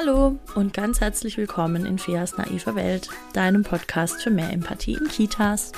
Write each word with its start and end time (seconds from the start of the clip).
Hallo 0.00 0.38
und 0.54 0.72
ganz 0.72 1.00
herzlich 1.00 1.36
willkommen 1.36 1.84
in 1.84 1.98
Feas 1.98 2.38
naiver 2.38 2.74
Welt, 2.74 3.10
deinem 3.34 3.64
Podcast 3.64 4.22
für 4.22 4.30
mehr 4.30 4.50
Empathie 4.50 4.94
in 4.94 5.08
Kitas. 5.08 5.72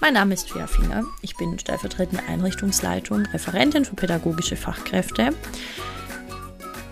Mein 0.00 0.14
Name 0.14 0.32
ist 0.32 0.50
Fea 0.50 0.66
Finger. 0.66 1.04
Ich 1.20 1.36
bin 1.36 1.58
stellvertretende 1.58 2.24
Einrichtungsleitung, 2.26 3.26
Referentin 3.26 3.84
für 3.84 3.94
pädagogische 3.94 4.56
Fachkräfte 4.56 5.30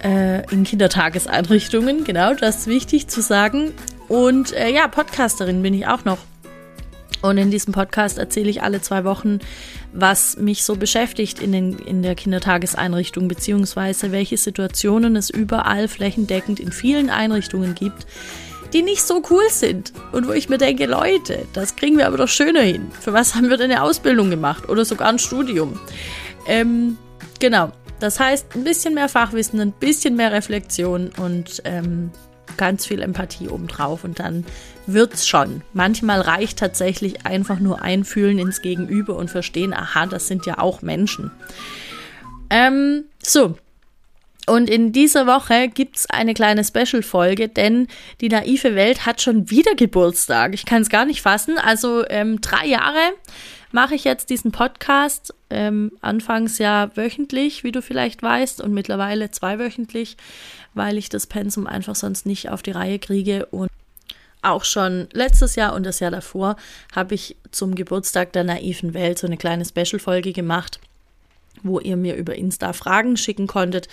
äh, 0.02 0.44
in 0.52 0.64
Kindertageseinrichtungen. 0.64 2.04
Genau, 2.04 2.34
das 2.34 2.58
ist 2.58 2.66
wichtig 2.66 3.08
zu 3.08 3.22
sagen. 3.22 3.72
Und 4.08 4.52
äh, 4.52 4.68
ja, 4.68 4.86
Podcasterin 4.86 5.62
bin 5.62 5.72
ich 5.72 5.86
auch 5.86 6.04
noch. 6.04 6.18
Und 7.24 7.38
in 7.38 7.50
diesem 7.50 7.72
Podcast 7.72 8.18
erzähle 8.18 8.50
ich 8.50 8.62
alle 8.62 8.82
zwei 8.82 9.04
Wochen, 9.04 9.38
was 9.94 10.36
mich 10.36 10.62
so 10.62 10.76
beschäftigt 10.76 11.40
in, 11.40 11.52
den, 11.52 11.78
in 11.78 12.02
der 12.02 12.16
Kindertageseinrichtung, 12.16 13.28
beziehungsweise 13.28 14.12
welche 14.12 14.36
Situationen 14.36 15.16
es 15.16 15.30
überall 15.30 15.88
flächendeckend 15.88 16.60
in 16.60 16.70
vielen 16.70 17.08
Einrichtungen 17.08 17.74
gibt, 17.74 18.06
die 18.74 18.82
nicht 18.82 19.00
so 19.00 19.22
cool 19.30 19.44
sind. 19.48 19.94
Und 20.12 20.28
wo 20.28 20.32
ich 20.32 20.50
mir 20.50 20.58
denke, 20.58 20.84
Leute, 20.84 21.46
das 21.54 21.76
kriegen 21.76 21.96
wir 21.96 22.08
aber 22.08 22.18
doch 22.18 22.28
schöner 22.28 22.60
hin. 22.60 22.90
Für 23.00 23.14
was 23.14 23.34
haben 23.34 23.48
wir 23.48 23.56
denn 23.56 23.70
eine 23.70 23.82
Ausbildung 23.82 24.28
gemacht 24.28 24.68
oder 24.68 24.84
sogar 24.84 25.08
ein 25.08 25.18
Studium? 25.18 25.80
Ähm, 26.46 26.98
genau. 27.40 27.72
Das 28.00 28.20
heißt, 28.20 28.54
ein 28.54 28.64
bisschen 28.64 28.92
mehr 28.92 29.08
Fachwissen, 29.08 29.60
ein 29.60 29.72
bisschen 29.72 30.14
mehr 30.14 30.30
Reflexion 30.30 31.10
und 31.16 31.62
ähm, 31.64 32.10
ganz 32.56 32.86
viel 32.86 33.02
Empathie 33.02 33.48
obendrauf 33.48 34.04
und 34.04 34.18
dann 34.18 34.44
wird's 34.86 35.26
schon. 35.26 35.62
Manchmal 35.72 36.20
reicht 36.20 36.58
tatsächlich 36.58 37.26
einfach 37.26 37.58
nur 37.58 37.82
einfühlen 37.82 38.38
ins 38.38 38.62
Gegenüber 38.62 39.16
und 39.16 39.30
verstehen, 39.30 39.72
aha, 39.72 40.06
das 40.06 40.26
sind 40.26 40.46
ja 40.46 40.58
auch 40.58 40.82
Menschen. 40.82 41.30
Ähm, 42.50 43.04
so. 43.22 43.56
Und 44.46 44.68
in 44.68 44.92
dieser 44.92 45.26
Woche 45.26 45.68
gibt's 45.68 46.04
eine 46.10 46.34
kleine 46.34 46.64
Special-Folge, 46.64 47.48
denn 47.48 47.88
die 48.20 48.28
naive 48.28 48.74
Welt 48.74 49.06
hat 49.06 49.22
schon 49.22 49.50
wieder 49.50 49.74
Geburtstag. 49.74 50.52
Ich 50.52 50.66
kann 50.66 50.82
es 50.82 50.90
gar 50.90 51.06
nicht 51.06 51.22
fassen. 51.22 51.56
Also 51.56 52.04
ähm, 52.10 52.42
drei 52.42 52.66
Jahre 52.66 53.00
mache 53.74 53.96
ich 53.96 54.04
jetzt 54.04 54.30
diesen 54.30 54.52
Podcast. 54.52 55.34
Ähm, 55.50 55.90
anfangs 56.00 56.58
ja 56.58 56.96
wöchentlich, 56.96 57.64
wie 57.64 57.72
du 57.72 57.82
vielleicht 57.82 58.22
weißt, 58.22 58.60
und 58.60 58.72
mittlerweile 58.72 59.32
zweiwöchentlich, 59.32 60.16
weil 60.74 60.96
ich 60.96 61.08
das 61.08 61.26
Pensum 61.26 61.66
einfach 61.66 61.96
sonst 61.96 62.24
nicht 62.24 62.50
auf 62.50 62.62
die 62.62 62.70
Reihe 62.70 63.00
kriege. 63.00 63.46
Und 63.46 63.68
auch 64.42 64.64
schon 64.64 65.08
letztes 65.12 65.56
Jahr 65.56 65.74
und 65.74 65.84
das 65.84 65.98
Jahr 65.98 66.12
davor 66.12 66.54
habe 66.94 67.16
ich 67.16 67.36
zum 67.50 67.74
Geburtstag 67.74 68.32
der 68.32 68.44
naiven 68.44 68.94
Welt 68.94 69.18
so 69.18 69.26
eine 69.26 69.36
kleine 69.36 69.64
Special-Folge 69.64 70.32
gemacht, 70.32 70.78
wo 71.64 71.80
ihr 71.80 71.96
mir 71.96 72.14
über 72.14 72.36
Insta 72.36 72.74
Fragen 72.74 73.16
schicken 73.16 73.48
konntet, 73.48 73.88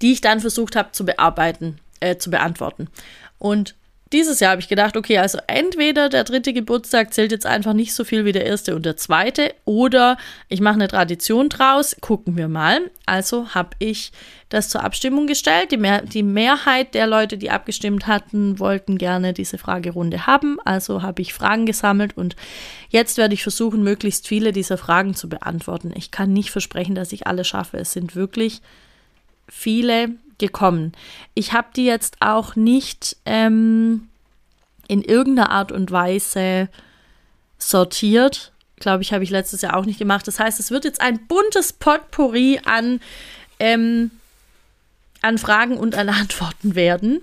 die 0.00 0.12
ich 0.12 0.20
dann 0.20 0.40
versucht 0.40 0.74
habe 0.74 0.90
zu 0.90 1.04
bearbeiten, 1.04 1.78
äh, 2.00 2.16
zu 2.16 2.28
beantworten. 2.28 2.88
Und 3.38 3.76
dieses 4.12 4.40
Jahr 4.40 4.52
habe 4.52 4.60
ich 4.60 4.68
gedacht, 4.68 4.96
okay, 4.96 5.18
also 5.18 5.38
entweder 5.46 6.08
der 6.08 6.24
dritte 6.24 6.52
Geburtstag 6.52 7.14
zählt 7.14 7.32
jetzt 7.32 7.46
einfach 7.46 7.72
nicht 7.72 7.94
so 7.94 8.04
viel 8.04 8.24
wie 8.24 8.32
der 8.32 8.44
erste 8.44 8.76
und 8.76 8.84
der 8.84 8.96
zweite, 8.96 9.54
oder 9.64 10.16
ich 10.48 10.60
mache 10.60 10.74
eine 10.74 10.88
Tradition 10.88 11.48
draus, 11.48 11.96
gucken 12.00 12.36
wir 12.36 12.48
mal. 12.48 12.90
Also 13.06 13.54
habe 13.54 13.70
ich 13.78 14.12
das 14.48 14.68
zur 14.68 14.84
Abstimmung 14.84 15.26
gestellt. 15.26 15.72
Die, 15.72 15.76
Mehr 15.76 16.02
die 16.02 16.22
Mehrheit 16.22 16.94
der 16.94 17.06
Leute, 17.06 17.38
die 17.38 17.50
abgestimmt 17.50 18.06
hatten, 18.06 18.58
wollten 18.58 18.98
gerne 18.98 19.32
diese 19.32 19.58
Fragerunde 19.58 20.26
haben. 20.26 20.58
Also 20.64 21.02
habe 21.02 21.22
ich 21.22 21.32
Fragen 21.32 21.66
gesammelt 21.66 22.16
und 22.16 22.36
jetzt 22.90 23.16
werde 23.16 23.34
ich 23.34 23.42
versuchen, 23.42 23.82
möglichst 23.82 24.28
viele 24.28 24.52
dieser 24.52 24.76
Fragen 24.76 25.14
zu 25.14 25.28
beantworten. 25.28 25.92
Ich 25.96 26.10
kann 26.10 26.32
nicht 26.32 26.50
versprechen, 26.50 26.94
dass 26.94 27.12
ich 27.12 27.26
alle 27.26 27.44
schaffe. 27.44 27.78
Es 27.78 27.92
sind 27.92 28.14
wirklich 28.14 28.60
viele 29.48 30.10
gekommen. 30.42 30.92
Ich 31.34 31.52
habe 31.52 31.68
die 31.74 31.86
jetzt 31.86 32.16
auch 32.18 32.56
nicht 32.56 33.16
ähm, 33.24 34.08
in 34.88 35.02
irgendeiner 35.02 35.50
Art 35.50 35.70
und 35.70 35.92
Weise 35.92 36.68
sortiert. 37.58 38.52
Glaube 38.76 39.04
ich, 39.04 39.12
habe 39.12 39.22
ich 39.22 39.30
letztes 39.30 39.62
Jahr 39.62 39.76
auch 39.76 39.86
nicht 39.86 40.00
gemacht. 40.00 40.26
Das 40.26 40.40
heißt, 40.40 40.58
es 40.58 40.72
wird 40.72 40.84
jetzt 40.84 41.00
ein 41.00 41.26
buntes 41.28 41.72
Potpourri 41.72 42.60
an, 42.64 43.00
ähm, 43.60 44.10
an 45.22 45.38
Fragen 45.38 45.76
und 45.78 45.94
an 45.94 46.08
Antworten 46.10 46.74
werden. 46.74 47.20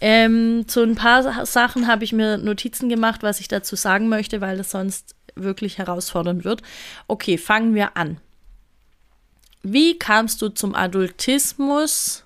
Ähm, 0.00 0.64
zu 0.66 0.82
ein 0.82 0.96
paar 0.96 1.46
Sachen 1.46 1.86
habe 1.86 2.02
ich 2.02 2.12
mir 2.12 2.36
Notizen 2.36 2.88
gemacht, 2.88 3.22
was 3.22 3.38
ich 3.38 3.46
dazu 3.46 3.76
sagen 3.76 4.08
möchte, 4.08 4.40
weil 4.40 4.56
das 4.56 4.72
sonst 4.72 5.14
wirklich 5.36 5.78
herausfordernd 5.78 6.44
wird. 6.44 6.62
Okay, 7.06 7.38
fangen 7.38 7.74
wir 7.76 7.96
an. 7.96 8.18
Wie 9.62 9.98
kamst 9.98 10.42
du 10.42 10.50
zum 10.50 10.74
Adultismus? 10.74 12.23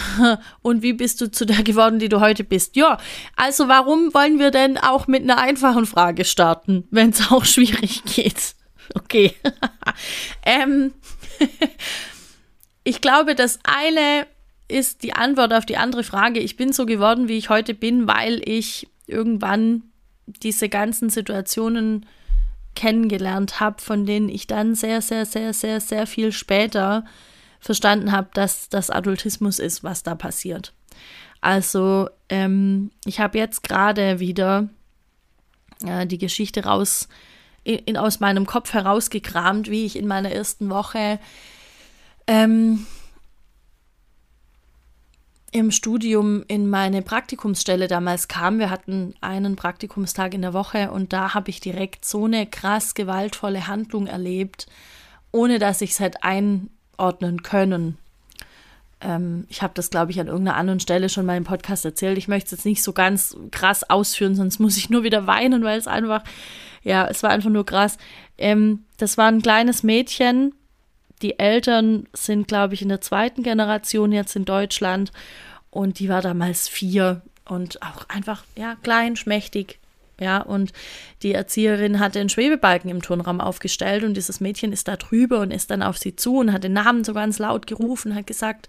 Und 0.62 0.82
wie 0.82 0.92
bist 0.92 1.20
du 1.20 1.30
zu 1.30 1.46
der 1.46 1.62
geworden, 1.62 1.98
die 1.98 2.08
du 2.08 2.20
heute 2.20 2.44
bist? 2.44 2.76
Ja, 2.76 2.98
also 3.36 3.68
warum 3.68 4.12
wollen 4.14 4.38
wir 4.38 4.50
denn 4.50 4.78
auch 4.78 5.06
mit 5.06 5.22
einer 5.22 5.38
einfachen 5.38 5.86
Frage 5.86 6.24
starten, 6.24 6.84
wenn 6.90 7.10
es 7.10 7.30
auch 7.30 7.44
schwierig 7.44 8.02
geht? 8.04 8.54
Okay. 8.94 9.34
ähm, 10.44 10.92
ich 12.84 13.00
glaube, 13.00 13.34
das 13.34 13.58
eine 13.64 14.26
ist 14.68 15.02
die 15.02 15.12
Antwort 15.12 15.52
auf 15.52 15.66
die 15.66 15.76
andere 15.76 16.02
Frage. 16.04 16.40
Ich 16.40 16.56
bin 16.56 16.72
so 16.72 16.86
geworden, 16.86 17.28
wie 17.28 17.38
ich 17.38 17.48
heute 17.48 17.74
bin, 17.74 18.06
weil 18.06 18.40
ich 18.48 18.88
irgendwann 19.06 19.82
diese 20.26 20.68
ganzen 20.68 21.10
Situationen 21.10 22.06
kennengelernt 22.74 23.60
habe, 23.60 23.82
von 23.82 24.06
denen 24.06 24.28
ich 24.28 24.46
dann 24.46 24.74
sehr, 24.74 25.02
sehr, 25.02 25.26
sehr, 25.26 25.52
sehr, 25.52 25.80
sehr 25.80 26.06
viel 26.06 26.32
später 26.32 27.04
verstanden 27.62 28.12
habe, 28.12 28.28
dass 28.34 28.68
das 28.68 28.90
Adultismus 28.90 29.58
ist, 29.58 29.84
was 29.84 30.02
da 30.02 30.14
passiert. 30.14 30.74
Also 31.40 32.10
ähm, 32.28 32.90
ich 33.04 33.20
habe 33.20 33.38
jetzt 33.38 33.62
gerade 33.62 34.18
wieder 34.18 34.68
äh, 35.84 36.06
die 36.06 36.18
Geschichte 36.18 36.64
raus 36.64 37.08
in, 37.62 37.78
in, 37.78 37.96
aus 37.96 38.20
meinem 38.20 38.46
Kopf 38.46 38.74
herausgekramt, 38.74 39.70
wie 39.70 39.86
ich 39.86 39.96
in 39.96 40.08
meiner 40.08 40.32
ersten 40.32 40.70
Woche 40.70 41.20
ähm, 42.26 42.84
im 45.52 45.70
Studium 45.70 46.44
in 46.48 46.68
meine 46.68 47.02
Praktikumsstelle 47.02 47.86
damals 47.86 48.26
kam. 48.26 48.58
Wir 48.58 48.70
hatten 48.70 49.14
einen 49.20 49.54
Praktikumstag 49.54 50.34
in 50.34 50.42
der 50.42 50.54
Woche 50.54 50.90
und 50.90 51.12
da 51.12 51.34
habe 51.34 51.50
ich 51.50 51.60
direkt 51.60 52.04
so 52.04 52.24
eine 52.24 52.46
krass 52.46 52.94
gewaltvolle 52.94 53.68
Handlung 53.68 54.08
erlebt, 54.08 54.66
ohne 55.30 55.60
dass 55.60 55.80
ich 55.80 55.90
es 55.90 56.00
halt 56.00 56.24
ein 56.24 56.70
einordnen 57.02 57.42
können. 57.42 57.98
Ähm, 59.00 59.46
ich 59.48 59.62
habe 59.62 59.74
das, 59.74 59.90
glaube 59.90 60.12
ich, 60.12 60.20
an 60.20 60.28
irgendeiner 60.28 60.56
anderen 60.56 60.80
Stelle 60.80 61.08
schon 61.08 61.26
mal 61.26 61.36
im 61.36 61.44
Podcast 61.44 61.84
erzählt. 61.84 62.16
Ich 62.18 62.28
möchte 62.28 62.46
es 62.46 62.52
jetzt 62.52 62.64
nicht 62.64 62.82
so 62.82 62.92
ganz 62.92 63.36
krass 63.50 63.88
ausführen, 63.88 64.34
sonst 64.34 64.60
muss 64.60 64.76
ich 64.76 64.90
nur 64.90 65.02
wieder 65.02 65.26
weinen, 65.26 65.64
weil 65.64 65.78
es 65.78 65.88
einfach, 65.88 66.22
ja, 66.82 67.06
es 67.08 67.22
war 67.22 67.30
einfach 67.30 67.50
nur 67.50 67.66
krass. 67.66 67.98
Ähm, 68.38 68.84
das 68.98 69.18
war 69.18 69.26
ein 69.26 69.42
kleines 69.42 69.82
Mädchen. 69.82 70.54
Die 71.22 71.38
Eltern 71.38 72.08
sind, 72.12 72.48
glaube 72.48 72.74
ich, 72.74 72.82
in 72.82 72.88
der 72.88 73.00
zweiten 73.00 73.42
Generation 73.42 74.12
jetzt 74.12 74.34
in 74.36 74.44
Deutschland 74.44 75.12
und 75.70 75.98
die 75.98 76.08
war 76.08 76.20
damals 76.20 76.68
vier 76.68 77.22
und 77.44 77.82
auch 77.82 78.08
einfach, 78.08 78.44
ja, 78.56 78.76
klein, 78.82 79.16
schmächtig, 79.16 79.78
ja, 80.22 80.40
und 80.40 80.72
die 81.22 81.32
Erzieherin 81.32 82.00
hatte 82.00 82.20
einen 82.20 82.28
Schwebebalken 82.28 82.90
im 82.90 83.02
Turnraum 83.02 83.40
aufgestellt 83.40 84.04
und 84.04 84.16
dieses 84.16 84.40
Mädchen 84.40 84.72
ist 84.72 84.88
da 84.88 84.96
drüber 84.96 85.40
und 85.40 85.50
ist 85.50 85.70
dann 85.70 85.82
auf 85.82 85.98
sie 85.98 86.16
zu 86.16 86.38
und 86.38 86.52
hat 86.52 86.64
den 86.64 86.72
Namen 86.72 87.04
so 87.04 87.12
ganz 87.12 87.38
laut 87.38 87.66
gerufen, 87.66 88.14
hat 88.14 88.26
gesagt, 88.26 88.68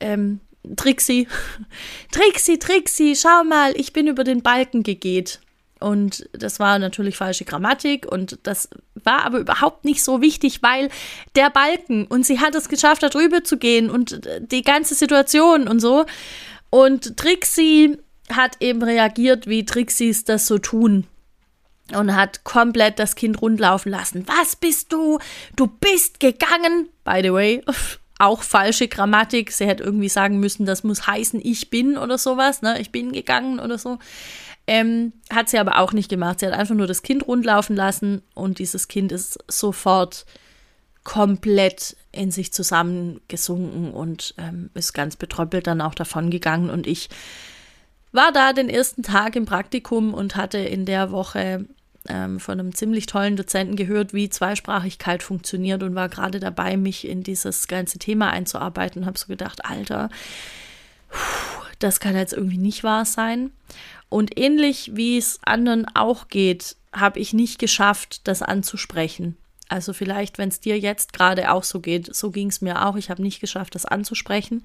ähm, 0.00 0.40
Trixie, 0.76 1.28
Trixie, 2.12 2.58
Trixie, 2.58 3.14
schau 3.14 3.44
mal, 3.44 3.72
ich 3.76 3.92
bin 3.92 4.06
über 4.06 4.24
den 4.24 4.42
Balken 4.42 4.82
gegeht. 4.82 5.40
Und 5.78 6.26
das 6.32 6.58
war 6.58 6.78
natürlich 6.78 7.18
falsche 7.18 7.44
Grammatik 7.44 8.10
und 8.10 8.38
das 8.44 8.70
war 8.94 9.26
aber 9.26 9.38
überhaupt 9.38 9.84
nicht 9.84 10.02
so 10.02 10.22
wichtig, 10.22 10.62
weil 10.62 10.88
der 11.34 11.50
Balken 11.50 12.06
und 12.06 12.24
sie 12.24 12.40
hat 12.40 12.54
es 12.54 12.70
geschafft, 12.70 13.02
da 13.02 13.10
drüber 13.10 13.44
zu 13.44 13.58
gehen 13.58 13.90
und 13.90 14.26
die 14.40 14.62
ganze 14.62 14.94
Situation 14.94 15.68
und 15.68 15.80
so. 15.80 16.06
Und 16.70 17.18
Trixie 17.18 17.98
hat 18.32 18.56
eben 18.60 18.82
reagiert, 18.82 19.46
wie 19.46 19.64
Trixies 19.64 20.24
das 20.24 20.46
so 20.46 20.58
tun. 20.58 21.06
Und 21.94 22.16
hat 22.16 22.42
komplett 22.42 22.98
das 22.98 23.14
Kind 23.14 23.40
rundlaufen 23.40 23.92
lassen. 23.92 24.26
Was 24.26 24.56
bist 24.56 24.92
du? 24.92 25.20
Du 25.54 25.68
bist 25.68 26.18
gegangen. 26.18 26.88
By 27.04 27.20
the 27.22 27.32
way, 27.32 27.62
auch 28.18 28.42
falsche 28.42 28.88
Grammatik. 28.88 29.52
Sie 29.52 29.66
hätte 29.66 29.84
irgendwie 29.84 30.08
sagen 30.08 30.40
müssen, 30.40 30.66
das 30.66 30.82
muss 30.82 31.06
heißen, 31.06 31.40
ich 31.44 31.70
bin 31.70 31.96
oder 31.96 32.18
sowas. 32.18 32.62
Ne? 32.62 32.80
Ich 32.80 32.90
bin 32.90 33.12
gegangen 33.12 33.60
oder 33.60 33.78
so. 33.78 33.98
Ähm, 34.66 35.12
hat 35.30 35.48
sie 35.48 35.58
aber 35.58 35.78
auch 35.78 35.92
nicht 35.92 36.08
gemacht. 36.08 36.40
Sie 36.40 36.46
hat 36.46 36.54
einfach 36.54 36.74
nur 36.74 36.88
das 36.88 37.02
Kind 37.02 37.28
rundlaufen 37.28 37.76
lassen 37.76 38.22
und 38.34 38.58
dieses 38.58 38.88
Kind 38.88 39.12
ist 39.12 39.38
sofort 39.46 40.26
komplett 41.04 41.96
in 42.10 42.32
sich 42.32 42.52
zusammengesunken 42.52 43.92
und 43.92 44.34
ähm, 44.38 44.70
ist 44.74 44.92
ganz 44.92 45.14
betröppelt 45.14 45.68
dann 45.68 45.80
auch 45.80 45.94
davon 45.94 46.30
gegangen. 46.30 46.68
Und 46.68 46.88
ich 46.88 47.08
war 48.16 48.32
da 48.32 48.52
den 48.52 48.68
ersten 48.68 49.02
Tag 49.02 49.36
im 49.36 49.44
Praktikum 49.46 50.14
und 50.14 50.36
hatte 50.36 50.58
in 50.58 50.84
der 50.84 51.12
Woche 51.12 51.66
ähm, 52.08 52.40
von 52.40 52.58
einem 52.58 52.74
ziemlich 52.74 53.06
tollen 53.06 53.36
Dozenten 53.36 53.76
gehört, 53.76 54.12
wie 54.12 54.28
Zweisprachigkeit 54.28 55.22
funktioniert 55.22 55.82
und 55.82 55.94
war 55.94 56.08
gerade 56.08 56.40
dabei, 56.40 56.76
mich 56.76 57.06
in 57.06 57.22
dieses 57.22 57.68
ganze 57.68 57.98
Thema 57.98 58.30
einzuarbeiten 58.30 59.02
und 59.02 59.06
habe 59.06 59.18
so 59.18 59.26
gedacht, 59.26 59.64
Alter, 59.64 60.08
das 61.78 62.00
kann 62.00 62.16
jetzt 62.16 62.32
irgendwie 62.32 62.58
nicht 62.58 62.82
wahr 62.84 63.04
sein. 63.04 63.50
Und 64.08 64.38
ähnlich 64.38 64.92
wie 64.94 65.18
es 65.18 65.40
anderen 65.44 65.86
auch 65.94 66.28
geht, 66.28 66.76
habe 66.92 67.18
ich 67.18 67.32
nicht 67.32 67.58
geschafft, 67.58 68.26
das 68.28 68.42
anzusprechen. 68.42 69.36
Also 69.68 69.92
vielleicht, 69.92 70.38
wenn 70.38 70.48
es 70.48 70.60
dir 70.60 70.78
jetzt 70.78 71.12
gerade 71.12 71.50
auch 71.50 71.64
so 71.64 71.80
geht, 71.80 72.14
so 72.14 72.30
ging 72.30 72.48
es 72.48 72.60
mir 72.60 72.86
auch. 72.86 72.96
Ich 72.96 73.10
habe 73.10 73.22
nicht 73.22 73.40
geschafft, 73.40 73.74
das 73.74 73.84
anzusprechen. 73.84 74.64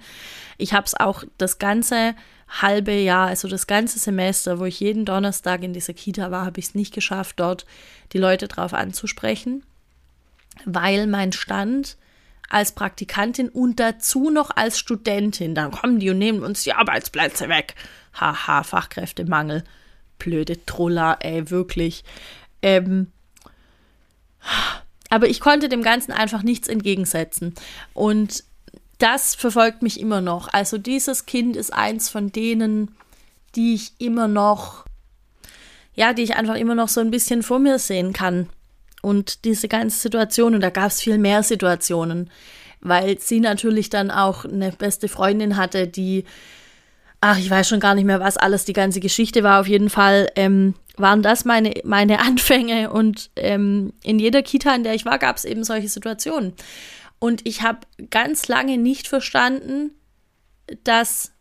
Ich 0.58 0.74
habe 0.74 0.86
es 0.86 0.94
auch 0.94 1.24
das 1.38 1.58
ganze 1.58 2.16
halbe 2.62 2.94
Jahr, 2.94 3.28
also 3.28 3.48
das 3.48 3.66
ganze 3.66 3.98
Semester, 3.98 4.60
wo 4.60 4.66
ich 4.66 4.80
jeden 4.80 5.06
Donnerstag 5.06 5.64
in 5.64 5.74
dieser 5.74 5.94
Kita 5.94 6.30
war, 6.30 6.46
habe 6.46 6.60
ich 6.60 6.68
es 6.68 6.76
nicht 6.76 6.94
geschafft, 6.94 7.40
dort 7.40 7.66
die 8.12 8.18
Leute 8.18 8.48
drauf 8.48 8.74
anzusprechen, 8.74 9.64
weil 10.66 11.08
mein 11.08 11.32
Stand 11.32 11.98
als 12.50 12.74
Praktikantin 12.74 13.48
und 13.50 13.80
dazu 13.80 14.30
noch 14.30 14.52
als 14.56 14.78
Studentin, 14.78 15.56
dann 15.56 15.72
kommen 15.72 16.00
die 16.00 16.10
und 16.10 16.18
nehmen 16.18 16.44
uns 16.44 16.64
die 16.64 16.74
Arbeitsplätze 16.74 17.48
weg. 17.48 17.76
Haha, 18.14 18.64
Fachkräftemangel. 18.64 19.64
Blöde 20.20 20.64
Troller, 20.66 21.18
ey, 21.22 21.50
wirklich. 21.50 22.04
Ähm, 22.62 23.08
aber 25.12 25.28
ich 25.28 25.42
konnte 25.42 25.68
dem 25.68 25.84
Ganzen 25.84 26.14
einfach 26.14 26.42
nichts 26.42 26.70
entgegensetzen. 26.70 27.54
Und 27.94 28.46
das 28.98 29.36
verfolgt 29.36 29.82
mich 29.82 30.00
immer 30.00 30.22
noch. 30.22 30.48
Also 30.54 30.78
dieses 30.78 31.26
Kind 31.26 31.58
ist 31.58 31.74
eins 31.74 32.08
von 32.08 32.32
denen, 32.32 32.96
die 33.56 33.76
ich 33.76 33.92
immer 34.00 34.30
noch, 34.30 34.86
ja, 35.94 36.14
die 36.14 36.22
ich 36.22 36.38
einfach 36.38 36.56
immer 36.56 36.76
noch 36.76 36.88
so 36.88 37.02
ein 37.02 37.12
bisschen 37.12 37.44
vor 37.44 37.60
mir 37.60 37.78
sehen 37.78 38.14
kann. 38.14 38.48
Und 39.02 39.44
diese 39.44 39.68
ganze 39.68 40.00
Situation, 40.00 40.56
und 40.56 40.62
da 40.62 40.70
gab 40.70 40.88
es 40.88 41.02
viel 41.02 41.18
mehr 41.18 41.44
Situationen, 41.44 42.30
weil 42.80 43.20
sie 43.20 43.42
natürlich 43.42 43.90
dann 43.90 44.12
auch 44.12 44.46
eine 44.46 44.72
beste 44.72 45.10
Freundin 45.10 45.58
hatte, 45.58 45.88
die, 45.88 46.24
ach, 47.20 47.38
ich 47.38 47.50
weiß 47.50 47.68
schon 47.68 47.82
gar 47.82 47.96
nicht 47.96 48.06
mehr, 48.06 48.22
was 48.22 48.38
alles 48.38 48.64
die 48.64 48.72
ganze 48.72 49.02
Geschichte 49.02 49.44
war. 49.44 49.60
Auf 49.60 49.68
jeden 49.68 49.90
Fall 49.90 50.32
ähm, 50.38 50.74
waren 50.98 51.22
das 51.22 51.46
meine, 51.46 51.74
meine 51.84 52.20
Anfänge 52.20 52.92
und 52.92 53.32
ähm, 53.36 53.94
in 54.04 54.20
jeder 54.20 54.42
Kita, 54.42 54.74
in 54.76 54.84
der 54.84 54.94
ich 54.94 55.06
war, 55.06 55.20
gab 55.20 55.38
es 55.38 55.46
eben 55.46 55.64
solche 55.64 55.90
Situationen. 55.90 56.54
Und 57.20 57.46
ich 57.46 57.62
habe 57.62 57.80
ganz 58.10 58.48
lange 58.48 58.78
nicht 58.78 59.08
verstanden, 59.08 59.92
dass 60.84 61.34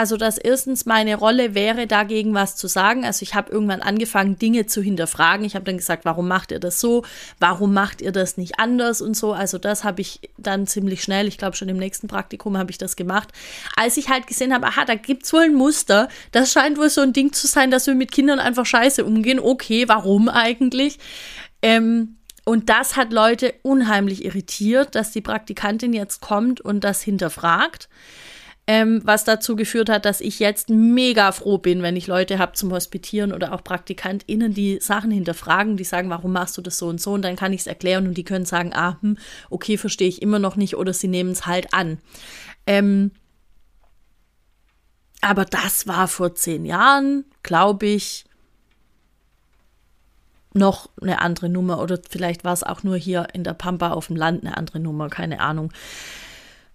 Also, 0.00 0.16
dass 0.16 0.38
erstens 0.38 0.86
meine 0.86 1.14
Rolle 1.14 1.54
wäre, 1.54 1.86
dagegen 1.86 2.32
was 2.32 2.56
zu 2.56 2.68
sagen. 2.68 3.04
Also, 3.04 3.22
ich 3.22 3.34
habe 3.34 3.52
irgendwann 3.52 3.82
angefangen, 3.82 4.38
Dinge 4.38 4.64
zu 4.64 4.80
hinterfragen. 4.80 5.44
Ich 5.44 5.54
habe 5.54 5.66
dann 5.66 5.76
gesagt, 5.76 6.06
warum 6.06 6.26
macht 6.26 6.52
ihr 6.52 6.58
das 6.58 6.80
so? 6.80 7.04
Warum 7.38 7.74
macht 7.74 8.00
ihr 8.00 8.10
das 8.10 8.38
nicht 8.38 8.58
anders 8.58 9.02
und 9.02 9.14
so? 9.14 9.34
Also, 9.34 9.58
das 9.58 9.84
habe 9.84 10.00
ich 10.00 10.30
dann 10.38 10.66
ziemlich 10.66 11.02
schnell, 11.02 11.28
ich 11.28 11.36
glaube 11.36 11.54
schon 11.54 11.68
im 11.68 11.76
nächsten 11.76 12.08
Praktikum 12.08 12.56
habe 12.56 12.70
ich 12.70 12.78
das 12.78 12.96
gemacht. 12.96 13.28
Als 13.76 13.98
ich 13.98 14.08
halt 14.08 14.26
gesehen 14.26 14.54
habe, 14.54 14.68
aha, 14.68 14.86
da 14.86 14.94
gibt 14.94 15.24
es 15.24 15.34
wohl 15.34 15.42
ein 15.42 15.54
Muster. 15.54 16.08
Das 16.32 16.50
scheint 16.50 16.78
wohl 16.78 16.88
so 16.88 17.02
ein 17.02 17.12
Ding 17.12 17.34
zu 17.34 17.46
sein, 17.46 17.70
dass 17.70 17.86
wir 17.86 17.94
mit 17.94 18.10
Kindern 18.10 18.38
einfach 18.38 18.64
scheiße 18.64 19.04
umgehen. 19.04 19.38
Okay, 19.38 19.86
warum 19.86 20.30
eigentlich? 20.30 20.98
Ähm, 21.60 22.16
und 22.46 22.70
das 22.70 22.96
hat 22.96 23.12
Leute 23.12 23.52
unheimlich 23.60 24.24
irritiert, 24.24 24.94
dass 24.94 25.10
die 25.10 25.20
Praktikantin 25.20 25.92
jetzt 25.92 26.22
kommt 26.22 26.62
und 26.62 26.84
das 26.84 27.02
hinterfragt 27.02 27.90
ähm, 28.72 29.00
was 29.02 29.24
dazu 29.24 29.56
geführt 29.56 29.90
hat, 29.90 30.04
dass 30.04 30.20
ich 30.20 30.38
jetzt 30.38 30.70
mega 30.70 31.32
froh 31.32 31.58
bin, 31.58 31.82
wenn 31.82 31.96
ich 31.96 32.06
Leute 32.06 32.38
habe 32.38 32.52
zum 32.52 32.70
Hospitieren 32.70 33.32
oder 33.32 33.52
auch 33.52 33.64
PraktikantInnen, 33.64 34.54
die 34.54 34.78
Sachen 34.80 35.10
hinterfragen, 35.10 35.76
die 35.76 35.82
sagen, 35.82 36.08
warum 36.08 36.30
machst 36.30 36.56
du 36.56 36.62
das 36.62 36.78
so 36.78 36.86
und 36.86 37.00
so 37.00 37.14
und 37.14 37.22
dann 37.22 37.34
kann 37.34 37.52
ich 37.52 37.62
es 37.62 37.66
erklären 37.66 38.06
und 38.06 38.16
die 38.16 38.22
können 38.22 38.44
sagen, 38.44 38.70
ah, 38.72 38.96
hm, 39.00 39.18
okay, 39.50 39.76
verstehe 39.76 40.06
ich 40.06 40.22
immer 40.22 40.38
noch 40.38 40.54
nicht 40.54 40.76
oder 40.76 40.92
sie 40.92 41.08
nehmen 41.08 41.32
es 41.32 41.46
halt 41.46 41.74
an. 41.74 41.98
Ähm, 42.64 43.10
aber 45.20 45.46
das 45.46 45.88
war 45.88 46.06
vor 46.06 46.36
zehn 46.36 46.64
Jahren, 46.64 47.24
glaube 47.42 47.86
ich, 47.86 48.24
noch 50.54 50.90
eine 51.02 51.20
andere 51.22 51.48
Nummer 51.48 51.80
oder 51.80 51.98
vielleicht 52.08 52.44
war 52.44 52.52
es 52.52 52.62
auch 52.62 52.84
nur 52.84 52.96
hier 52.96 53.26
in 53.32 53.42
der 53.42 53.54
Pampa 53.54 53.90
auf 53.90 54.06
dem 54.06 54.14
Land 54.14 54.46
eine 54.46 54.56
andere 54.56 54.78
Nummer, 54.78 55.08
keine 55.08 55.40
Ahnung. 55.40 55.72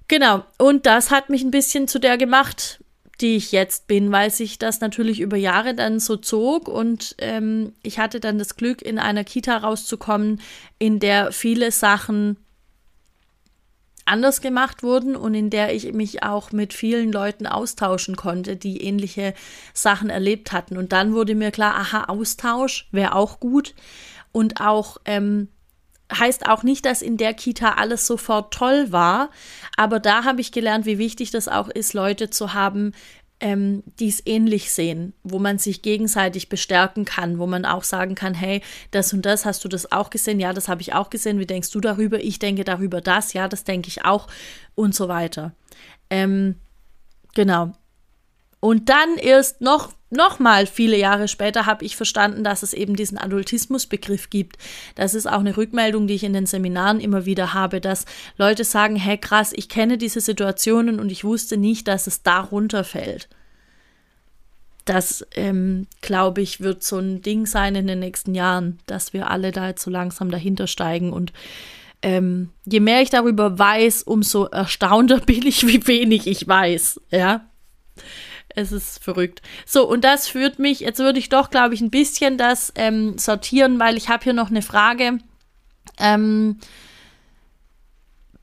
Genau, 0.08 0.44
und 0.58 0.86
das 0.86 1.10
hat 1.10 1.30
mich 1.30 1.44
ein 1.44 1.52
bisschen 1.52 1.88
zu 1.88 2.00
der 2.00 2.18
gemacht, 2.18 2.84
die 3.22 3.36
ich 3.36 3.52
jetzt 3.52 3.88
bin, 3.88 4.12
weil 4.12 4.30
sich 4.30 4.60
das 4.60 4.82
natürlich 4.82 5.20
über 5.20 5.38
Jahre 5.38 5.74
dann 5.74 6.00
so 6.00 6.18
zog. 6.18 6.68
Und 6.68 7.16
ähm, 7.20 7.74
ich 7.82 7.98
hatte 7.98 8.20
dann 8.20 8.38
das 8.38 8.56
Glück, 8.56 8.82
in 8.82 9.00
einer 9.00 9.24
Kita 9.24 9.58
rauszukommen, 9.58 10.42
in 10.80 11.00
der 11.00 11.32
viele 11.32 11.72
Sachen 11.72 12.38
anders 14.06 14.42
gemacht 14.42 14.84
wurden 14.84 15.16
und 15.16 15.34
in 15.34 15.50
der 15.50 15.74
ich 15.74 15.92
mich 15.94 16.22
auch 16.22 16.52
mit 16.52 16.74
vielen 16.74 17.12
Leuten 17.12 17.48
austauschen 17.48 18.16
konnte, 18.16 18.56
die 18.56 18.84
ähnliche 18.84 19.34
Sachen 19.74 20.12
erlebt 20.12 20.52
hatten. 20.52 20.78
Und 20.78 20.92
dann 20.92 21.14
wurde 21.14 21.34
mir 21.34 21.50
klar, 21.50 21.76
aha, 21.76 22.04
Austausch 22.06 22.88
wäre 22.92 23.16
auch 23.16 23.40
gut. 23.40 23.74
Und 24.32 24.62
auch 24.62 24.98
ähm, 25.06 25.48
heißt 26.14 26.48
auch 26.48 26.64
nicht, 26.64 26.86
dass 26.86 27.02
in 27.02 27.18
der 27.18 27.34
Kita 27.34 27.74
alles 27.74 28.06
sofort 28.06 28.54
toll 28.54 28.92
war, 28.92 29.30
aber 29.76 30.00
da 30.00 30.24
habe 30.24 30.42
ich 30.42 30.52
gelernt, 30.52 30.86
wie 30.86 30.98
wichtig 30.98 31.32
das 31.32 31.48
auch 31.48 31.70
ist, 31.70 31.94
Leute 31.94 32.30
zu 32.30 32.54
haben, 32.54 32.94
ähm, 33.40 33.84
die 34.00 34.08
es 34.08 34.26
ähnlich 34.26 34.72
sehen, 34.72 35.14
wo 35.24 35.40
man 35.40 35.58
sich 35.58 35.82
gegenseitig 35.82 36.48
bestärken 36.48 37.04
kann, 37.04 37.38
wo 37.38 37.48
man 37.48 37.66
auch 37.66 37.84
sagen 37.84 38.16
kann, 38.16 38.34
hey, 38.34 38.62
das 38.92 39.12
und 39.14 39.26
das, 39.26 39.46
hast 39.46 39.64
du 39.66 39.68
das 39.68 39.92
auch 39.92 40.10
gesehen? 40.10 40.40
Ja, 40.40 40.54
das 40.54 40.70
habe 40.70 40.82
ich 40.82 40.94
auch 40.94 41.10
gesehen. 41.10 41.40
Wie 41.40 41.46
denkst 41.46 41.72
du 41.72 41.82
darüber? 41.82 42.24
Ich 42.24 42.40
denke 42.40 42.64
darüber 42.64 43.02
das, 43.02 43.34
ja, 43.34 43.48
das 43.48 43.64
denke 43.66 43.90
ich 43.90 44.06
auch 44.06 44.28
und 44.74 44.96
so 44.96 45.08
weiter. 45.10 45.54
Ähm, 46.10 46.56
genau. 47.34 47.74
Und 48.66 48.90
dann 48.90 49.18
erst 49.18 49.62
noch 49.62 49.94
Nochmal 50.12 50.66
viele 50.66 50.98
Jahre 50.98 51.28
später 51.28 51.66
habe 51.66 51.84
ich 51.84 51.96
verstanden, 51.98 52.44
dass 52.44 52.64
es 52.64 52.74
eben 52.74 52.96
diesen 52.96 53.18
Adultismusbegriff 53.18 54.30
gibt. 54.30 54.58
Das 54.96 55.14
ist 55.14 55.28
auch 55.28 55.40
eine 55.40 55.58
Rückmeldung, 55.58 56.08
die 56.08 56.14
ich 56.14 56.24
in 56.24 56.32
den 56.32 56.46
Seminaren 56.46 57.00
immer 57.00 57.26
wieder 57.26 57.54
habe, 57.54 57.82
dass 57.82 58.06
Leute 58.38 58.64
sagen, 58.64 58.96
hey 58.96 59.18
krass, 59.18 59.52
ich 59.54 59.68
kenne 59.68 59.98
diese 59.98 60.22
Situationen 60.22 61.00
und 61.00 61.12
ich 61.12 61.26
wusste 61.26 61.58
nicht, 61.58 61.88
dass 61.88 62.08
es 62.08 62.24
darunter 62.24 62.84
fällt. 62.84 63.28
Das, 64.86 65.26
ähm, 65.34 65.88
glaube 66.02 66.42
ich, 66.42 66.62
wird 66.62 66.82
so 66.84 66.98
ein 66.98 67.22
Ding 67.22 67.46
sein 67.48 67.76
in 67.76 67.88
den 67.88 68.00
nächsten 68.00 68.36
Jahren, 68.36 68.80
dass 68.86 69.12
wir 69.12 69.30
alle 69.30 69.52
da 69.52 69.68
jetzt 69.68 69.84
so 69.84 69.92
langsam 69.92 70.32
dahinter 70.32 70.68
steigen 70.68 71.12
und 71.12 71.34
ähm, 72.02 72.52
je 72.66 72.80
mehr 72.80 73.02
ich 73.02 73.10
darüber 73.10 73.60
weiß, 73.60 74.04
umso 74.04 74.46
erstaunter 74.46 75.20
bin 75.26 75.46
ich, 75.46 75.68
wie 75.68 75.86
wenig 75.88 76.26
ich 76.26 76.48
weiß, 76.48 77.02
ja. 77.12 77.46
Es 78.50 78.72
ist 78.72 79.04
verrückt. 79.04 79.42
So, 79.66 79.88
und 79.88 80.04
das 80.04 80.28
führt 80.28 80.60
mich, 80.60 80.80
jetzt 80.80 81.00
würde 81.00 81.20
ich 81.20 81.30
doch, 81.30 81.50
glaube 81.50 81.74
ich, 81.74 81.82
ein 81.82 81.92
bisschen 81.92 82.38
das 82.38 82.72
ähm, 82.76 83.18
sortieren, 83.18 83.80
weil 83.80 83.98
ich 83.98 84.10
habe 84.10 84.24
hier 84.24 84.34
noch 84.34 84.50
eine 84.50 84.62
Frage. 84.62 85.20
Ähm, 86.00 86.60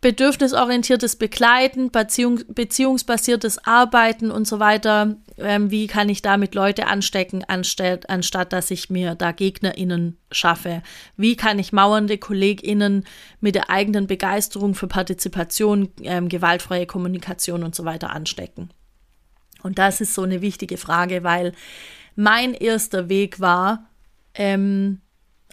bedürfnisorientiertes 0.02 1.16
Begleiten, 1.16 1.90
Beziehung, 1.90 2.40
beziehungsbasiertes 2.48 3.64
Arbeiten 3.64 4.30
und 4.30 4.46
so 4.46 4.58
weiter. 4.58 5.16
Ähm, 5.38 5.70
wie 5.70 5.86
kann 5.86 6.08
ich 6.08 6.22
damit 6.22 6.54
Leute 6.54 6.88
anstecken, 6.88 7.44
anstatt, 7.46 8.10
anstatt 8.10 8.52
dass 8.52 8.70
ich 8.72 8.90
mir 8.90 9.14
da 9.14 9.30
GegnerInnen 9.30 10.18
schaffe? 10.32 10.82
Wie 11.16 11.36
kann 11.36 11.58
ich 11.60 11.72
mauernde 11.72 12.18
KollegInnen 12.18 13.04
mit 13.40 13.54
der 13.54 13.70
eigenen 13.70 14.08
Begeisterung 14.08 14.74
für 14.74 14.88
Partizipation, 14.88 15.88
ähm, 16.02 16.28
gewaltfreie 16.28 16.86
Kommunikation 16.86 17.62
und 17.62 17.76
so 17.76 17.84
weiter 17.84 18.10
anstecken? 18.10 18.70
Und 19.62 19.78
das 19.78 20.00
ist 20.00 20.14
so 20.14 20.22
eine 20.22 20.40
wichtige 20.40 20.76
Frage, 20.76 21.22
weil 21.22 21.52
mein 22.14 22.54
erster 22.54 23.08
Weg 23.08 23.40
war, 23.40 23.88
ähm, 24.34 25.00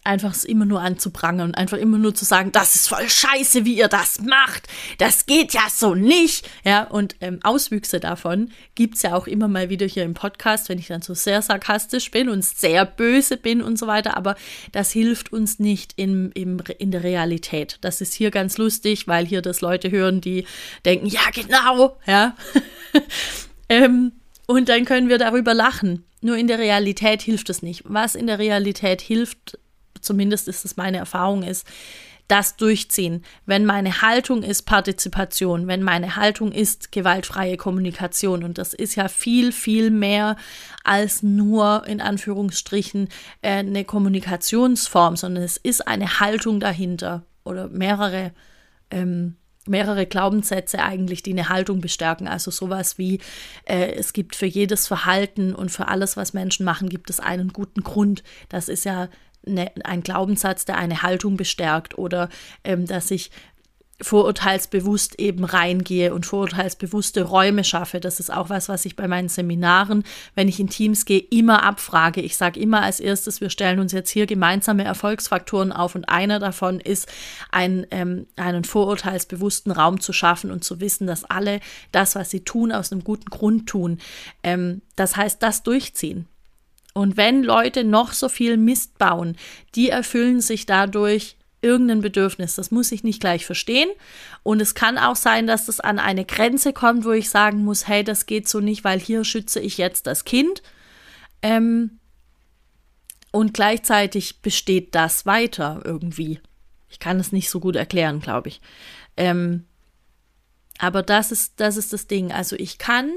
einfach 0.04 0.32
es 0.32 0.44
immer 0.44 0.66
nur 0.66 0.82
anzuprangern 0.82 1.50
und 1.50 1.56
einfach 1.56 1.78
immer 1.78 1.98
nur 1.98 2.16
zu 2.16 2.25
sagen, 2.25 2.51
das 2.51 2.75
ist 2.75 2.88
voll 2.88 3.10
scheiße, 3.10 3.66
wie 3.66 3.78
ihr 3.78 3.88
das 3.88 4.22
macht. 4.22 4.68
Das 4.98 5.25
geht 5.25 5.54
ja 5.54 5.63
so 5.70 5.96
nicht. 5.96 6.50
Ja, 6.63 6.84
und 6.84 7.16
ähm, 7.22 7.39
Auswüchse 7.44 8.00
davon 8.00 8.51
gibt 8.75 8.96
es 8.96 9.04
ja 9.04 9.16
auch 9.16 9.28
immer 9.28 9.48
mal 9.48 9.70
wieder 9.70 9.86
hier 9.86 10.04
im 10.04 10.13
Podcast, 10.13 10.70
wenn 10.70 10.80
ich 10.80 10.88
dann 10.88 11.01
so 11.01 11.13
sehr 11.13 11.42
sarkastisch 11.42 12.12
bin 12.12 12.30
und 12.30 12.44
sehr 12.44 12.86
böse 12.86 13.38
bin 13.38 13.62
und 13.62 13.78
so 13.78 13.88
weiter. 13.88 14.18
Aber 14.18 14.36
das 14.72 14.92
hilft 14.92 15.32
uns 15.32 15.60
nicht 15.60 15.94
in, 15.96 16.32
in, 16.32 16.60
in 16.78 16.92
der 16.92 17.04
Realität. 17.04 17.78
Das 17.82 18.01
ist 18.01 18.13
hier 18.13 18.32
ganz 18.32 18.58
lustig, 18.58 19.08
weil 19.08 19.25
hier 19.25 19.42
das 19.42 19.62
Leute 19.62 19.92
hören, 19.92 20.22
die 20.22 20.46
denken, 20.86 21.08
ja, 21.08 21.30
genau, 21.34 21.98
ja. 22.06 22.36
Ähm, 23.69 24.13
und 24.47 24.67
dann 24.67 24.85
können 24.85 25.09
wir 25.09 25.17
darüber 25.17 25.53
lachen. 25.53 26.05
Nur 26.21 26.35
in 26.35 26.47
der 26.47 26.59
Realität 26.59 27.21
hilft 27.21 27.49
es 27.49 27.61
nicht. 27.61 27.83
Was 27.85 28.15
in 28.15 28.27
der 28.27 28.39
Realität 28.39 29.01
hilft, 29.01 29.57
zumindest 30.01 30.47
ist 30.47 30.65
es 30.65 30.75
meine 30.75 30.97
Erfahrung, 30.97 31.43
ist, 31.43 31.65
das 32.29 32.55
durchziehen. 32.55 33.25
Wenn 33.47 33.65
meine 33.65 34.01
Haltung 34.03 34.43
ist 34.43 34.61
Partizipation, 34.63 35.67
wenn 35.67 35.81
meine 35.81 36.15
Haltung 36.15 36.51
ist 36.51 36.91
gewaltfreie 36.91 37.57
Kommunikation 37.57 38.43
und 38.43 38.59
das 38.59 38.75
ist 38.75 38.95
ja 38.95 39.07
viel, 39.07 39.51
viel 39.51 39.89
mehr 39.89 40.38
als 40.83 41.23
nur 41.23 41.88
in 41.88 41.99
Anführungsstrichen 41.99 43.09
äh, 43.41 43.49
eine 43.49 43.83
Kommunikationsform, 43.83 45.15
sondern 45.15 45.43
es 45.43 45.57
ist 45.57 45.88
eine 45.88 46.19
Haltung 46.19 46.59
dahinter 46.59 47.23
oder 47.43 47.67
mehrere 47.67 48.31
ähm, 48.91 49.35
mehrere 49.68 50.06
Glaubenssätze 50.06 50.80
eigentlich, 50.82 51.24
die 51.24 51.32
eine 51.32 51.50
Haltung 51.50 51.82
bestärken. 51.82 52.28
Also 52.28 52.51
sowas 52.51 52.98
wie, 52.98 53.20
äh, 53.66 53.92
es 53.94 54.13
gibt 54.13 54.36
für 54.36 54.46
jedes 54.46 54.88
Verhalten 54.88 55.54
und 55.54 55.70
für 55.70 55.88
alles, 55.88 56.18
was 56.18 56.34
Menschen 56.34 56.66
machen, 56.66 56.89
gibt 56.89 57.10
es 57.10 57.20
einen 57.20 57.50
guten 57.50 57.84
Grund. 57.84 58.24
Das 58.50 58.70
ist 58.70 58.86
ja 58.86 59.10
eine, 59.46 59.72
ein 59.84 60.01
Glaubenssatz, 60.01 60.66
der 60.66 60.78
eine 60.78 61.01
Haltung 61.01 61.38
bestärkt 61.38 61.98
oder 61.98 62.30
ähm, 62.63 62.86
dass 62.86 63.12
ich 63.12 63.32
vorurteilsbewusst 64.01 65.20
eben 65.20 65.44
reingehe 65.44 66.13
und 66.13 66.25
vorurteilsbewusste 66.25 67.24
Räume 67.24 67.63
schaffe. 67.63 68.00
Das 68.00 68.20
ist 68.20 68.32
auch 68.32 68.50
was, 68.50 68.70
was 68.70 68.86
ich 68.86 68.96
bei 68.96 69.08
meinen 69.08 69.29
Seminaren, 69.29 70.03
wenn 70.36 70.48
ich 70.48 70.60
in 70.60 70.70
Teams 70.70 71.06
gehe, 71.06 71.20
immer 71.20 71.63
abfrage. 71.63 72.22
Ich 72.22 72.38
sage 72.38 72.60
immer 72.60 72.82
als 72.82 73.00
erstes, 73.00 73.41
wir 73.41 73.50
stellen 73.50 73.79
uns 73.79 73.91
jetzt 73.91 74.10
hier 74.10 74.25
gemeinsame 74.25 74.84
Erfolgsfaktoren 74.84 75.72
auf 75.72 75.96
und 75.96 76.08
einer 76.08 76.39
davon 76.39 76.79
ist, 76.79 77.08
ein, 77.51 77.86
ähm, 77.91 78.27
einen 78.38 78.63
vorurteilsbewussten 78.63 79.72
Raum 79.72 80.00
zu 80.00 80.13
schaffen 80.13 80.51
und 80.51 80.63
zu 80.63 80.79
wissen, 80.79 81.06
dass 81.06 81.25
alle 81.25 81.60
das, 81.91 82.15
was 82.15 82.29
sie 82.29 82.41
tun, 82.46 82.72
aus 82.72 82.91
einem 82.91 83.03
guten 83.03 83.29
Grund 83.29 83.68
tun. 83.68 84.00
Ähm, 84.44 84.82
das 84.96 85.18
heißt, 85.18 85.44
das 85.44 85.63
durchziehen. 85.63 86.25
Und 86.94 87.18
wenn 87.18 87.44
Leute 87.44 87.84
noch 87.84 88.13
so 88.13 88.29
viel 88.29 88.58
Mist 88.58 88.98
bauen, 88.98 89.38
die 89.75 89.89
erfüllen 89.89 90.41
sich 90.41 90.65
dadurch 90.65 91.38
irgendein 91.62 92.01
Bedürfnis. 92.01 92.56
Das 92.56 92.72
muss 92.72 92.92
ich 92.92 93.04
nicht 93.04 93.20
gleich 93.20 93.46
verstehen. 93.46 93.89
Und 94.44 94.62
es 94.62 94.75
kann 94.75 94.98
auch 94.98 95.16
sein, 95.16 95.48
dass 95.48 95.68
es 95.68 95.80
an 95.80 96.00
eine 96.00 96.25
Grenze 96.25 96.74
kommt, 96.74 97.06
wo 97.06 97.12
ich 97.12 97.30
sagen 97.30 97.63
muss, 97.63 97.88
hey, 97.88 98.04
das 98.04 98.25
geht 98.25 98.48
so 98.48 98.60
nicht, 98.60 98.84
weil 98.84 99.00
hier 99.00 99.24
schütze 99.25 99.60
ich 99.60 99.78
jetzt 99.78 100.08
das 100.08 100.25
Kind. 100.25 100.62
Ähm, 101.42 102.00
und 103.32 103.54
gleichzeitig 103.54 104.42
besteht 104.42 104.96
das 104.96 105.25
weiter 105.25 105.82
irgendwie. 105.84 106.39
Ich 106.89 107.00
kann 107.00 107.20
es 107.20 107.32
nicht 107.32 107.50
so 107.50 107.60
gut 107.60 107.75
erklären, 107.75 108.20
glaube 108.20 108.50
ich. 108.50 108.62
Ähm, 109.18 109.66
aber 110.80 111.04
das 111.04 111.32
ist, 111.32 111.60
das 111.60 111.78
ist 111.78 111.94
das 111.94 112.08
Ding. 112.08 112.32
Also 112.32 112.56
ich 112.56 112.78
kann 112.78 113.12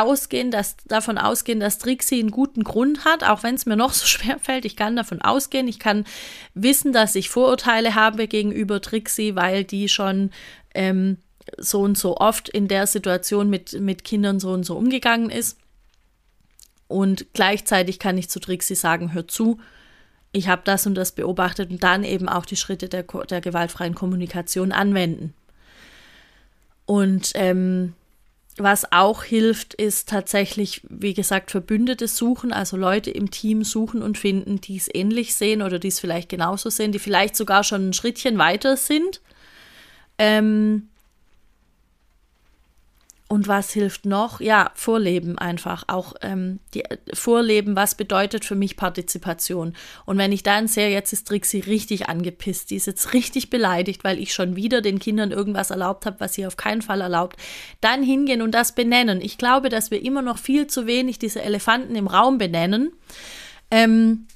ausgehen, 0.00 0.50
dass, 0.50 0.76
davon 0.86 1.18
ausgehen, 1.18 1.60
dass 1.60 1.78
Trixie 1.78 2.20
einen 2.20 2.30
guten 2.30 2.64
Grund 2.64 3.04
hat, 3.04 3.24
auch 3.24 3.42
wenn 3.42 3.54
es 3.54 3.66
mir 3.66 3.76
noch 3.76 3.92
so 3.92 4.06
schwer 4.06 4.38
fällt. 4.38 4.64
Ich 4.64 4.76
kann 4.76 4.96
davon 4.96 5.22
ausgehen. 5.22 5.68
Ich 5.68 5.78
kann 5.78 6.04
wissen, 6.54 6.92
dass 6.92 7.14
ich 7.14 7.30
Vorurteile 7.30 7.94
habe 7.94 8.28
gegenüber 8.28 8.80
Trixie, 8.80 9.36
weil 9.36 9.64
die 9.64 9.88
schon 9.88 10.30
ähm, 10.74 11.18
so 11.58 11.80
und 11.82 11.96
so 11.96 12.16
oft 12.16 12.48
in 12.48 12.68
der 12.68 12.86
Situation 12.86 13.48
mit, 13.48 13.72
mit 13.80 14.04
Kindern 14.04 14.40
so 14.40 14.50
und 14.50 14.64
so 14.64 14.76
umgegangen 14.76 15.30
ist. 15.30 15.58
Und 16.88 17.26
gleichzeitig 17.32 17.98
kann 17.98 18.18
ich 18.18 18.28
zu 18.28 18.40
Trixie 18.40 18.74
sagen, 18.74 19.12
hör 19.12 19.26
zu, 19.26 19.58
ich 20.32 20.48
habe 20.48 20.62
das 20.64 20.86
und 20.86 20.94
das 20.94 21.12
beobachtet 21.12 21.70
und 21.70 21.82
dann 21.82 22.04
eben 22.04 22.28
auch 22.28 22.46
die 22.46 22.56
Schritte 22.56 22.88
der, 22.88 23.04
der 23.04 23.40
gewaltfreien 23.40 23.94
Kommunikation 23.94 24.70
anwenden. 24.70 25.34
Und 26.84 27.32
ähm, 27.34 27.94
was 28.58 28.90
auch 28.90 29.22
hilft, 29.22 29.74
ist 29.74 30.08
tatsächlich, 30.08 30.82
wie 30.88 31.14
gesagt, 31.14 31.50
Verbündete 31.50 32.08
suchen, 32.08 32.52
also 32.52 32.76
Leute 32.76 33.10
im 33.10 33.30
Team 33.30 33.64
suchen 33.64 34.02
und 34.02 34.16
finden, 34.16 34.60
die 34.60 34.76
es 34.76 34.88
ähnlich 34.92 35.34
sehen 35.34 35.62
oder 35.62 35.78
die 35.78 35.88
es 35.88 36.00
vielleicht 36.00 36.28
genauso 36.28 36.70
sehen, 36.70 36.92
die 36.92 36.98
vielleicht 36.98 37.36
sogar 37.36 37.64
schon 37.64 37.90
ein 37.90 37.92
Schrittchen 37.92 38.38
weiter 38.38 38.76
sind. 38.76 39.20
Ähm, 40.18 40.88
und 43.28 43.48
was 43.48 43.72
hilft 43.72 44.06
noch? 44.06 44.40
Ja, 44.40 44.70
Vorleben 44.74 45.36
einfach. 45.36 45.84
Auch 45.88 46.14
ähm, 46.22 46.60
die, 46.74 46.84
Vorleben, 47.12 47.74
was 47.74 47.96
bedeutet 47.96 48.44
für 48.44 48.54
mich 48.54 48.76
Partizipation? 48.76 49.74
Und 50.04 50.16
wenn 50.18 50.30
ich 50.30 50.44
dann 50.44 50.68
sehe, 50.68 50.90
jetzt 50.90 51.12
ist 51.12 51.26
Trixie 51.26 51.58
richtig 51.58 52.08
angepisst, 52.08 52.70
die 52.70 52.76
ist 52.76 52.86
jetzt 52.86 53.14
richtig 53.14 53.50
beleidigt, 53.50 54.04
weil 54.04 54.20
ich 54.20 54.32
schon 54.32 54.54
wieder 54.54 54.80
den 54.80 55.00
Kindern 55.00 55.32
irgendwas 55.32 55.70
erlaubt 55.70 56.06
habe, 56.06 56.20
was 56.20 56.34
sie 56.34 56.46
auf 56.46 56.56
keinen 56.56 56.82
Fall 56.82 57.00
erlaubt, 57.00 57.36
dann 57.80 58.04
hingehen 58.04 58.42
und 58.42 58.52
das 58.52 58.76
benennen. 58.76 59.20
Ich 59.20 59.38
glaube, 59.38 59.70
dass 59.70 59.90
wir 59.90 60.04
immer 60.04 60.22
noch 60.22 60.38
viel 60.38 60.68
zu 60.68 60.86
wenig 60.86 61.18
diese 61.18 61.42
Elefanten 61.42 61.96
im 61.96 62.06
Raum 62.06 62.38
benennen. 62.38 62.92
Ähm, 63.72 64.28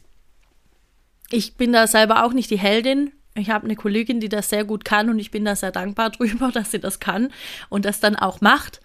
ich 1.31 1.55
bin 1.55 1.73
da 1.73 1.87
selber 1.87 2.25
auch 2.25 2.33
nicht 2.33 2.51
die 2.51 2.59
Heldin, 2.59 3.13
ich 3.35 3.51
habe 3.51 3.65
eine 3.65 3.77
Kollegin, 3.77 4.21
die 4.21 4.29
das 4.29 4.51
sehr 4.51 4.65
gut 4.65 4.85
kann 4.85 5.09
und 5.09 5.19
ich 5.19 5.31
bin 5.31 5.45
da 5.45 5.57
sehr 5.57 5.73
dankbar 5.73 6.11
drüber, 6.11 6.51
dass 6.51 6.71
sie 6.71 6.81
das 6.81 7.01
kann 7.01 7.33
und 7.69 7.85
das 7.85 8.01
dann 8.01 8.17
auch 8.17 8.41
macht. 8.41 8.81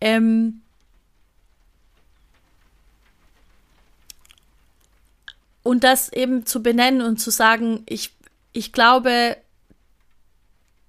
Ähm 0.00 0.62
und 5.62 5.84
das 5.84 6.12
eben 6.12 6.46
zu 6.46 6.62
benennen 6.62 7.00
und 7.00 7.18
zu 7.18 7.30
sagen, 7.30 7.82
ich, 7.86 8.12
ich 8.52 8.72
glaube, 8.72 9.36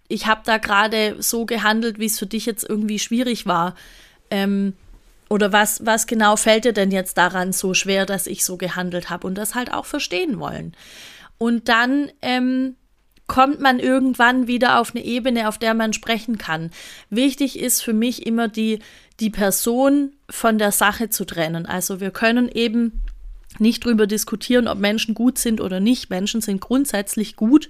ich 0.07 0.27
habe 0.27 0.41
da 0.45 0.57
gerade 0.57 1.21
so 1.21 1.45
gehandelt, 1.45 1.99
wie 1.99 2.05
es 2.05 2.19
für 2.19 2.27
dich 2.27 2.45
jetzt 2.45 2.67
irgendwie 2.67 2.99
schwierig 2.99 3.45
war. 3.45 3.75
Ähm 4.29 4.73
oder 5.29 5.51
was, 5.51 5.85
was 5.85 6.07
genau 6.07 6.37
fällt 6.37 6.65
dir 6.65 6.73
denn 6.73 6.91
jetzt 6.91 7.17
daran 7.17 7.51
so 7.51 7.73
schwer, 7.73 8.05
dass 8.05 8.27
ich 8.27 8.45
so 8.45 8.55
gehandelt 8.55 9.09
habe 9.09 9.27
und 9.27 9.35
das 9.35 9.55
halt 9.55 9.73
auch 9.73 9.85
verstehen 9.85 10.39
wollen. 10.39 10.73
Und 11.37 11.67
dann 11.67 12.11
ähm, 12.21 12.75
kommt 13.27 13.59
man 13.59 13.79
irgendwann 13.79 14.47
wieder 14.47 14.79
auf 14.79 14.95
eine 14.95 15.03
Ebene, 15.03 15.49
auf 15.49 15.57
der 15.57 15.73
man 15.73 15.93
sprechen 15.93 16.37
kann. 16.37 16.71
Wichtig 17.09 17.59
ist 17.59 17.83
für 17.83 17.93
mich 17.93 18.25
immer 18.25 18.47
die, 18.47 18.79
die 19.19 19.29
Person 19.29 20.13
von 20.29 20.57
der 20.57 20.71
Sache 20.71 21.09
zu 21.09 21.25
trennen. 21.25 21.65
Also 21.65 21.99
wir 21.99 22.11
können 22.11 22.49
eben 22.49 23.03
nicht 23.59 23.85
darüber 23.85 24.07
diskutieren, 24.07 24.67
ob 24.67 24.77
Menschen 24.79 25.13
gut 25.13 25.37
sind 25.37 25.61
oder 25.61 25.79
nicht. 25.79 26.09
Menschen 26.09 26.41
sind 26.41 26.61
grundsätzlich 26.61 27.35
gut 27.35 27.69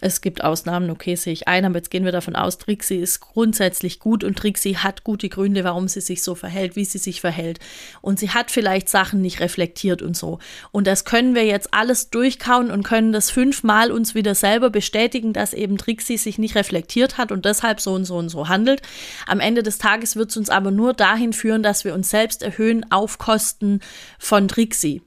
es 0.00 0.20
gibt 0.20 0.44
Ausnahmen, 0.44 0.90
okay, 0.90 1.16
sehe 1.16 1.32
ich 1.32 1.48
ein, 1.48 1.64
aber 1.64 1.76
jetzt 1.76 1.90
gehen 1.90 2.04
wir 2.04 2.12
davon 2.12 2.36
aus, 2.36 2.58
Trixie 2.58 2.98
ist 2.98 3.18
grundsätzlich 3.18 3.98
gut 3.98 4.22
und 4.22 4.38
Trixie 4.38 4.76
hat 4.76 5.02
gute 5.02 5.28
Gründe, 5.28 5.64
warum 5.64 5.88
sie 5.88 6.00
sich 6.00 6.22
so 6.22 6.36
verhält, 6.36 6.76
wie 6.76 6.84
sie 6.84 6.98
sich 6.98 7.20
verhält. 7.20 7.58
Und 8.00 8.20
sie 8.20 8.30
hat 8.30 8.52
vielleicht 8.52 8.88
Sachen 8.88 9.20
nicht 9.20 9.40
reflektiert 9.40 10.00
und 10.00 10.16
so. 10.16 10.38
Und 10.70 10.86
das 10.86 11.04
können 11.04 11.34
wir 11.34 11.44
jetzt 11.44 11.74
alles 11.74 12.10
durchkauen 12.10 12.70
und 12.70 12.84
können 12.84 13.12
das 13.12 13.30
fünfmal 13.30 13.90
uns 13.90 14.14
wieder 14.14 14.36
selber 14.36 14.70
bestätigen, 14.70 15.32
dass 15.32 15.52
eben 15.52 15.78
Trixie 15.78 16.16
sich 16.16 16.38
nicht 16.38 16.54
reflektiert 16.54 17.18
hat 17.18 17.32
und 17.32 17.44
deshalb 17.44 17.80
so 17.80 17.92
und 17.94 18.04
so 18.04 18.18
und 18.18 18.28
so 18.28 18.46
handelt. 18.46 18.82
Am 19.26 19.40
Ende 19.40 19.64
des 19.64 19.78
Tages 19.78 20.14
wird 20.14 20.30
es 20.30 20.36
uns 20.36 20.48
aber 20.48 20.70
nur 20.70 20.94
dahin 20.94 21.32
führen, 21.32 21.64
dass 21.64 21.84
wir 21.84 21.94
uns 21.94 22.08
selbst 22.08 22.44
erhöhen 22.44 22.86
auf 22.92 23.18
Kosten 23.18 23.80
von 24.20 24.46
Trixie. 24.46 25.02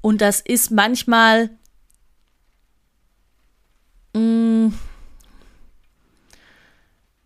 Und 0.00 0.20
das 0.20 0.40
ist 0.40 0.70
manchmal 0.70 1.50
Mm. 4.14 4.68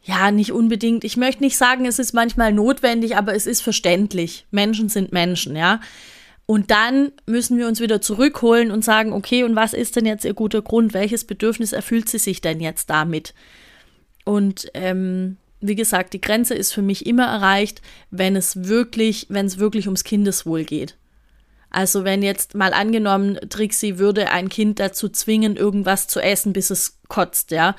ja, 0.03 0.31
nicht 0.31 0.53
unbedingt. 0.53 1.05
Ich 1.05 1.17
möchte 1.17 1.43
nicht 1.43 1.57
sagen, 1.57 1.85
es 1.87 1.99
ist 1.99 2.15
manchmal 2.15 2.53
notwendig, 2.53 3.17
aber 3.17 3.35
es 3.35 3.47
ist 3.47 3.61
verständlich. 3.61 4.47
Menschen 4.51 4.89
sind 4.89 5.13
Menschen, 5.13 5.55
ja. 5.55 5.81
Und 6.47 6.71
dann 6.71 7.13
müssen 7.27 7.59
wir 7.59 7.69
uns 7.69 7.79
wieder 7.79 8.01
zurückholen 8.01 8.71
und 8.71 8.83
sagen, 8.83 9.13
okay, 9.13 9.45
und 9.45 9.55
was 9.55 9.75
ist 9.75 9.97
denn 9.97 10.07
jetzt 10.07 10.25
ihr 10.25 10.33
guter 10.33 10.63
Grund? 10.63 10.95
Welches 10.95 11.25
Bedürfnis 11.25 11.75
erfüllt 11.75 12.09
sie 12.09 12.19
sich 12.19 12.41
denn 12.41 12.61
jetzt 12.61 12.89
damit? 12.89 13.35
Und 14.25 14.71
ähm, 14.73 15.37
wie 15.61 15.75
gesagt, 15.75 16.15
die 16.15 16.21
Grenze 16.21 16.55
ist 16.55 16.73
für 16.73 16.81
mich 16.81 17.05
immer 17.05 17.27
erreicht, 17.27 17.83
wenn 18.11 18.35
es 18.35 18.65
wirklich, 18.65 19.27
wenn 19.29 19.45
es 19.45 19.59
wirklich 19.59 19.89
ums 19.89 20.05
Kindeswohl 20.05 20.65
geht. 20.65 20.97
Also 21.71 22.05
wenn 22.05 22.23
jetzt 22.23 22.55
mal 22.55 22.73
angenommen, 22.73 23.39
Trixie 23.49 23.99
würde 23.99 24.31
ein 24.31 24.49
Kind 24.49 24.81
dazu 24.81 25.09
zwingen, 25.09 25.57
irgendwas 25.57 26.07
zu 26.07 26.21
essen, 26.21 26.53
bis 26.53 26.71
es 26.71 26.99
kotzt, 27.09 27.51
ja. 27.51 27.77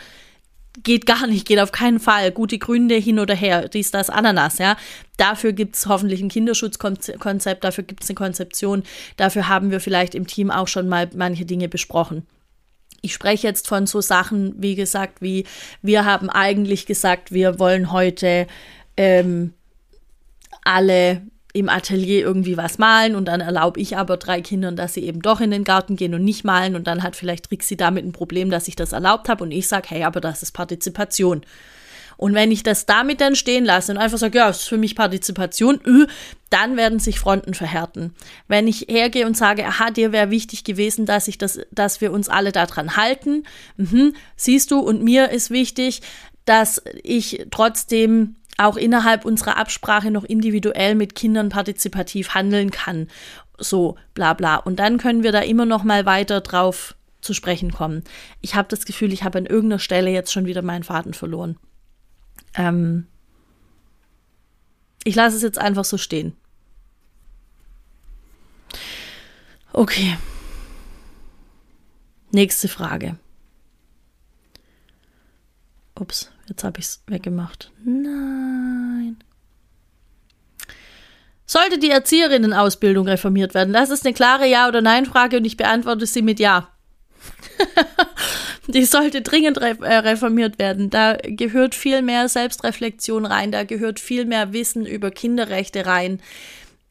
Geht 0.84 1.08
gar 1.08 1.26
nicht, 1.26 1.48
geht 1.48 1.60
auf 1.60 1.72
keinen 1.72 2.00
Fall. 2.00 2.32
Gute 2.32 2.60
Gründe 2.60 2.96
hin 2.96 3.20
oder 3.20 3.36
her, 3.36 3.68
dies, 3.68 3.92
das, 3.92 4.10
Ananas, 4.10 4.60
ja. 4.60 4.78
Dafür 5.18 5.54
gibt 5.54 5.76
es 5.76 5.88
hoffentlich 5.88 6.22
ein 6.22 6.30
Kinderschutzkonzept, 6.30 7.64
dafür 7.64 7.84
gibt 7.84 8.04
es 8.04 8.10
eine 8.10 8.16
Konzeption, 8.16 8.84
dafür 9.18 9.48
haben 9.48 9.72
wir 9.72 9.80
vielleicht 9.80 10.16
im 10.16 10.28
Team 10.28 10.52
auch 10.52 10.68
schon 10.68 10.88
mal 10.88 11.10
manche 11.16 11.46
Dinge 11.46 11.68
besprochen. 11.68 12.26
Ich 13.02 13.14
spreche 13.14 13.48
jetzt 13.48 13.68
von 13.68 13.88
so 13.88 14.02
Sachen, 14.02 14.62
wie 14.62 14.76
gesagt, 14.76 15.22
wie 15.22 15.46
wir 15.82 16.06
haben 16.06 16.30
eigentlich 16.30 16.86
gesagt, 16.86 17.32
wir 17.32 17.58
wollen 17.58 17.92
heute 17.92 18.46
ähm, 18.98 19.54
alle 20.64 21.22
im 21.60 21.70
Atelier 21.70 22.22
irgendwie 22.22 22.58
was 22.58 22.78
malen 22.78 23.16
und 23.16 23.26
dann 23.26 23.42
erlaube 23.42 23.80
ich 23.80 23.98
aber 23.98 24.18
drei 24.18 24.42
Kindern, 24.42 24.76
dass 24.76 24.94
sie 24.94 25.04
eben 25.04 25.22
doch 25.22 25.42
in 25.42 25.52
den 25.52 25.64
Garten 25.64 25.96
gehen 25.96 26.14
und 26.14 26.24
nicht 26.24 26.44
malen 26.44 26.76
und 26.76 26.88
dann 26.88 27.04
hat 27.04 27.16
vielleicht 27.16 27.50
Trixie 27.50 27.78
damit 27.78 28.06
ein 28.06 28.12
Problem, 28.12 28.50
dass 28.50 28.68
ich 28.68 28.76
das 28.76 28.94
erlaubt 28.94 29.30
habe 29.30 29.44
und 29.44 29.52
ich 29.52 29.68
sage, 29.68 29.88
hey, 29.90 30.04
aber 30.04 30.22
das 30.22 30.44
ist 30.44 30.52
Partizipation. 30.52 31.42
Und 32.18 32.34
wenn 32.34 32.52
ich 32.52 32.64
das 32.64 32.86
damit 32.86 33.22
dann 33.22 33.38
stehen 33.38 33.64
lasse 33.64 33.94
und 33.94 33.98
einfach 33.98 34.18
sage, 34.18 34.40
ja, 34.40 34.48
das 34.48 34.64
ist 34.64 34.68
für 34.68 34.78
mich 34.78 34.94
Partizipation, 34.94 35.80
äh, 35.86 36.06
dann 36.50 36.76
werden 36.76 37.00
sich 37.00 37.18
Fronten 37.18 37.54
verhärten. 37.54 38.14
Wenn 38.50 38.68
ich 38.68 38.88
hergehe 38.90 39.26
und 39.26 39.38
sage, 39.38 39.66
aha, 39.66 39.90
dir 39.90 40.12
wäre 40.12 40.30
wichtig 40.30 40.66
gewesen, 40.66 41.06
dass 41.06 41.30
ich 41.30 41.38
das, 41.38 41.62
dass 41.72 42.02
wir 42.02 42.12
uns 42.12 42.28
alle 42.28 42.52
daran 42.52 42.98
halten, 42.98 43.46
mhm, 43.78 44.16
siehst 44.36 44.72
du, 44.72 44.80
und 44.80 45.02
mir 45.02 45.30
ist 45.30 45.50
wichtig, 45.50 46.02
dass 46.44 46.82
ich 47.04 47.46
trotzdem 47.52 48.36
auch 48.60 48.78
innerhalb 48.78 49.26
unserer 49.26 49.58
Absprache 49.58 50.12
noch 50.12 50.24
individuell 50.24 50.96
mit 50.96 51.16
Kindern 51.16 51.50
partizipativ 51.50 52.34
handeln 52.34 52.72
kann. 52.72 53.08
So, 53.58 53.98
bla 54.14 54.34
bla. 54.34 54.58
Und 54.58 54.78
dann 54.78 54.98
können 54.98 55.24
wir 55.24 55.32
da 55.32 55.40
immer 55.40 55.66
noch 55.66 55.84
mal 55.84 56.06
weiter 56.06 56.42
drauf 56.42 56.96
zu 57.22 57.34
sprechen 57.34 57.72
kommen. 57.72 58.04
Ich 58.42 58.56
habe 58.56 58.68
das 58.70 58.86
Gefühl, 58.86 59.12
ich 59.12 59.24
habe 59.24 59.38
an 59.38 59.46
irgendeiner 59.46 59.80
Stelle 59.80 60.10
jetzt 60.10 60.32
schon 60.32 60.46
wieder 60.46 60.62
meinen 60.62 60.84
Faden 60.84 61.14
verloren. 61.14 61.58
Ähm 62.56 63.08
ich 65.04 65.16
lasse 65.16 65.36
es 65.36 65.42
jetzt 65.42 65.58
einfach 65.58 65.86
so 65.86 65.98
stehen. 65.98 66.34
Okay. 69.74 70.18
Nächste 72.32 72.68
Frage. 72.68 73.18
Ups, 76.00 76.32
jetzt 76.48 76.64
habe 76.64 76.80
ich 76.80 76.86
es 76.86 77.04
weggemacht. 77.08 77.72
Nein. 77.84 78.49
Sollte 81.50 81.80
die 81.80 81.90
Erzieherinnenausbildung 81.90 83.08
reformiert 83.08 83.56
werden? 83.56 83.74
Das 83.74 83.90
ist 83.90 84.06
eine 84.06 84.14
klare 84.14 84.46
Ja- 84.46 84.68
oder 84.68 84.82
Nein-Frage 84.82 85.38
und 85.38 85.46
ich 85.46 85.58
beantworte 85.58 86.06
sie 86.06 86.22
mit 86.22 86.40
Ja. 86.40 86.70
die 88.68 88.86
sollte 88.86 89.24
dringend 89.24 89.58
äh, 89.58 89.74
reformiert 89.96 90.60
werden. 90.60 90.92
Da 90.92 91.18
gehört 91.20 91.74
viel 91.74 92.04
mehr 92.04 92.30
Selbstreflexion 92.30 93.26
rein, 93.26 93.52
da 93.52 93.64
gehört 93.64 94.00
viel 94.00 94.26
mehr 94.26 94.54
Wissen 94.54 94.86
über 94.86 95.10
Kinderrechte 95.10 95.88
rein, 95.88 96.22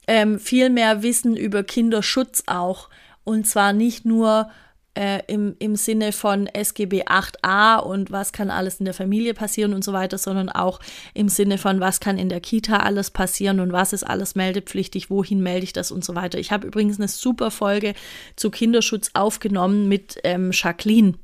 ähm, 0.09 0.41
viel 0.41 0.71
mehr 0.71 1.05
Wissen 1.05 1.37
über 1.37 1.63
Kinderschutz 1.63 2.43
auch. 2.49 2.89
Und 3.23 3.47
zwar 3.47 3.73
nicht 3.73 4.07
nur 4.07 4.51
äh, 4.99 5.23
im, 5.29 5.55
im 5.61 5.77
Sinne 5.77 6.11
von 6.11 6.49
SGB 6.49 7.05
8a 7.05 7.79
und 7.79 8.11
was 8.11 8.33
kann 8.33 8.51
alles 8.51 8.81
in 8.81 8.85
der 8.85 8.95
Familie 8.95 9.33
passieren 9.33 9.73
und 9.73 9.85
so 9.85 9.93
weiter, 9.93 10.19
sondern 10.19 10.49
auch 10.49 10.81
im 11.15 11.29
Sinne 11.29 11.57
von, 11.57 11.79
was 11.79 12.01
kann 12.01 12.19
in 12.19 12.29
der 12.29 12.41
Kita 12.41 12.79
alles 12.79 13.13
passieren 13.13 13.61
und 13.61 13.71
was 13.71 13.93
ist 13.93 14.03
alles 14.03 14.35
meldepflichtig, 14.35 15.09
wohin 15.09 15.41
melde 15.41 15.63
ich 15.63 15.73
das 15.73 15.93
und 15.93 16.05
so 16.05 16.17
weiter. 16.17 16.41
Ich 16.41 16.51
habe 16.51 16.67
übrigens 16.67 16.99
eine 16.99 17.07
super 17.07 17.53
Folge 17.53 17.95
zu 18.35 18.51
Kinderschutz 18.51 19.11
aufgenommen 19.15 19.87
mit 19.87 20.19
ähm, 20.25 20.51
Jacqueline. 20.53 21.15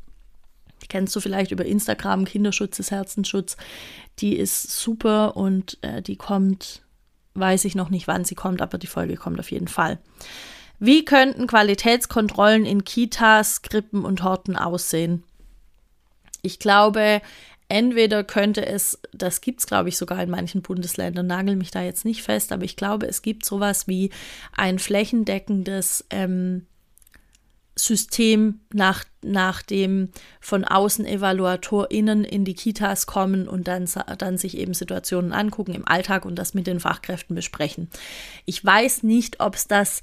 Die 0.82 0.86
kennst 0.86 1.16
du 1.16 1.20
vielleicht 1.20 1.50
über 1.50 1.64
Instagram, 1.64 2.26
Kinderschutz 2.26 2.78
ist 2.78 2.92
Herzensschutz. 2.92 3.56
Die 4.20 4.36
ist 4.36 4.70
super 4.70 5.36
und 5.36 5.78
äh, 5.82 6.00
die 6.00 6.14
kommt, 6.14 6.82
weiß 7.34 7.64
ich 7.64 7.74
noch 7.74 7.90
nicht, 7.90 8.06
wann 8.06 8.24
sie 8.24 8.36
kommt, 8.36 8.62
aber 8.62 8.78
die 8.78 8.86
Folge 8.86 9.16
kommt 9.16 9.40
auf 9.40 9.50
jeden 9.50 9.66
Fall. 9.66 9.98
Wie 10.78 11.04
könnten 11.04 11.46
Qualitätskontrollen 11.46 12.64
in 12.64 12.84
Kitas, 12.84 13.62
Krippen 13.62 14.04
und 14.04 14.22
Horten 14.22 14.56
aussehen? 14.56 15.22
Ich 16.42 16.58
glaube, 16.58 17.22
entweder 17.68 18.24
könnte 18.24 18.66
es, 18.66 18.98
das 19.12 19.40
gibt 19.40 19.60
es, 19.60 19.66
glaube 19.66 19.88
ich, 19.88 19.96
sogar 19.96 20.22
in 20.22 20.30
manchen 20.30 20.62
Bundesländern, 20.62 21.26
nagel 21.26 21.56
mich 21.56 21.70
da 21.70 21.82
jetzt 21.82 22.04
nicht 22.04 22.22
fest, 22.22 22.52
aber 22.52 22.64
ich 22.64 22.76
glaube, 22.76 23.06
es 23.06 23.22
gibt 23.22 23.44
sowas 23.44 23.88
wie 23.88 24.10
ein 24.56 24.78
flächendeckendes 24.78 26.04
ähm, 26.10 26.66
System, 27.76 28.60
nach, 28.72 29.04
nach 29.22 29.62
dem 29.62 30.10
von 30.40 30.64
außen 30.64 31.06
EvaluatorInnen 31.06 32.24
in 32.24 32.44
die 32.44 32.54
Kitas 32.54 33.06
kommen 33.06 33.48
und 33.48 33.66
dann, 33.66 33.88
dann 34.18 34.38
sich 34.38 34.56
eben 34.58 34.74
Situationen 34.74 35.32
angucken 35.32 35.74
im 35.74 35.88
Alltag 35.88 36.24
und 36.24 36.36
das 36.36 36.54
mit 36.54 36.68
den 36.68 36.78
Fachkräften 36.78 37.34
besprechen. 37.34 37.88
Ich 38.44 38.64
weiß 38.64 39.02
nicht, 39.02 39.40
ob 39.40 39.56
es 39.56 39.66
das 39.66 40.02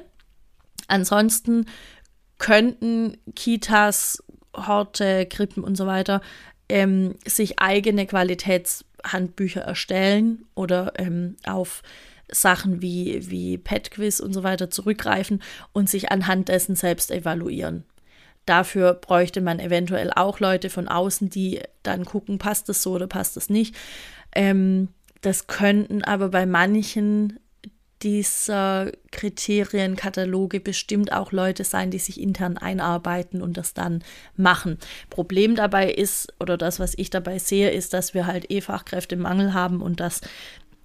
Ansonsten 0.88 1.66
könnten 2.38 3.18
Kitas, 3.36 4.24
Horte, 4.56 5.26
Krippen 5.26 5.64
und 5.64 5.76
so 5.76 5.88
weiter 5.88 6.22
ähm, 6.70 7.16
sich 7.26 7.60
eigene 7.60 8.06
Qualitätshandbücher 8.06 9.62
erstellen 9.62 10.46
oder 10.56 10.94
ähm, 10.98 11.36
auf 11.46 11.82
Sachen 12.32 12.82
wie, 12.82 13.30
wie 13.30 13.58
PetQuiz 13.58 14.20
und 14.20 14.34
so 14.34 14.44
weiter 14.44 14.70
zurückgreifen 14.70 15.42
und 15.72 15.90
sich 15.90 16.12
anhand 16.12 16.50
dessen 16.50 16.76
selbst 16.76 17.12
evaluieren. 17.12 17.84
Dafür 18.46 18.94
bräuchte 18.94 19.42
man 19.42 19.60
eventuell 19.60 20.12
auch 20.14 20.40
Leute 20.40 20.70
von 20.70 20.88
außen, 20.88 21.30
die 21.30 21.62
dann 21.82 22.06
gucken, 22.06 22.38
passt 22.38 22.70
das 22.70 22.84
so 22.84 22.94
oder 22.94 23.08
passt 23.08 23.38
das 23.38 23.50
nicht. 23.50 23.76
Ähm, 24.36 24.90
das 25.22 25.48
könnten 25.48 26.04
aber 26.04 26.30
bei 26.30 26.46
manchen 26.46 27.40
dieser 28.04 28.92
Kriterienkataloge 29.12 30.60
bestimmt 30.60 31.14
auch 31.14 31.32
Leute 31.32 31.64
sein, 31.64 31.90
die 31.90 32.00
sich 32.00 32.20
intern 32.20 32.58
einarbeiten 32.58 33.42
und 33.42 33.56
das 33.56 33.74
dann 33.74 34.04
machen. 34.36 34.78
Problem 35.10 35.56
dabei 35.56 35.90
ist, 35.90 36.34
oder 36.40 36.58
das, 36.58 36.80
was 36.80 36.94
ich 36.98 37.10
dabei 37.10 37.40
sehe, 37.40 37.72
ist, 37.72 37.94
dass 37.94 38.14
wir 38.14 38.28
halt 38.28 38.52
eh 38.52 38.60
Fachkräftemangel 38.60 39.54
haben 39.54 39.82
und 39.82 40.02
dass 40.02 40.20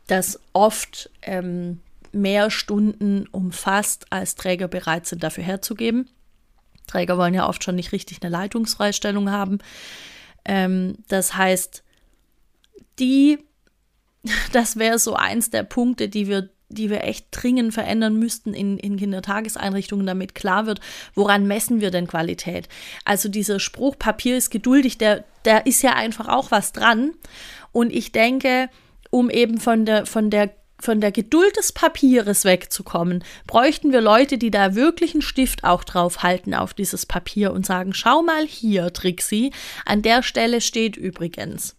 das 0.07 0.39
oft 0.53 1.11
ähm, 1.23 1.81
mehr 2.13 2.51
Stunden 2.51 3.27
umfasst, 3.27 4.07
als 4.11 4.37
Träger 4.37 4.69
bereit 4.69 5.07
sind, 5.07 5.23
dafür 5.23 5.45
herzugeben. 5.45 6.09
Träger 6.89 7.19
wollen 7.19 7.35
ja 7.35 7.49
oft 7.49 7.63
schon 7.63 7.77
nicht 7.77 7.93
richtig 7.93 8.23
eine 8.23 8.33
Leitungsfreistellung 8.33 9.31
haben. 9.31 9.59
Ähm, 10.45 10.97
das 11.09 11.35
heißt, 11.35 11.85
die, 12.99 13.39
das 14.53 14.77
wäre 14.77 14.99
so 14.99 15.15
eins 15.15 15.51
der 15.51 15.63
Punkte, 15.63 16.09
die 16.09 16.27
wir 16.27 16.51
die 16.71 16.91
wir 16.91 17.03
echt 17.05 17.29
dringend 17.31 17.73
verändern 17.73 18.19
müssten 18.19 18.53
in, 18.53 18.79
in 18.79 18.97
Kindertageseinrichtungen, 18.99 20.07
damit 20.07 20.35
klar 20.35 20.67
wird, 20.67 20.81
woran 21.15 21.47
messen 21.47 21.81
wir 21.81 21.91
denn 21.91 22.07
Qualität? 22.07 22.69
Also 23.05 23.29
dieser 23.29 23.59
Spruch, 23.59 23.99
Papier 23.99 24.37
ist 24.37 24.51
geduldig, 24.51 24.99
der, 24.99 25.25
der 25.45 25.67
ist 25.67 25.83
ja 25.83 25.95
einfach 25.95 26.29
auch 26.29 26.51
was 26.51 26.73
dran. 26.73 27.13
Und 27.73 27.93
ich 27.93 28.13
denke, 28.13 28.69
um 29.11 29.31
eben 29.31 29.59
von 29.59 29.87
der, 29.87 30.05
von 30.05 30.31
der 30.31 30.51
von 30.81 31.01
der 31.01 31.13
Geduld 31.13 31.57
des 31.57 31.73
Papieres 31.73 32.45
wegzukommen, 32.45 33.25
bräuchten 33.47 33.93
wir 33.93 34.01
Leute, 34.01 34.39
die 34.39 34.51
da 34.51 34.75
wirklich 34.75 35.15
einen 35.15 35.23
Stift 35.23 35.65
auch 35.65 35.85
drauf 35.85 36.23
halten 36.23 36.55
auf 36.55 36.75
dieses 36.75 37.05
Papier 37.07 37.53
und 37.53 37.67
sagen, 37.67 37.93
schau 37.95 38.23
mal 38.23 38.47
hier, 38.47 38.93
Trixie, 38.93 39.53
an 39.85 40.03
der 40.03 40.23
Stelle 40.23 40.61
steht 40.61 40.97
übrigens. 40.97 41.77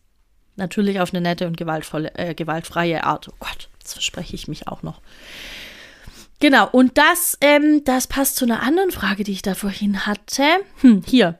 Natürlich 0.55 0.99
auf 0.99 1.13
eine 1.13 1.21
nette 1.21 1.47
und 1.47 1.55
gewaltvolle, 1.55 2.13
äh, 2.15 2.35
gewaltfreie 2.35 3.05
Art. 3.05 3.29
Oh 3.29 3.35
Gott, 3.39 3.69
das 3.81 3.93
verspreche 3.93 4.35
ich 4.35 4.47
mich 4.49 4.67
auch 4.67 4.83
noch. 4.83 5.01
Genau, 6.41 6.69
und 6.69 6.97
das, 6.97 7.37
ähm, 7.41 7.83
das 7.85 8.07
passt 8.07 8.35
zu 8.35 8.45
einer 8.45 8.61
anderen 8.61 8.91
Frage, 8.91 9.23
die 9.23 9.31
ich 9.31 9.41
da 9.41 9.55
vorhin 9.55 10.05
hatte. 10.05 10.43
Hm, 10.81 11.03
hier. 11.05 11.39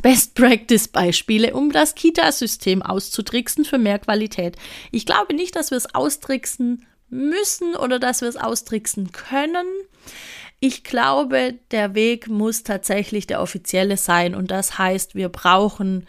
Best 0.00 0.34
Practice 0.34 0.88
Beispiele, 0.88 1.54
um 1.54 1.70
das 1.70 1.94
Kita-System 1.94 2.82
auszutricksen 2.82 3.64
für 3.64 3.78
mehr 3.78 3.98
Qualität. 3.98 4.56
Ich 4.90 5.06
glaube 5.06 5.34
nicht, 5.34 5.54
dass 5.54 5.70
wir 5.70 5.78
es 5.78 5.94
austricksen 5.94 6.86
müssen 7.12 7.76
oder 7.76 7.98
dass 7.98 8.22
wir 8.22 8.28
es 8.28 8.36
austricksen 8.36 9.12
können. 9.12 9.66
Ich 10.60 10.82
glaube, 10.82 11.54
der 11.70 11.94
Weg 11.94 12.28
muss 12.28 12.62
tatsächlich 12.62 13.26
der 13.26 13.42
offizielle 13.42 13.96
sein 13.96 14.34
und 14.34 14.50
das 14.50 14.78
heißt, 14.78 15.14
wir 15.14 15.28
brauchen 15.28 16.06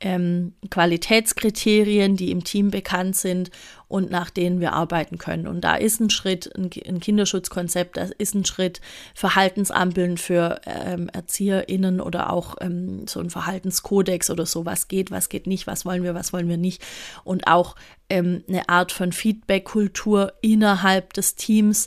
ähm, 0.00 0.52
Qualitätskriterien, 0.70 2.16
die 2.16 2.30
im 2.30 2.44
Team 2.44 2.70
bekannt 2.70 3.16
sind 3.16 3.50
und 3.88 4.10
nach 4.10 4.30
denen 4.30 4.60
wir 4.60 4.72
arbeiten 4.72 5.18
können. 5.18 5.46
Und 5.46 5.62
da 5.62 5.76
ist 5.76 6.00
ein 6.00 6.10
Schritt, 6.10 6.50
ein, 6.56 7.00
Kinderschutzkonzept, 7.00 7.96
da 7.96 8.08
ist 8.18 8.34
ein 8.34 8.44
Schritt 8.44 8.80
Verhaltensampeln 9.14 10.18
für 10.18 10.60
ähm, 10.66 11.08
ErzieherInnen 11.12 12.00
oder 12.00 12.32
auch 12.32 12.56
ähm, 12.60 13.06
so 13.06 13.20
ein 13.20 13.30
Verhaltenskodex 13.30 14.30
oder 14.30 14.46
so, 14.46 14.66
was 14.66 14.88
geht, 14.88 15.10
was 15.10 15.28
geht 15.28 15.46
nicht, 15.46 15.66
was 15.66 15.84
wollen 15.84 16.02
wir, 16.02 16.14
was 16.14 16.32
wollen 16.32 16.48
wir 16.48 16.58
nicht. 16.58 16.82
Und 17.22 17.46
auch 17.46 17.76
ähm, 18.10 18.42
eine 18.48 18.68
Art 18.68 18.92
von 18.92 19.12
Feedback-Kultur 19.12 20.32
innerhalb 20.42 21.12
des 21.12 21.36
Teams, 21.36 21.86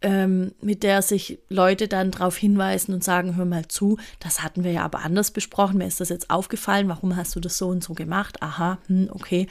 ähm, 0.00 0.52
mit 0.60 0.82
der 0.82 1.02
sich 1.02 1.38
Leute 1.48 1.88
dann 1.88 2.10
darauf 2.10 2.36
hinweisen 2.36 2.94
und 2.94 3.02
sagen, 3.02 3.36
hör 3.36 3.44
mal 3.44 3.66
zu, 3.66 3.98
das 4.20 4.42
hatten 4.42 4.62
wir 4.62 4.72
ja 4.72 4.84
aber 4.84 5.00
anders 5.00 5.30
besprochen, 5.30 5.78
mir 5.78 5.86
ist 5.86 6.00
das 6.00 6.08
jetzt 6.08 6.30
aufgefallen, 6.30 6.88
warum 6.88 7.16
hast 7.16 7.34
du 7.34 7.40
das 7.40 7.58
so 7.58 7.68
und 7.68 7.82
so 7.82 7.94
gemacht? 7.94 8.42
Aha, 8.42 8.78
hm, 8.86 9.08
okay. 9.10 9.48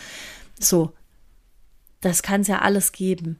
So, 0.59 0.93
das 2.01 2.23
kann 2.23 2.41
es 2.41 2.47
ja 2.47 2.59
alles 2.59 2.91
geben. 2.91 3.39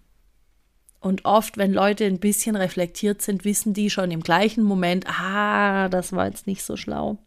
Und 1.00 1.26
oft, 1.26 1.58
wenn 1.58 1.74
Leute 1.74 2.06
ein 2.06 2.20
bisschen 2.20 2.56
reflektiert 2.56 3.22
sind, 3.22 3.46
wissen 3.46 3.74
die 3.74 3.90
schon 3.90 4.12
im 4.12 4.22
gleichen 4.22 4.64
Moment, 4.64 5.06
ah, 5.08 5.88
das 5.90 6.12
war 6.12 6.26
jetzt 6.26 6.48
nicht 6.48 6.64
so 6.64 6.76
schlau. 6.76 7.20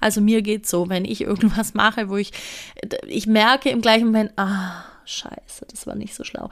Also 0.00 0.20
mir 0.20 0.42
geht 0.42 0.66
so, 0.66 0.88
wenn 0.88 1.04
ich 1.04 1.20
irgendwas 1.22 1.74
mache, 1.74 2.08
wo 2.08 2.16
ich, 2.16 2.32
ich 3.06 3.26
merke 3.26 3.68
im 3.68 3.82
gleichen 3.82 4.06
Moment, 4.06 4.32
ah, 4.36 4.84
scheiße, 5.04 5.66
das 5.68 5.86
war 5.86 5.96
nicht 5.96 6.14
so 6.14 6.24
schlau 6.24 6.50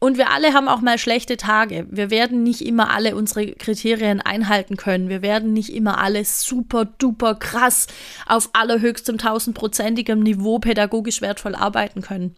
Und 0.00 0.18
wir 0.18 0.30
alle 0.30 0.52
haben 0.52 0.68
auch 0.68 0.80
mal 0.80 0.98
schlechte 0.98 1.36
Tage. 1.36 1.86
Wir 1.90 2.10
werden 2.10 2.42
nicht 2.42 2.60
immer 2.60 2.90
alle 2.90 3.16
unsere 3.16 3.52
Kriterien 3.52 4.20
einhalten 4.20 4.76
können. 4.76 5.08
Wir 5.08 5.22
werden 5.22 5.52
nicht 5.52 5.70
immer 5.70 5.98
alles 5.98 6.42
super 6.42 6.84
duper 6.84 7.36
krass 7.36 7.86
auf 8.26 8.50
allerhöchstem 8.52 9.16
tausendprozentigem 9.16 10.20
Niveau 10.20 10.58
pädagogisch 10.58 11.22
wertvoll 11.22 11.54
arbeiten 11.54 12.02
können. 12.02 12.36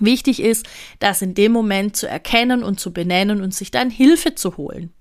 Wichtig 0.00 0.40
ist, 0.40 0.66
das 1.00 1.22
in 1.22 1.34
dem 1.34 1.52
Moment 1.52 1.96
zu 1.96 2.08
erkennen 2.08 2.62
und 2.62 2.80
zu 2.80 2.92
benennen 2.92 3.42
und 3.42 3.52
sich 3.54 3.70
dann 3.70 3.90
Hilfe 3.90 4.34
zu 4.34 4.56
holen. 4.56 4.92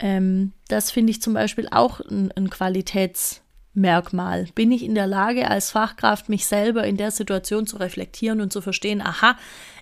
Ähm, 0.00 0.52
das 0.68 0.90
finde 0.90 1.10
ich 1.12 1.22
zum 1.22 1.34
Beispiel 1.34 1.68
auch 1.70 2.00
ein, 2.00 2.32
ein 2.32 2.50
Qualitätsmerkmal. 2.50 4.46
Bin 4.54 4.72
ich 4.72 4.82
in 4.82 4.94
der 4.94 5.06
Lage, 5.06 5.48
als 5.48 5.70
Fachkraft 5.70 6.28
mich 6.28 6.46
selber 6.46 6.84
in 6.84 6.96
der 6.96 7.10
Situation 7.12 7.66
zu 7.66 7.76
reflektieren 7.76 8.40
und 8.40 8.52
zu 8.52 8.60
verstehen, 8.60 9.00
aha, 9.02 9.36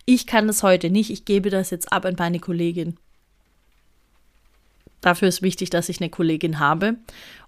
ich 0.09 0.27
kann 0.27 0.49
es 0.49 0.63
heute 0.63 0.89
nicht, 0.89 1.11
ich 1.11 1.27
gebe 1.27 1.51
das 1.51 1.69
jetzt 1.69 1.93
ab 1.93 2.07
an 2.07 2.17
meine 2.19 2.41
Kollegin. 2.41 2.97
Dafür 5.03 5.29
ist 5.29 5.43
wichtig, 5.43 5.69
dass 5.69 5.91
ich 5.91 6.01
eine 6.01 6.09
Kollegin 6.09 6.59
habe 6.59 6.97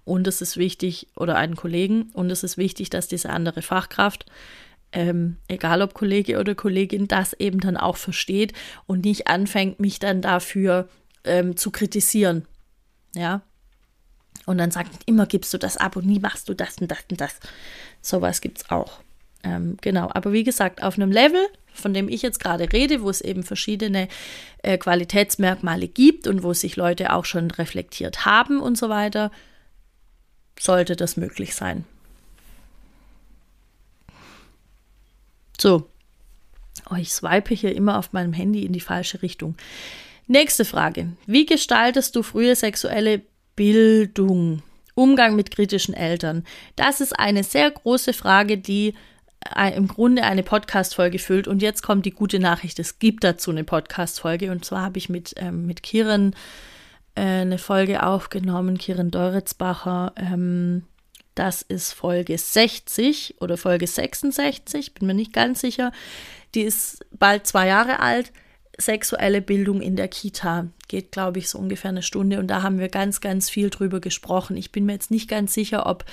und 0.05 0.27
es 0.27 0.41
ist 0.41 0.57
wichtig, 0.57 1.07
oder 1.15 1.37
einen 1.37 1.55
Kollegen, 1.55 2.11
und 2.13 2.29
es 2.29 2.43
ist 2.43 2.57
wichtig, 2.57 2.91
dass 2.91 3.07
diese 3.07 3.31
andere 3.31 3.63
Fachkraft, 3.63 4.27
ähm, 4.91 5.37
egal 5.47 5.81
ob 5.81 5.95
Kollege 5.95 6.39
oder 6.39 6.53
Kollegin, 6.53 7.07
das 7.07 7.33
eben 7.33 7.59
dann 7.59 7.77
auch 7.77 7.97
versteht 7.97 8.53
und 8.85 9.05
nicht 9.05 9.27
anfängt, 9.27 9.79
mich 9.79 9.97
dann 9.97 10.21
dafür 10.21 10.87
ähm, 11.23 11.57
zu 11.57 11.71
kritisieren. 11.71 12.45
Ja. 13.15 13.41
Und 14.45 14.59
dann 14.59 14.69
sagt, 14.69 14.91
immer 15.07 15.25
gibst 15.25 15.51
du 15.55 15.57
das 15.57 15.77
ab 15.77 15.95
und 15.95 16.05
nie 16.05 16.19
machst 16.19 16.47
du 16.47 16.53
das 16.53 16.77
und 16.77 16.91
das 16.91 17.05
und 17.09 17.19
das. 17.19 17.39
Sowas 18.03 18.39
gibt 18.39 18.59
es 18.59 18.69
auch. 18.69 19.01
Ähm, 19.43 19.77
genau, 19.81 20.09
aber 20.13 20.33
wie 20.33 20.43
gesagt, 20.43 20.83
auf 20.83 20.95
einem 20.95 21.11
Level, 21.11 21.45
von 21.73 21.93
dem 21.93 22.09
ich 22.09 22.21
jetzt 22.21 22.39
gerade 22.39 22.71
rede, 22.71 23.01
wo 23.01 23.09
es 23.09 23.21
eben 23.21 23.43
verschiedene 23.43 24.07
äh, 24.61 24.77
Qualitätsmerkmale 24.77 25.87
gibt 25.87 26.27
und 26.27 26.43
wo 26.43 26.53
sich 26.53 26.75
Leute 26.75 27.13
auch 27.13 27.25
schon 27.25 27.49
reflektiert 27.51 28.25
haben 28.25 28.59
und 28.59 28.77
so 28.77 28.89
weiter, 28.89 29.31
sollte 30.59 30.95
das 30.95 31.17
möglich 31.17 31.55
sein. 31.55 31.85
So, 35.59 35.87
oh, 36.89 36.95
ich 36.95 37.11
swipe 37.11 37.53
hier 37.53 37.75
immer 37.75 37.97
auf 37.97 38.13
meinem 38.13 38.33
Handy 38.33 38.65
in 38.65 38.73
die 38.73 38.79
falsche 38.79 39.21
Richtung. 39.21 39.55
Nächste 40.27 40.65
Frage. 40.65 41.13
Wie 41.25 41.45
gestaltest 41.45 42.15
du 42.15 42.23
frühe 42.23 42.55
sexuelle 42.55 43.21
Bildung? 43.55 44.63
Umgang 44.93 45.35
mit 45.35 45.51
kritischen 45.51 45.93
Eltern. 45.93 46.45
Das 46.75 47.01
ist 47.01 47.17
eine 47.17 47.43
sehr 47.43 47.71
große 47.71 48.13
Frage, 48.13 48.57
die 48.57 48.93
im 49.75 49.87
Grunde 49.87 50.23
eine 50.23 50.43
Podcast-Folge 50.43 51.19
füllt. 51.19 51.47
Und 51.47 51.61
jetzt 51.61 51.81
kommt 51.81 52.05
die 52.05 52.11
gute 52.11 52.39
Nachricht: 52.39 52.79
Es 52.79 52.99
gibt 52.99 53.23
dazu 53.23 53.51
eine 53.51 53.63
Podcast-Folge. 53.63 54.51
Und 54.51 54.65
zwar 54.65 54.83
habe 54.83 54.97
ich 54.97 55.09
mit, 55.09 55.33
ähm, 55.37 55.65
mit 55.65 55.83
Kiren 55.83 56.35
äh, 57.15 57.21
eine 57.21 57.57
Folge 57.57 58.03
aufgenommen, 58.03 58.77
Kiren 58.77 59.11
Deuritzbacher. 59.11 60.13
Ähm, 60.15 60.83
das 61.35 61.61
ist 61.61 61.93
Folge 61.93 62.37
60 62.37 63.35
oder 63.39 63.57
Folge 63.57 63.87
66, 63.87 64.93
bin 64.93 65.07
mir 65.07 65.13
nicht 65.13 65.33
ganz 65.33 65.61
sicher. 65.61 65.91
Die 66.53 66.61
ist 66.61 67.05
bald 67.11 67.47
zwei 67.47 67.67
Jahre 67.67 67.99
alt. 67.99 68.31
Sexuelle 68.81 69.41
Bildung 69.41 69.81
in 69.81 69.95
der 69.95 70.07
Kita 70.07 70.67
geht, 70.87 71.11
glaube 71.11 71.39
ich, 71.39 71.49
so 71.49 71.57
ungefähr 71.57 71.89
eine 71.89 72.01
Stunde. 72.01 72.39
Und 72.39 72.47
da 72.47 72.63
haben 72.63 72.79
wir 72.79 72.89
ganz, 72.89 73.21
ganz 73.21 73.49
viel 73.49 73.69
drüber 73.69 73.99
gesprochen. 73.99 74.57
Ich 74.57 74.71
bin 74.71 74.85
mir 74.85 74.93
jetzt 74.93 75.11
nicht 75.11 75.29
ganz 75.29 75.53
sicher, 75.53 75.85
ob 75.85 76.05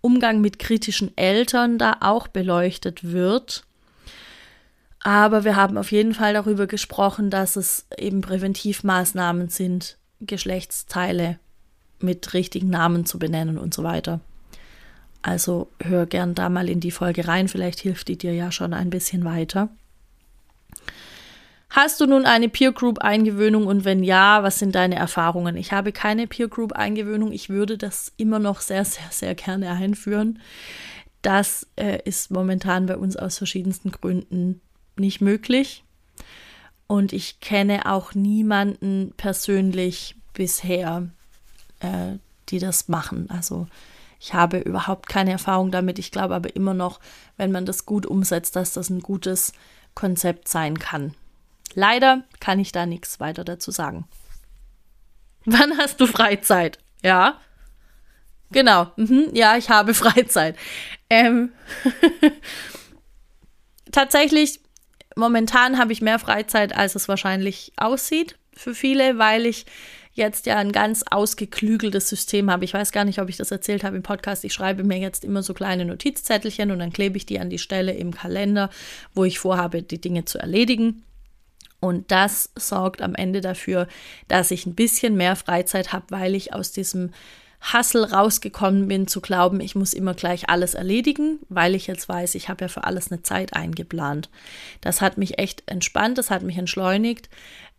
Umgang 0.00 0.40
mit 0.40 0.58
kritischen 0.58 1.16
Eltern 1.16 1.78
da 1.78 1.98
auch 2.00 2.28
beleuchtet 2.28 3.04
wird. 3.04 3.64
Aber 5.00 5.44
wir 5.44 5.56
haben 5.56 5.78
auf 5.78 5.92
jeden 5.92 6.14
Fall 6.14 6.34
darüber 6.34 6.66
gesprochen, 6.66 7.30
dass 7.30 7.56
es 7.56 7.86
eben 7.96 8.20
Präventivmaßnahmen 8.20 9.48
sind, 9.48 9.98
Geschlechtsteile 10.20 11.38
mit 12.00 12.34
richtigen 12.34 12.70
Namen 12.70 13.06
zu 13.06 13.18
benennen 13.18 13.58
und 13.58 13.72
so 13.72 13.84
weiter. 13.84 14.20
Also 15.22 15.68
hör 15.80 16.06
gern 16.06 16.34
da 16.34 16.48
mal 16.48 16.68
in 16.68 16.80
die 16.80 16.90
Folge 16.90 17.26
rein, 17.26 17.48
vielleicht 17.48 17.80
hilft 17.80 18.08
die 18.08 18.18
dir 18.18 18.34
ja 18.34 18.52
schon 18.52 18.72
ein 18.74 18.90
bisschen 18.90 19.24
weiter. 19.24 19.70
Hast 21.68 22.00
du 22.00 22.06
nun 22.06 22.26
eine 22.26 22.48
Peer 22.48 22.72
Group 22.72 23.00
Eingewöhnung 23.00 23.66
und 23.66 23.84
wenn 23.84 24.02
ja, 24.02 24.42
was 24.42 24.58
sind 24.58 24.74
deine 24.74 24.94
Erfahrungen? 24.94 25.56
Ich 25.56 25.72
habe 25.72 25.92
keine 25.92 26.26
Peer 26.26 26.48
Group 26.48 26.72
Eingewöhnung. 26.72 27.32
Ich 27.32 27.50
würde 27.50 27.76
das 27.76 28.12
immer 28.16 28.38
noch 28.38 28.60
sehr, 28.60 28.84
sehr, 28.84 29.10
sehr 29.10 29.34
gerne 29.34 29.70
einführen. 29.70 30.40
Das 31.22 31.66
äh, 31.76 31.98
ist 32.04 32.30
momentan 32.30 32.86
bei 32.86 32.96
uns 32.96 33.16
aus 33.16 33.38
verschiedensten 33.38 33.90
Gründen 33.90 34.60
nicht 34.96 35.20
möglich. 35.20 35.84
Und 36.86 37.12
ich 37.12 37.40
kenne 37.40 37.90
auch 37.90 38.14
niemanden 38.14 39.12
persönlich 39.16 40.14
bisher, 40.32 41.08
äh, 41.80 42.18
die 42.48 42.60
das 42.60 42.88
machen. 42.88 43.28
Also 43.28 43.66
ich 44.20 44.34
habe 44.34 44.58
überhaupt 44.58 45.08
keine 45.08 45.32
Erfahrung 45.32 45.72
damit. 45.72 45.98
Ich 45.98 46.12
glaube 46.12 46.34
aber 46.34 46.54
immer 46.54 46.74
noch, 46.74 47.00
wenn 47.36 47.50
man 47.50 47.66
das 47.66 47.86
gut 47.86 48.06
umsetzt, 48.06 48.54
dass 48.56 48.72
das 48.72 48.88
ein 48.88 49.00
gutes 49.00 49.52
Konzept 49.94 50.48
sein 50.48 50.78
kann. 50.78 51.14
Leider 51.74 52.24
kann 52.40 52.58
ich 52.58 52.72
da 52.72 52.86
nichts 52.86 53.20
weiter 53.20 53.44
dazu 53.44 53.70
sagen. 53.70 54.06
Wann 55.44 55.78
hast 55.78 56.00
du 56.00 56.06
Freizeit? 56.06 56.78
Ja. 57.02 57.40
Genau. 58.50 58.92
Mhm. 58.96 59.30
Ja, 59.32 59.56
ich 59.56 59.70
habe 59.70 59.94
Freizeit. 59.94 60.56
Ähm 61.10 61.52
Tatsächlich, 63.92 64.60
momentan 65.14 65.78
habe 65.78 65.92
ich 65.92 66.02
mehr 66.02 66.18
Freizeit, 66.18 66.76
als 66.76 66.94
es 66.94 67.08
wahrscheinlich 67.08 67.72
aussieht 67.76 68.36
für 68.52 68.74
viele, 68.74 69.18
weil 69.18 69.46
ich 69.46 69.66
jetzt 70.16 70.46
ja 70.46 70.56
ein 70.56 70.72
ganz 70.72 71.04
ausgeklügeltes 71.10 72.08
System 72.08 72.50
habe. 72.50 72.64
Ich 72.64 72.74
weiß 72.74 72.90
gar 72.90 73.04
nicht, 73.04 73.20
ob 73.20 73.28
ich 73.28 73.36
das 73.36 73.50
erzählt 73.50 73.84
habe 73.84 73.96
im 73.96 74.02
Podcast. 74.02 74.44
Ich 74.44 74.54
schreibe 74.54 74.82
mir 74.82 74.98
jetzt 74.98 75.24
immer 75.24 75.42
so 75.42 75.54
kleine 75.54 75.84
Notizzettelchen 75.84 76.70
und 76.70 76.78
dann 76.78 76.92
klebe 76.92 77.18
ich 77.18 77.26
die 77.26 77.38
an 77.38 77.50
die 77.50 77.58
Stelle 77.58 77.92
im 77.92 78.14
Kalender, 78.14 78.70
wo 79.14 79.24
ich 79.24 79.38
vorhabe, 79.38 79.82
die 79.82 80.00
Dinge 80.00 80.24
zu 80.24 80.38
erledigen. 80.38 81.04
Und 81.86 82.10
das 82.10 82.50
sorgt 82.56 83.00
am 83.00 83.14
Ende 83.14 83.40
dafür, 83.40 83.86
dass 84.28 84.50
ich 84.50 84.66
ein 84.66 84.74
bisschen 84.74 85.16
mehr 85.16 85.36
Freizeit 85.36 85.92
habe, 85.92 86.06
weil 86.10 86.34
ich 86.34 86.52
aus 86.52 86.72
diesem 86.72 87.12
Hassel 87.60 88.04
rausgekommen 88.04 88.86
bin, 88.86 89.06
zu 89.06 89.20
glauben, 89.20 89.60
ich 89.60 89.74
muss 89.74 89.92
immer 89.92 90.14
gleich 90.14 90.48
alles 90.48 90.74
erledigen, 90.74 91.38
weil 91.48 91.74
ich 91.74 91.86
jetzt 91.86 92.08
weiß, 92.08 92.34
ich 92.34 92.48
habe 92.48 92.64
ja 92.64 92.68
für 92.68 92.84
alles 92.84 93.10
eine 93.10 93.22
Zeit 93.22 93.54
eingeplant. 93.54 94.30
Das 94.80 95.00
hat 95.00 95.18
mich 95.18 95.38
echt 95.38 95.62
entspannt, 95.66 96.18
das 96.18 96.30
hat 96.30 96.42
mich 96.42 96.58
entschleunigt. 96.58 97.28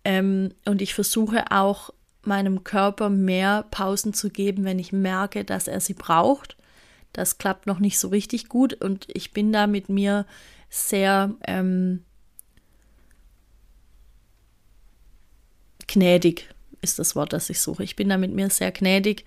Ähm, 0.04 0.54
und 0.66 0.82
ich 0.82 0.94
versuche 0.94 1.52
auch 1.52 1.92
meinem 2.24 2.64
Körper 2.64 3.10
mehr 3.10 3.66
Pausen 3.72 4.14
zu 4.14 4.30
geben, 4.30 4.66
wenn 4.66 4.80
ich 4.80 4.92
merke, 4.92 5.46
dass 5.46 5.68
er 5.68 5.80
sie 5.80 5.94
braucht. 5.94 6.58
Das 7.14 7.38
klappt 7.38 7.68
noch 7.68 7.80
nicht 7.80 8.00
so 8.00 8.10
richtig 8.10 8.50
gut 8.50 8.74
und 8.74 9.08
ich 9.14 9.32
bin 9.32 9.54
da 9.54 9.68
mit 9.68 9.90
mir 9.90 10.26
sehr 10.70 11.34
ähm, 11.46 12.04
gnädig 15.88 16.50
ist 16.82 17.00
das 17.00 17.16
Wort, 17.16 17.34
das 17.34 17.50
ich 17.50 17.60
suche. 17.60 17.84
Ich 17.84 17.96
bin 17.96 18.10
da 18.10 18.18
mit 18.18 18.34
mir 18.34 18.50
sehr 18.50 18.72
gnädig 18.72 19.26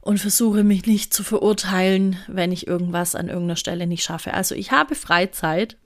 und 0.00 0.18
versuche 0.18 0.64
mich 0.64 0.86
nicht 0.86 1.14
zu 1.14 1.22
verurteilen, 1.22 2.16
wenn 2.26 2.52
ich 2.52 2.66
irgendwas 2.66 3.14
an 3.14 3.28
irgendeiner 3.28 3.56
Stelle 3.56 3.86
nicht 3.86 4.02
schaffe. 4.02 4.34
Also 4.34 4.54
ich 4.54 4.72
habe 4.72 4.94
Freizeit 4.94 5.76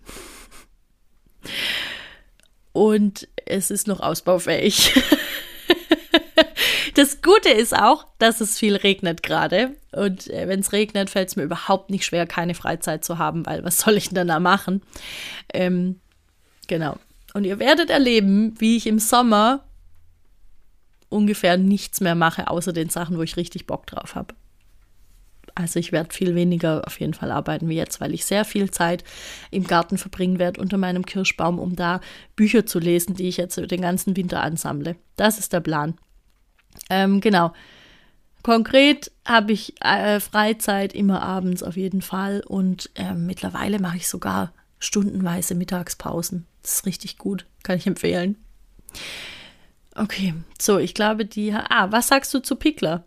und 2.73 3.29
es 3.45 3.71
ist 3.71 3.87
noch 3.87 4.01
ausbaufähig. 4.01 4.92
Das 6.97 7.21
Gute 7.21 7.51
ist 7.51 7.77
auch, 7.77 8.07
dass 8.19 8.40
es 8.40 8.59
viel 8.59 8.75
regnet 8.75 9.23
gerade. 9.23 9.77
Und 9.92 10.31
äh, 10.31 10.49
wenn 10.49 10.61
es 10.61 10.73
regnet, 10.73 11.11
fällt 11.11 11.29
es 11.29 11.37
mir 11.37 11.42
überhaupt 11.42 11.90
nicht 11.90 12.07
schwer, 12.07 12.27
keine 12.27 12.55
Freizeit 12.55 13.05
zu 13.05 13.19
haben, 13.19 13.45
weil 13.45 13.62
was 13.64 13.81
soll 13.81 13.99
ich 13.99 14.09
denn 14.09 14.29
da 14.29 14.40
machen? 14.40 14.81
Ähm, 15.53 16.01
genau. 16.69 16.97
Und 17.37 17.44
ihr 17.44 17.59
werdet 17.59 17.90
erleben, 17.90 18.55
wie 18.61 18.79
ich 18.79 18.87
im 18.87 18.99
Sommer 18.99 19.62
ungefähr 21.11 21.59
nichts 21.59 22.01
mehr 22.01 22.14
mache, 22.14 22.49
außer 22.49 22.72
den 22.72 22.88
Sachen, 22.88 23.18
wo 23.18 23.22
ich 23.22 23.37
richtig 23.37 23.66
Bock 23.66 23.87
drauf 23.87 24.14
habe. 24.14 24.35
Also 25.55 25.79
ich 25.79 25.92
werde 25.92 26.14
viel 26.14 26.35
weniger 26.35 26.87
auf 26.87 26.99
jeden 26.99 27.12
Fall 27.12 27.31
arbeiten 27.31 27.68
wie 27.68 27.77
jetzt, 27.77 28.01
weil 28.01 28.14
ich 28.14 28.25
sehr 28.25 28.46
viel 28.46 28.70
Zeit 28.70 29.05
im 29.51 29.66
Garten 29.66 29.99
verbringen 29.99 30.38
werde 30.38 30.62
unter 30.62 30.79
meinem 30.79 31.05
Kirschbaum, 31.05 31.59
um 31.59 31.77
da 31.77 32.01
Bücher 32.37 32.64
zu 32.64 32.79
lesen, 32.79 33.16
die 33.16 33.29
ich 33.29 33.37
jetzt 33.37 33.59
den 33.59 33.83
ganzen 33.83 34.16
Winter 34.16 34.42
ansammle. 34.42 34.96
Das 35.16 35.38
ist 35.38 35.53
der 35.53 35.61
Plan. 35.61 35.92
Ähm, 36.88 37.20
genau. 37.20 37.53
Konkret 38.42 39.12
habe 39.27 39.53
ich 39.53 39.75
äh, 39.83 40.20
Freizeit 40.20 40.94
immer 40.94 41.20
abends 41.20 41.62
auf 41.62 41.77
jeden 41.77 42.01
Fall 42.01 42.42
und 42.46 42.88
äh, 42.94 43.12
mittlerweile 43.12 43.79
mache 43.79 43.99
ich 43.99 44.09
sogar 44.09 44.55
stundenweise 44.78 45.54
Mittagspausen. 45.54 46.46
Das 46.62 46.74
ist 46.74 46.86
richtig 46.86 47.18
gut, 47.18 47.46
kann 47.62 47.78
ich 47.78 47.86
empfehlen. 47.86 48.36
Okay, 49.94 50.34
so, 50.60 50.78
ich 50.78 50.94
glaube, 50.94 51.24
die. 51.24 51.52
Ah, 51.52 51.90
was 51.90 52.08
sagst 52.08 52.32
du 52.34 52.40
zu 52.40 52.56
Pickler? 52.56 53.04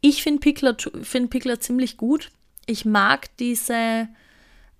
Ich 0.00 0.22
finde 0.22 0.40
Pickler, 0.40 0.76
find 1.02 1.30
Pickler 1.30 1.60
ziemlich 1.60 1.96
gut. 1.96 2.30
Ich 2.66 2.84
mag 2.84 3.36
diese, 3.36 4.08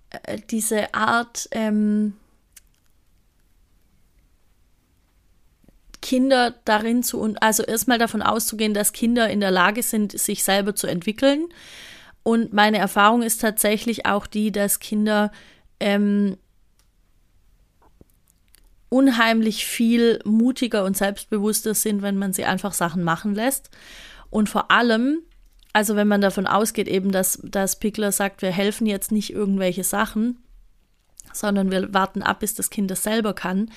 äh, 0.09 0.37
diese 0.49 0.93
Art, 0.93 1.47
ähm, 1.51 2.13
Kinder 6.01 6.53
darin 6.65 7.01
zu, 7.01 7.33
also 7.39 7.63
erstmal 7.63 7.97
davon 7.97 8.21
auszugehen, 8.21 8.73
dass 8.73 8.91
Kinder 8.91 9.29
in 9.29 9.39
der 9.39 9.51
Lage 9.51 9.81
sind, 9.81 10.19
sich 10.19 10.43
selber 10.43 10.75
zu 10.75 10.85
entwickeln 10.85 11.47
und 12.23 12.53
meine 12.53 12.77
Erfahrung 12.77 13.21
ist 13.21 13.41
tatsächlich 13.41 14.05
auch 14.05 14.27
die, 14.27 14.51
dass 14.51 14.79
Kinder 14.79 15.31
ähm, 15.79 16.37
unheimlich 18.89 19.65
viel 19.65 20.19
mutiger 20.23 20.85
und 20.85 20.95
selbstbewusster 20.95 21.73
sind, 21.73 22.01
wenn 22.01 22.17
man 22.17 22.31
sie 22.31 22.45
einfach 22.45 22.73
Sachen 22.73 23.03
machen 23.03 23.35
lässt. 23.35 23.71
Und 24.29 24.49
vor 24.49 24.71
allem, 24.71 25.19
also 25.73 25.95
wenn 25.95 26.07
man 26.07 26.21
davon 26.21 26.47
ausgeht, 26.47 26.87
eben, 26.87 27.11
dass, 27.11 27.39
dass 27.43 27.79
Pickler 27.79 28.11
sagt, 28.11 28.41
wir 28.41 28.51
helfen 28.51 28.87
jetzt 28.87 29.11
nicht 29.11 29.33
irgendwelche 29.33 29.83
Sachen, 29.83 30.37
sondern 31.33 31.71
wir 31.71 31.93
warten 31.93 32.21
ab, 32.21 32.39
bis 32.39 32.53
das 32.53 32.69
Kind 32.69 32.91
das 32.91 33.03
selber 33.03 33.33
kann, 33.33 33.71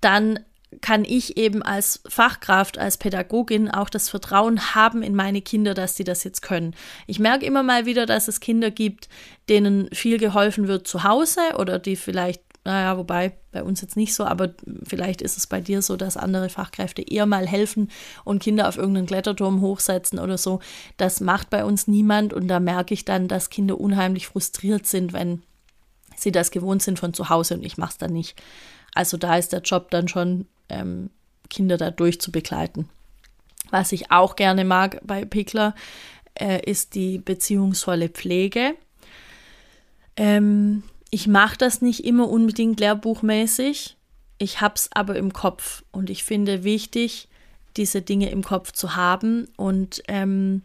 dann 0.00 0.40
kann 0.80 1.04
ich 1.04 1.36
eben 1.36 1.62
als 1.62 2.00
Fachkraft, 2.08 2.78
als 2.78 2.96
Pädagogin 2.96 3.70
auch 3.70 3.90
das 3.90 4.08
Vertrauen 4.08 4.74
haben 4.74 5.02
in 5.02 5.14
meine 5.14 5.42
Kinder, 5.42 5.74
dass 5.74 5.96
sie 5.96 6.04
das 6.04 6.24
jetzt 6.24 6.42
können. 6.42 6.74
Ich 7.06 7.18
merke 7.18 7.44
immer 7.44 7.62
mal 7.62 7.86
wieder, 7.86 8.06
dass 8.06 8.28
es 8.28 8.40
Kinder 8.40 8.70
gibt, 8.70 9.08
denen 9.48 9.88
viel 9.92 10.18
geholfen 10.18 10.68
wird 10.68 10.86
zu 10.86 11.04
Hause 11.04 11.40
oder 11.58 11.78
die 11.78 11.96
vielleicht, 11.96 12.42
naja, 12.64 12.96
wobei 12.96 13.36
bei 13.50 13.62
uns 13.62 13.80
jetzt 13.82 13.96
nicht 13.96 14.14
so, 14.14 14.24
aber 14.24 14.54
vielleicht 14.86 15.20
ist 15.20 15.36
es 15.36 15.46
bei 15.46 15.60
dir 15.60 15.82
so, 15.82 15.96
dass 15.96 16.16
andere 16.16 16.48
Fachkräfte 16.48 17.02
eher 17.02 17.26
mal 17.26 17.46
helfen 17.46 17.90
und 18.24 18.42
Kinder 18.42 18.68
auf 18.68 18.78
irgendeinen 18.78 19.06
Kletterturm 19.06 19.60
hochsetzen 19.60 20.18
oder 20.18 20.38
so. 20.38 20.60
Das 20.96 21.20
macht 21.20 21.50
bei 21.50 21.64
uns 21.64 21.86
niemand 21.86 22.32
und 22.32 22.48
da 22.48 22.60
merke 22.60 22.94
ich 22.94 23.04
dann, 23.04 23.28
dass 23.28 23.50
Kinder 23.50 23.78
unheimlich 23.78 24.28
frustriert 24.28 24.86
sind, 24.86 25.12
wenn 25.12 25.42
sie 26.16 26.32
das 26.32 26.50
gewohnt 26.50 26.82
sind 26.82 26.98
von 26.98 27.12
zu 27.12 27.28
Hause 27.28 27.54
und 27.54 27.64
ich 27.64 27.76
mache 27.76 27.92
es 27.92 27.98
dann 27.98 28.12
nicht. 28.12 28.40
Also 28.94 29.16
da 29.16 29.36
ist 29.36 29.52
der 29.52 29.60
Job 29.60 29.90
dann 29.90 30.08
schon, 30.08 30.46
ähm, 30.72 31.10
Kinder 31.50 31.76
da 31.76 31.90
durch 31.90 32.20
zu 32.20 32.32
begleiten. 32.32 32.88
Was 33.70 33.92
ich 33.92 34.10
auch 34.10 34.36
gerne 34.36 34.64
mag 34.64 35.00
bei 35.02 35.24
Pickler, 35.24 35.74
äh, 36.34 36.60
ist 36.68 36.94
die 36.94 37.18
beziehungsvolle 37.18 38.08
Pflege. 38.08 38.74
Ähm, 40.16 40.82
ich 41.10 41.26
mache 41.26 41.58
das 41.58 41.82
nicht 41.82 42.04
immer 42.04 42.28
unbedingt 42.28 42.80
lehrbuchmäßig. 42.80 43.96
Ich 44.38 44.60
habe 44.60 44.74
es 44.74 44.90
aber 44.92 45.16
im 45.16 45.32
Kopf 45.32 45.84
und 45.92 46.10
ich 46.10 46.24
finde 46.24 46.64
wichtig, 46.64 47.28
diese 47.76 48.02
Dinge 48.02 48.30
im 48.30 48.42
Kopf 48.42 48.72
zu 48.72 48.96
haben 48.96 49.48
und 49.56 50.02
ähm, 50.08 50.62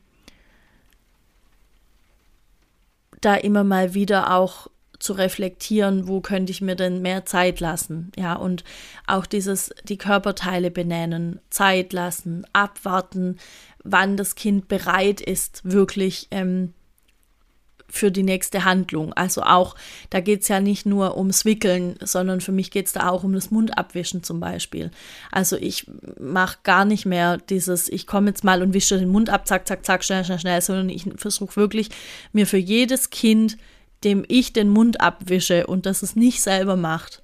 da 3.21 3.35
immer 3.35 3.63
mal 3.63 3.93
wieder 3.93 4.35
auch 4.35 4.67
zu 4.99 5.13
reflektieren, 5.13 6.07
wo 6.07 6.21
könnte 6.21 6.51
ich 6.51 6.61
mir 6.61 6.75
denn 6.75 7.01
mehr 7.01 7.25
Zeit 7.25 7.59
lassen, 7.59 8.11
ja, 8.17 8.33
und 8.33 8.63
auch 9.05 9.25
dieses, 9.25 9.71
die 9.83 9.97
Körperteile 9.97 10.71
benennen, 10.71 11.39
Zeit 11.49 11.93
lassen, 11.93 12.45
abwarten, 12.53 13.37
wann 13.83 14.17
das 14.17 14.35
Kind 14.35 14.67
bereit 14.67 15.21
ist, 15.21 15.61
wirklich 15.63 16.27
ähm, 16.31 16.73
für 17.89 18.11
die 18.11 18.23
nächste 18.23 18.65
Handlung. 18.65 19.13
Also 19.13 19.43
auch, 19.43 19.75
da 20.09 20.19
geht 20.19 20.41
es 20.41 20.47
ja 20.47 20.59
nicht 20.59 20.85
nur 20.85 21.17
ums 21.17 21.45
Wickeln, 21.45 21.95
sondern 22.03 22.41
für 22.41 22.51
mich 22.51 22.71
geht 22.71 22.87
es 22.87 22.93
da 22.93 23.09
auch 23.09 23.23
um 23.23 23.33
das 23.33 23.49
Mundabwischen 23.49 24.23
zum 24.23 24.39
Beispiel. 24.39 24.91
Also 25.31 25.55
ich 25.55 25.89
mache 26.19 26.59
gar 26.63 26.85
nicht 26.85 27.05
mehr 27.05 27.37
dieses, 27.37 27.87
ich 27.87 28.05
komme 28.05 28.29
jetzt 28.29 28.43
mal 28.43 28.61
und 28.61 28.73
wische 28.73 28.99
den 28.99 29.09
Mund 29.09 29.29
ab, 29.29 29.47
zack, 29.47 29.67
zack, 29.67 29.85
zack, 29.85 30.03
schnell, 30.03 30.25
schnell, 30.25 30.39
schnell, 30.39 30.61
sondern 30.61 30.89
ich 30.89 31.05
versuche 31.15 31.55
wirklich, 31.55 31.89
mir 32.33 32.45
für 32.45 32.57
jedes 32.57 33.09
Kind 33.09 33.57
dem 34.03 34.23
ich 34.27 34.53
den 34.53 34.69
Mund 34.69 35.01
abwische 35.01 35.67
und 35.67 35.85
das 35.85 36.03
es 36.03 36.15
nicht 36.15 36.41
selber 36.41 36.75
macht, 36.75 37.23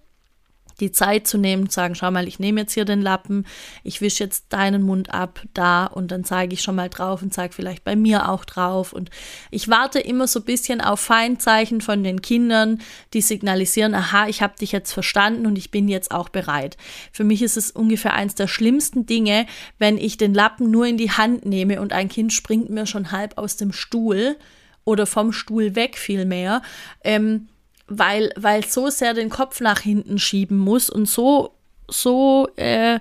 die 0.80 0.92
Zeit 0.92 1.28
zu 1.28 1.38
nehmen, 1.38 1.70
zu 1.70 1.76
sagen, 1.76 1.96
schau 1.96 2.12
mal, 2.12 2.28
ich 2.28 2.40
nehme 2.40 2.62
jetzt 2.62 2.74
hier 2.74 2.86
den 2.86 3.02
Lappen, 3.02 3.46
ich 3.84 4.02
wische 4.02 4.24
jetzt 4.24 4.46
deinen 4.50 4.84
Mund 4.84 5.14
ab, 5.14 5.42
da 5.54 5.86
und 5.86 6.12
dann 6.12 6.24
zeige 6.24 6.54
ich 6.54 6.62
schon 6.62 6.76
mal 6.76 6.90
drauf 6.90 7.22
und 7.22 7.34
zeige 7.34 7.54
vielleicht 7.54 7.84
bei 7.84 7.96
mir 7.96 8.30
auch 8.30 8.46
drauf. 8.46 8.94
Und 8.94 9.10
ich 9.52 9.70
warte 9.70 10.00
immer 10.00 10.28
so 10.28 10.40
ein 10.40 10.46
bisschen 10.46 10.82
auf 10.82 11.00
Feindzeichen 11.00 11.82
von 11.82 12.04
den 12.04 12.22
Kindern, 12.22 12.82
die 13.14 13.22
signalisieren, 13.22 13.94
aha, 13.94 14.28
ich 14.28 14.42
habe 14.42 14.58
dich 14.60 14.72
jetzt 14.72 14.92
verstanden 14.92 15.46
und 15.46 15.58
ich 15.58 15.72
bin 15.72 15.88
jetzt 15.88 16.12
auch 16.12 16.30
bereit. 16.30 16.78
Für 17.12 17.24
mich 17.24 17.42
ist 17.42 17.58
es 17.58 17.72
ungefähr 17.72 18.14
eins 18.14 18.36
der 18.36 18.48
schlimmsten 18.48 19.06
Dinge, 19.06 19.46
wenn 19.78 19.98
ich 19.98 20.18
den 20.18 20.34
Lappen 20.34 20.72
nur 20.72 20.86
in 20.86 20.98
die 20.98 21.12
Hand 21.12 21.46
nehme 21.46 21.82
und 21.82 21.94
ein 21.94 22.10
Kind 22.10 22.34
springt 22.34 22.70
mir 22.70 22.86
schon 22.86 23.12
halb 23.12 23.38
aus 23.38 23.58
dem 23.58 23.72
Stuhl 23.72 24.38
oder 24.86 25.06
vom 25.06 25.32
Stuhl 25.32 25.76
weg 25.76 25.98
vielmehr, 25.98 26.62
ähm, 27.04 27.48
weil, 27.88 28.32
weil 28.36 28.66
so 28.66 28.90
sehr 28.90 29.14
den 29.14 29.30
Kopf 29.30 29.62
nach 29.62 29.80
hinten 29.80 30.20
schieben 30.20 30.58
muss 30.58 30.90
und 30.90 31.08
so, 31.08 31.54
so 31.90 32.48
äh, 32.56 33.00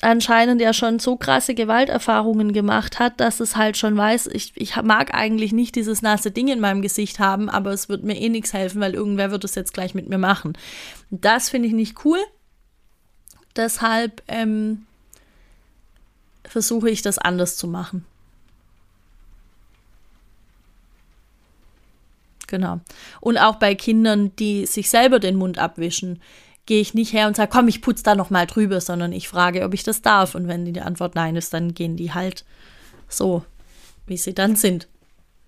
anscheinend 0.00 0.60
ja 0.60 0.72
schon 0.72 0.98
so 0.98 1.16
krasse 1.16 1.54
Gewalterfahrungen 1.54 2.52
gemacht 2.52 2.98
hat, 2.98 3.20
dass 3.20 3.40
es 3.40 3.56
halt 3.56 3.76
schon 3.76 3.96
weiß, 3.96 4.28
ich, 4.28 4.52
ich 4.54 4.80
mag 4.82 5.14
eigentlich 5.14 5.52
nicht 5.52 5.74
dieses 5.74 6.02
nasse 6.02 6.30
Ding 6.30 6.48
in 6.48 6.60
meinem 6.60 6.82
Gesicht 6.82 7.18
haben, 7.18 7.48
aber 7.48 7.72
es 7.72 7.88
wird 7.88 8.04
mir 8.04 8.16
eh 8.16 8.28
nichts 8.28 8.52
helfen, 8.52 8.80
weil 8.80 8.94
irgendwer 8.94 9.30
wird 9.30 9.44
es 9.44 9.54
jetzt 9.54 9.72
gleich 9.72 9.94
mit 9.94 10.08
mir 10.08 10.18
machen. 10.18 10.52
Das 11.10 11.48
finde 11.48 11.68
ich 11.68 11.74
nicht 11.74 12.04
cool. 12.04 12.18
Deshalb 13.56 14.22
ähm, 14.28 14.86
versuche 16.44 16.90
ich 16.90 17.02
das 17.02 17.18
anders 17.18 17.56
zu 17.56 17.66
machen. 17.66 18.04
Genau. 22.46 22.80
Und 23.20 23.38
auch 23.38 23.56
bei 23.56 23.74
Kindern, 23.74 24.34
die 24.36 24.66
sich 24.66 24.88
selber 24.90 25.18
den 25.18 25.36
Mund 25.36 25.58
abwischen, 25.58 26.20
gehe 26.66 26.80
ich 26.80 26.94
nicht 26.94 27.12
her 27.12 27.28
und 27.28 27.36
sage, 27.36 27.50
komm, 27.52 27.68
ich 27.68 27.80
putze 27.80 28.02
da 28.02 28.14
noch 28.14 28.30
mal 28.30 28.46
drüber, 28.46 28.80
sondern 28.80 29.12
ich 29.12 29.28
frage, 29.28 29.64
ob 29.64 29.72
ich 29.72 29.84
das 29.84 30.02
darf. 30.02 30.34
Und 30.34 30.48
wenn 30.48 30.64
die 30.72 30.80
Antwort 30.80 31.14
nein 31.14 31.36
ist, 31.36 31.54
dann 31.54 31.74
gehen 31.74 31.96
die 31.96 32.12
halt 32.12 32.44
so, 33.08 33.44
wie 34.06 34.16
sie 34.16 34.34
dann 34.34 34.56
sind. 34.56 34.88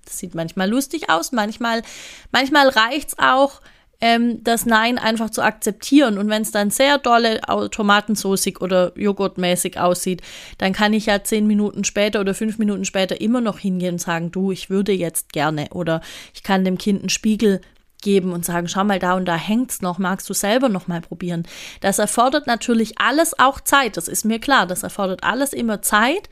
Das 0.05 0.19
sieht 0.19 0.35
manchmal 0.35 0.71
lustig 0.71 1.11
aus, 1.11 1.33
manchmal, 1.33 1.83
manchmal 2.31 2.69
reicht's 2.69 3.19
auch, 3.19 3.61
ähm, 4.01 4.43
das 4.45 4.67
Nein 4.67 4.99
einfach 4.99 5.31
zu 5.31 5.43
akzeptieren. 5.43 6.19
Und 6.19 6.29
wenn 6.29 6.43
es 6.43 6.51
dann 6.51 6.71
sehr 6.71 6.99
dolle 6.99 7.41
tomatensoßig 7.71 8.61
oder 8.61 8.93
joghurtmäßig 8.97 9.79
aussieht, 9.79 10.23
dann 10.59 10.73
kann 10.73 10.93
ich 10.93 11.07
ja 11.07 11.23
zehn 11.23 11.47
Minuten 11.47 11.85
später 11.85 12.21
oder 12.21 12.35
fünf 12.35 12.59
Minuten 12.59 12.85
später 12.85 13.21
immer 13.21 13.41
noch 13.41 13.59
hingehen 13.59 13.95
und 13.95 14.01
sagen, 14.01 14.31
du, 14.31 14.53
ich 14.53 14.71
würde 14.71 14.93
jetzt 14.93 15.33
gerne. 15.33 15.69
Oder 15.71 16.01
ich 16.35 16.43
kann 16.43 16.65
dem 16.65 16.79
Kind 16.79 17.01
einen 17.01 17.09
Spiegel 17.09 17.61
geben 18.03 18.33
und 18.33 18.45
sagen, 18.45 18.69
schau 18.69 18.85
mal 18.85 18.99
da 18.99 19.15
und 19.15 19.25
da 19.25 19.35
hängt's 19.35 19.83
noch, 19.83 19.99
magst 19.99 20.29
du 20.31 20.35
selber 20.35 20.69
noch 20.69 20.87
mal 20.87 21.01
probieren. 21.01 21.47
Das 21.81 21.99
erfordert 21.99 22.47
natürlich 22.47 23.01
alles 23.01 23.39
auch 23.39 23.61
Zeit, 23.61 23.97
das 23.97 24.07
ist 24.07 24.25
mir 24.25 24.39
klar, 24.39 24.67
das 24.67 24.85
erfordert 24.85 25.25
alles 25.25 25.53
immer 25.53 25.83
Zeit, 25.83 26.29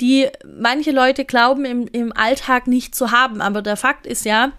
die 0.00 0.28
manche 0.44 0.90
Leute 0.90 1.24
glauben 1.24 1.64
im, 1.64 1.88
im 1.88 2.12
Alltag 2.12 2.66
nicht 2.66 2.94
zu 2.94 3.12
haben, 3.12 3.40
aber 3.40 3.62
der 3.62 3.76
Fakt 3.76 4.06
ist 4.06 4.26
ja, 4.26 4.52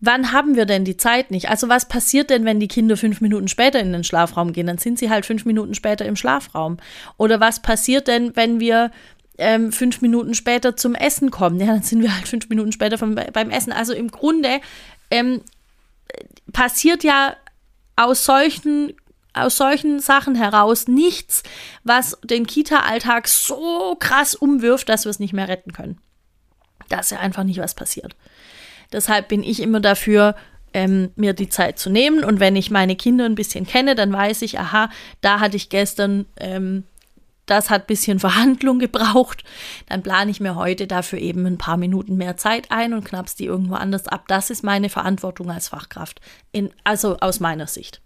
wann 0.00 0.32
haben 0.32 0.56
wir 0.56 0.66
denn 0.66 0.84
die 0.84 0.96
Zeit 0.96 1.30
nicht? 1.30 1.48
Also 1.48 1.68
was 1.68 1.88
passiert 1.88 2.30
denn, 2.30 2.44
wenn 2.44 2.60
die 2.60 2.68
Kinder 2.68 2.96
fünf 2.96 3.20
Minuten 3.20 3.48
später 3.48 3.80
in 3.80 3.92
den 3.92 4.04
Schlafraum 4.04 4.52
gehen? 4.52 4.66
Dann 4.66 4.78
sind 4.78 4.98
sie 4.98 5.10
halt 5.10 5.26
fünf 5.26 5.44
Minuten 5.44 5.74
später 5.74 6.04
im 6.04 6.16
Schlafraum. 6.16 6.78
Oder 7.16 7.40
was 7.40 7.60
passiert 7.60 8.08
denn, 8.08 8.36
wenn 8.36 8.60
wir 8.60 8.90
ähm, 9.38 9.72
fünf 9.72 10.02
Minuten 10.02 10.34
später 10.34 10.76
zum 10.76 10.94
Essen 10.94 11.30
kommen? 11.30 11.60
Ja, 11.60 11.66
dann 11.66 11.82
sind 11.82 12.02
wir 12.02 12.14
halt 12.14 12.28
fünf 12.28 12.48
Minuten 12.48 12.72
später 12.72 12.98
vom, 12.98 13.14
beim 13.14 13.50
Essen. 13.50 13.72
Also 13.72 13.92
im 13.92 14.10
Grunde 14.10 14.60
ähm, 15.10 15.40
passiert 16.52 17.04
ja 17.04 17.36
aus 17.96 18.24
solchen 18.24 18.94
aus 19.32 19.58
solchen 19.58 20.00
Sachen 20.00 20.34
heraus 20.34 20.88
nichts, 20.88 21.42
was 21.84 22.16
den 22.24 22.46
Kita-Alltag 22.46 23.28
so 23.28 23.94
krass 24.00 24.34
umwirft, 24.34 24.88
dass 24.88 25.04
wir 25.04 25.10
es 25.10 25.18
nicht 25.18 25.34
mehr 25.34 25.46
retten 25.46 25.72
können. 25.72 25.98
Da 26.88 27.00
ist 27.00 27.10
ja 27.10 27.18
einfach 27.18 27.44
nicht 27.44 27.60
was 27.60 27.74
passiert. 27.74 28.16
Deshalb 28.92 29.28
bin 29.28 29.42
ich 29.42 29.62
immer 29.62 29.80
dafür, 29.80 30.34
ähm, 30.76 31.10
mir 31.16 31.32
die 31.32 31.48
Zeit 31.48 31.78
zu 31.78 31.90
nehmen. 31.90 32.22
Und 32.22 32.38
wenn 32.38 32.54
ich 32.54 32.70
meine 32.70 32.96
Kinder 32.96 33.24
ein 33.24 33.34
bisschen 33.34 33.66
kenne, 33.66 33.94
dann 33.94 34.12
weiß 34.12 34.42
ich, 34.42 34.58
aha, 34.58 34.90
da 35.20 35.40
hatte 35.40 35.56
ich 35.56 35.70
gestern, 35.70 36.26
ähm, 36.36 36.84
das 37.46 37.70
hat 37.70 37.84
ein 37.84 37.86
bisschen 37.86 38.18
Verhandlung 38.18 38.78
gebraucht. 38.80 39.42
Dann 39.88 40.02
plane 40.02 40.30
ich 40.30 40.40
mir 40.40 40.54
heute 40.54 40.86
dafür 40.86 41.18
eben 41.18 41.46
ein 41.46 41.58
paar 41.58 41.76
Minuten 41.78 42.16
mehr 42.16 42.36
Zeit 42.36 42.70
ein 42.70 42.92
und 42.92 43.04
knapp's 43.04 43.36
die 43.36 43.46
irgendwo 43.46 43.74
anders 43.74 44.06
ab. 44.06 44.24
Das 44.28 44.50
ist 44.50 44.62
meine 44.62 44.90
Verantwortung 44.90 45.50
als 45.50 45.68
Fachkraft. 45.68 46.20
In, 46.52 46.70
also 46.84 47.16
aus 47.20 47.40
meiner 47.40 47.66
Sicht. 47.66 48.02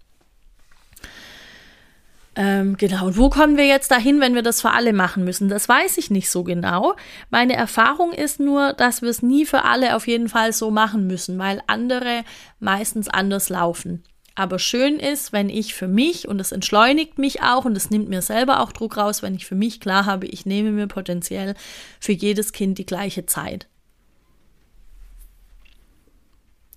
Ähm, 2.37 2.77
genau, 2.77 3.07
und 3.07 3.17
wo 3.17 3.29
kommen 3.29 3.57
wir 3.57 3.67
jetzt 3.67 3.91
dahin, 3.91 4.21
wenn 4.21 4.35
wir 4.35 4.43
das 4.43 4.61
für 4.61 4.71
alle 4.71 4.93
machen 4.93 5.25
müssen? 5.25 5.49
Das 5.49 5.69
weiß 5.69 5.99
ich 5.99 6.11
nicht 6.11 6.31
so 6.31 6.45
genau. 6.45 6.95
Meine 7.31 7.55
Erfahrung 7.55 8.13
ist 8.13 8.39
nur, 8.39 8.73
dass 8.73 9.03
wir 9.03 9.09
es 9.09 9.23
nie 9.23 9.45
für 9.45 9.65
alle 9.65 9.97
auf 9.97 10.07
jeden 10.07 10.29
Fall 10.29 10.53
so 10.53 10.71
machen 10.71 11.07
müssen, 11.07 11.39
weil 11.39 11.61
andere 11.67 12.25
meistens 12.61 13.09
anders 13.09 13.49
laufen. 13.49 14.05
Aber 14.37 14.59
schön 14.61 15.01
ist, 15.01 15.33
wenn 15.33 15.51
ich 15.51 15.75
für 15.75 15.89
mich, 15.89 16.29
und 16.29 16.39
das 16.39 16.53
entschleunigt 16.53 17.19
mich 17.19 17.43
auch 17.43 17.65
und 17.65 17.77
es 17.77 17.91
nimmt 17.91 18.09
mir 18.09 18.23
selber 18.23 18.61
auch 18.61 18.73
Druck 18.73 18.97
raus, 18.97 19.23
wenn 19.23 19.35
ich 19.35 19.45
für 19.45 19.57
mich 19.57 19.81
klar 19.81 20.07
habe, 20.07 20.27
ich 20.27 20.47
nehme 20.47 20.71
mir 20.71 20.87
potenziell 20.87 21.55
für 21.99 22.13
jedes 22.13 22.53
Kind 22.53 22.79
die 22.79 22.87
gleiche 22.87 23.27
Zeit. 23.27 23.67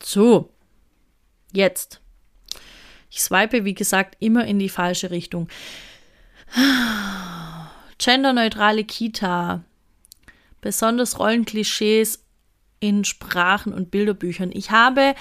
So, 0.01 0.49
jetzt 1.53 2.01
Ich 3.13 3.21
swipe, 3.21 3.63
wie 3.63 3.75
gesagt, 3.75 4.17
immer 4.19 4.43
in 4.43 4.57
die 4.57 4.69
falsche 4.69 5.11
Richtung. 5.11 5.47
Genderneutrale 7.99 8.85
Kita. 8.85 9.63
Besonders 10.61 11.19
Rollenklischees 11.19 12.25
in 12.79 13.05
Sprachen 13.05 13.71
und 13.71 13.91
Bilderbüchern. 13.91 14.49
Ich 14.51 14.71
habe 14.71 15.13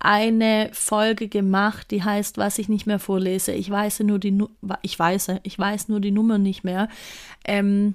eine 0.00 0.70
Folge 0.72 1.28
gemacht, 1.28 1.92
die 1.92 2.02
heißt, 2.02 2.36
was 2.36 2.58
ich 2.58 2.68
nicht 2.68 2.88
mehr 2.88 2.98
vorlese. 2.98 3.52
Ich 3.52 3.70
weiß 3.70 4.00
nur 4.00 4.18
die, 4.18 4.42
ich 4.82 4.98
weiß, 4.98 5.36
ich 5.44 5.56
weiß 5.56 5.86
nur 5.86 6.00
die 6.00 6.10
Nummer 6.10 6.38
nicht 6.38 6.64
mehr. 6.64 6.88
Ähm, 7.44 7.94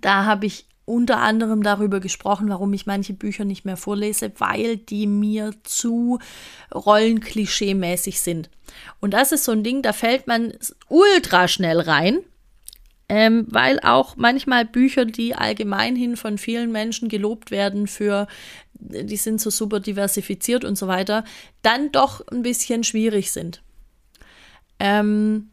da 0.00 0.26
habe 0.26 0.46
ich 0.46 0.68
unter 0.88 1.18
anderem 1.18 1.62
darüber 1.62 2.00
gesprochen, 2.00 2.48
warum 2.48 2.72
ich 2.72 2.86
manche 2.86 3.12
Bücher 3.12 3.44
nicht 3.44 3.64
mehr 3.64 3.76
vorlese, 3.76 4.32
weil 4.38 4.76
die 4.76 5.06
mir 5.06 5.52
zu 5.62 6.18
rollenklischee-mäßig 6.72 8.20
sind. 8.20 8.50
Und 9.00 9.14
das 9.14 9.32
ist 9.32 9.44
so 9.44 9.52
ein 9.52 9.62
Ding, 9.62 9.82
da 9.82 9.92
fällt 9.92 10.26
man 10.26 10.52
ultra 10.88 11.46
schnell 11.46 11.80
rein, 11.80 12.20
ähm, 13.08 13.46
weil 13.48 13.80
auch 13.80 14.16
manchmal 14.16 14.64
Bücher, 14.64 15.04
die 15.04 15.34
allgemeinhin 15.34 16.16
von 16.16 16.38
vielen 16.38 16.72
Menschen 16.72 17.08
gelobt 17.08 17.50
werden 17.50 17.86
für, 17.86 18.26
die 18.74 19.16
sind 19.16 19.40
so 19.40 19.50
super 19.50 19.80
diversifiziert 19.80 20.64
und 20.64 20.76
so 20.76 20.88
weiter, 20.88 21.24
dann 21.62 21.92
doch 21.92 22.26
ein 22.28 22.42
bisschen 22.42 22.84
schwierig 22.84 23.32
sind. 23.32 23.62
Ähm, 24.78 25.50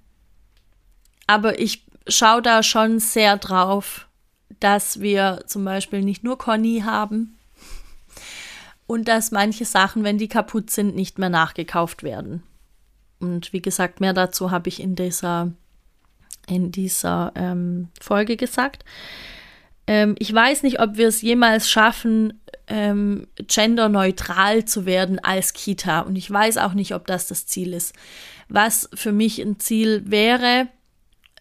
aber 1.27 1.59
ich 1.59 1.85
schaue 2.07 2.41
da 2.41 2.61
schon 2.61 2.99
sehr 2.99 3.37
drauf, 3.37 4.07
dass 4.60 5.01
wir 5.01 5.43
zum 5.47 5.65
Beispiel 5.65 6.01
nicht 6.01 6.23
nur 6.23 6.38
Conny 6.38 6.84
haben 6.86 7.38
und 8.88 9.08
dass 9.08 9.31
manche 9.31 9.65
Sachen, 9.65 10.03
wenn 10.03 10.17
die 10.17 10.27
kaputt 10.27 10.69
sind, 10.69 10.95
nicht 10.95 11.17
mehr 11.17 11.29
nachgekauft 11.29 12.03
werden. 12.03 12.43
Und 13.19 13.53
wie 13.53 13.62
gesagt, 13.62 14.01
mehr 14.01 14.13
dazu 14.13 14.51
habe 14.51 14.69
ich 14.69 14.79
in 14.81 14.95
dieser, 14.95 15.51
in 16.47 16.71
dieser 16.71 17.31
ähm, 17.36 17.89
Folge 17.99 18.38
gesagt. 18.38 18.86
Ähm, 19.88 20.15
ich 20.19 20.34
weiß 20.34 20.63
nicht, 20.63 20.79
ob 20.79 20.97
wir 20.97 21.08
es 21.08 21.21
jemals 21.21 21.69
schaffen, 21.69 22.39
ähm, 22.67 23.27
genderneutral 23.38 24.65
zu 24.65 24.86
werden 24.86 25.19
als 25.19 25.53
Kita. 25.53 26.01
Und 26.01 26.15
ich 26.15 26.29
weiß 26.29 26.58
auch 26.58 26.73
nicht, 26.73 26.93
ob 26.93 27.08
das 27.08 27.27
das 27.27 27.45
Ziel 27.45 27.73
ist. 27.73 27.93
Was 28.49 28.89
für 28.93 29.12
mich 29.12 29.39
ein 29.39 29.60
Ziel 29.60 30.03
wäre, 30.05 30.67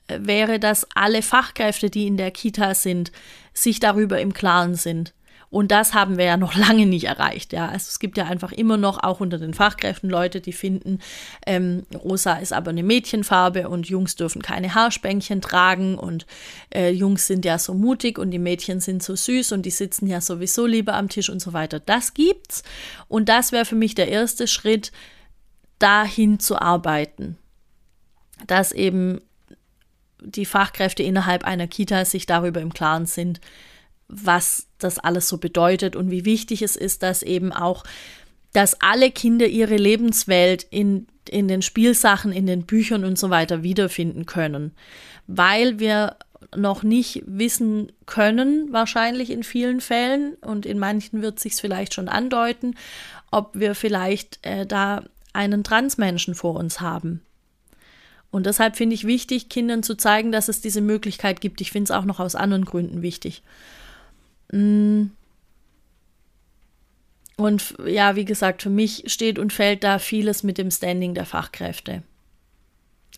wäre, 0.08 0.58
dass 0.58 0.86
alle 0.94 1.22
Fachkräfte, 1.22 1.90
die 1.90 2.06
in 2.06 2.16
der 2.16 2.30
Kita 2.30 2.74
sind, 2.74 3.12
sich 3.52 3.80
darüber 3.80 4.20
im 4.20 4.34
Klaren 4.34 4.74
sind. 4.74 5.14
Und 5.54 5.70
das 5.70 5.94
haben 5.94 6.18
wir 6.18 6.24
ja 6.24 6.36
noch 6.36 6.54
lange 6.56 6.84
nicht 6.84 7.04
erreicht. 7.04 7.52
Ja, 7.52 7.68
also 7.68 7.86
es 7.88 8.00
gibt 8.00 8.18
ja 8.18 8.24
einfach 8.24 8.50
immer 8.50 8.76
noch 8.76 9.04
auch 9.04 9.20
unter 9.20 9.38
den 9.38 9.54
Fachkräften 9.54 10.10
Leute, 10.10 10.40
die 10.40 10.52
finden, 10.52 10.98
ähm, 11.46 11.86
rosa 11.94 12.34
ist 12.34 12.52
aber 12.52 12.70
eine 12.70 12.82
Mädchenfarbe 12.82 13.68
und 13.68 13.88
Jungs 13.88 14.16
dürfen 14.16 14.42
keine 14.42 14.74
Haarspänkchen 14.74 15.40
tragen 15.40 15.96
und 15.96 16.26
äh, 16.74 16.90
Jungs 16.90 17.28
sind 17.28 17.44
ja 17.44 17.58
so 17.60 17.72
mutig 17.72 18.18
und 18.18 18.32
die 18.32 18.40
Mädchen 18.40 18.80
sind 18.80 19.00
so 19.00 19.14
süß 19.14 19.52
und 19.52 19.62
die 19.62 19.70
sitzen 19.70 20.08
ja 20.08 20.20
sowieso 20.20 20.66
lieber 20.66 20.94
am 20.94 21.08
Tisch 21.08 21.30
und 21.30 21.40
so 21.40 21.52
weiter. 21.52 21.78
Das 21.78 22.14
gibt's 22.14 22.64
und 23.06 23.28
das 23.28 23.52
wäre 23.52 23.64
für 23.64 23.76
mich 23.76 23.94
der 23.94 24.08
erste 24.08 24.48
Schritt, 24.48 24.90
dahin 25.78 26.40
zu 26.40 26.60
arbeiten, 26.60 27.36
dass 28.46 28.72
eben 28.72 29.20
die 30.24 30.46
Fachkräfte 30.46 31.02
innerhalb 31.02 31.44
einer 31.44 31.66
Kita 31.66 32.04
sich 32.04 32.26
darüber 32.26 32.60
im 32.60 32.72
Klaren 32.72 33.06
sind, 33.06 33.40
was 34.08 34.66
das 34.78 34.98
alles 34.98 35.28
so 35.28 35.38
bedeutet 35.38 35.96
und 35.96 36.10
wie 36.10 36.24
wichtig 36.24 36.62
es 36.62 36.76
ist, 36.76 37.02
dass 37.02 37.22
eben 37.22 37.52
auch, 37.52 37.84
dass 38.52 38.80
alle 38.80 39.10
Kinder 39.10 39.46
ihre 39.46 39.76
Lebenswelt 39.76 40.66
in, 40.70 41.06
in 41.28 41.48
den 41.48 41.62
Spielsachen, 41.62 42.32
in 42.32 42.46
den 42.46 42.66
Büchern 42.66 43.04
und 43.04 43.18
so 43.18 43.30
weiter 43.30 43.62
wiederfinden 43.62 44.26
können. 44.26 44.72
Weil 45.26 45.78
wir 45.78 46.16
noch 46.54 46.82
nicht 46.82 47.22
wissen 47.26 47.92
können, 48.06 48.72
wahrscheinlich 48.72 49.30
in 49.30 49.42
vielen 49.42 49.80
Fällen, 49.80 50.34
und 50.34 50.66
in 50.66 50.78
manchen 50.78 51.22
wird 51.22 51.40
sich 51.40 51.54
vielleicht 51.54 51.94
schon 51.94 52.08
andeuten, 52.08 52.76
ob 53.30 53.58
wir 53.58 53.74
vielleicht 53.74 54.38
äh, 54.42 54.66
da 54.66 55.02
einen 55.32 55.64
Transmenschen 55.64 56.34
vor 56.34 56.54
uns 56.54 56.80
haben. 56.80 57.22
Und 58.34 58.46
deshalb 58.46 58.74
finde 58.74 58.94
ich 58.94 59.06
wichtig, 59.06 59.48
Kindern 59.48 59.84
zu 59.84 59.94
zeigen, 59.96 60.32
dass 60.32 60.48
es 60.48 60.60
diese 60.60 60.80
Möglichkeit 60.80 61.40
gibt. 61.40 61.60
Ich 61.60 61.70
finde 61.70 61.84
es 61.84 61.90
auch 61.96 62.04
noch 62.04 62.18
aus 62.18 62.34
anderen 62.34 62.64
Gründen 62.64 63.00
wichtig. 63.00 63.44
Mm. 64.50 65.04
Und 67.36 67.76
ja, 67.86 68.16
wie 68.16 68.24
gesagt, 68.24 68.62
für 68.62 68.70
mich 68.70 69.04
steht 69.06 69.38
und 69.38 69.52
fällt 69.52 69.84
da 69.84 70.00
vieles 70.00 70.42
mit 70.42 70.58
dem 70.58 70.72
Standing 70.72 71.14
der 71.14 71.26
Fachkräfte. 71.26 72.02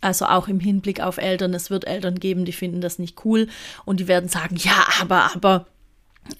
Also 0.02 0.26
auch 0.26 0.48
im 0.48 0.61
Hinblick 0.61 1.00
auf 1.00 1.16
Eltern. 1.16 1.55
Es 1.55 1.70
wird 1.70 1.87
Eltern 1.87 2.20
geben, 2.20 2.44
die 2.44 2.52
finden 2.52 2.83
das 2.83 2.98
nicht 2.98 3.24
cool 3.24 3.48
und 3.87 4.00
die 4.00 4.09
werden 4.09 4.29
sagen, 4.29 4.57
ja, 4.57 4.85
aber, 5.00 5.35
aber, 5.35 5.66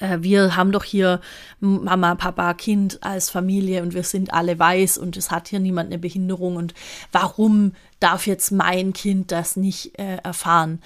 äh, 0.01 0.19
wir 0.21 0.57
haben 0.57 0.73
doch 0.73 0.85
hier 0.85 1.21
Mama, 1.61 2.15
Papa, 2.15 2.55
Kind 2.55 3.03
als 3.03 3.31
Familie 3.31 3.83
und 3.83 3.95
wir 3.95 4.03
sind 4.03 4.33
alle 4.33 4.59
weiß 4.59 4.99
und 4.99 5.17
es 5.17 5.31
hat 5.31 5.49
hier 5.49 5.61
niemand 5.61 5.87
eine 5.87 5.99
Behinderung 5.99 6.57
und 6.57 6.75
warum 7.13 7.73
darf 8.01 8.27
jetzt 8.27 8.51
mein 8.51 8.93
Kind 8.93 9.33
das 9.33 9.57
nicht 9.57 9.99
äh, 9.99 10.17
erfahren? 10.23 10.81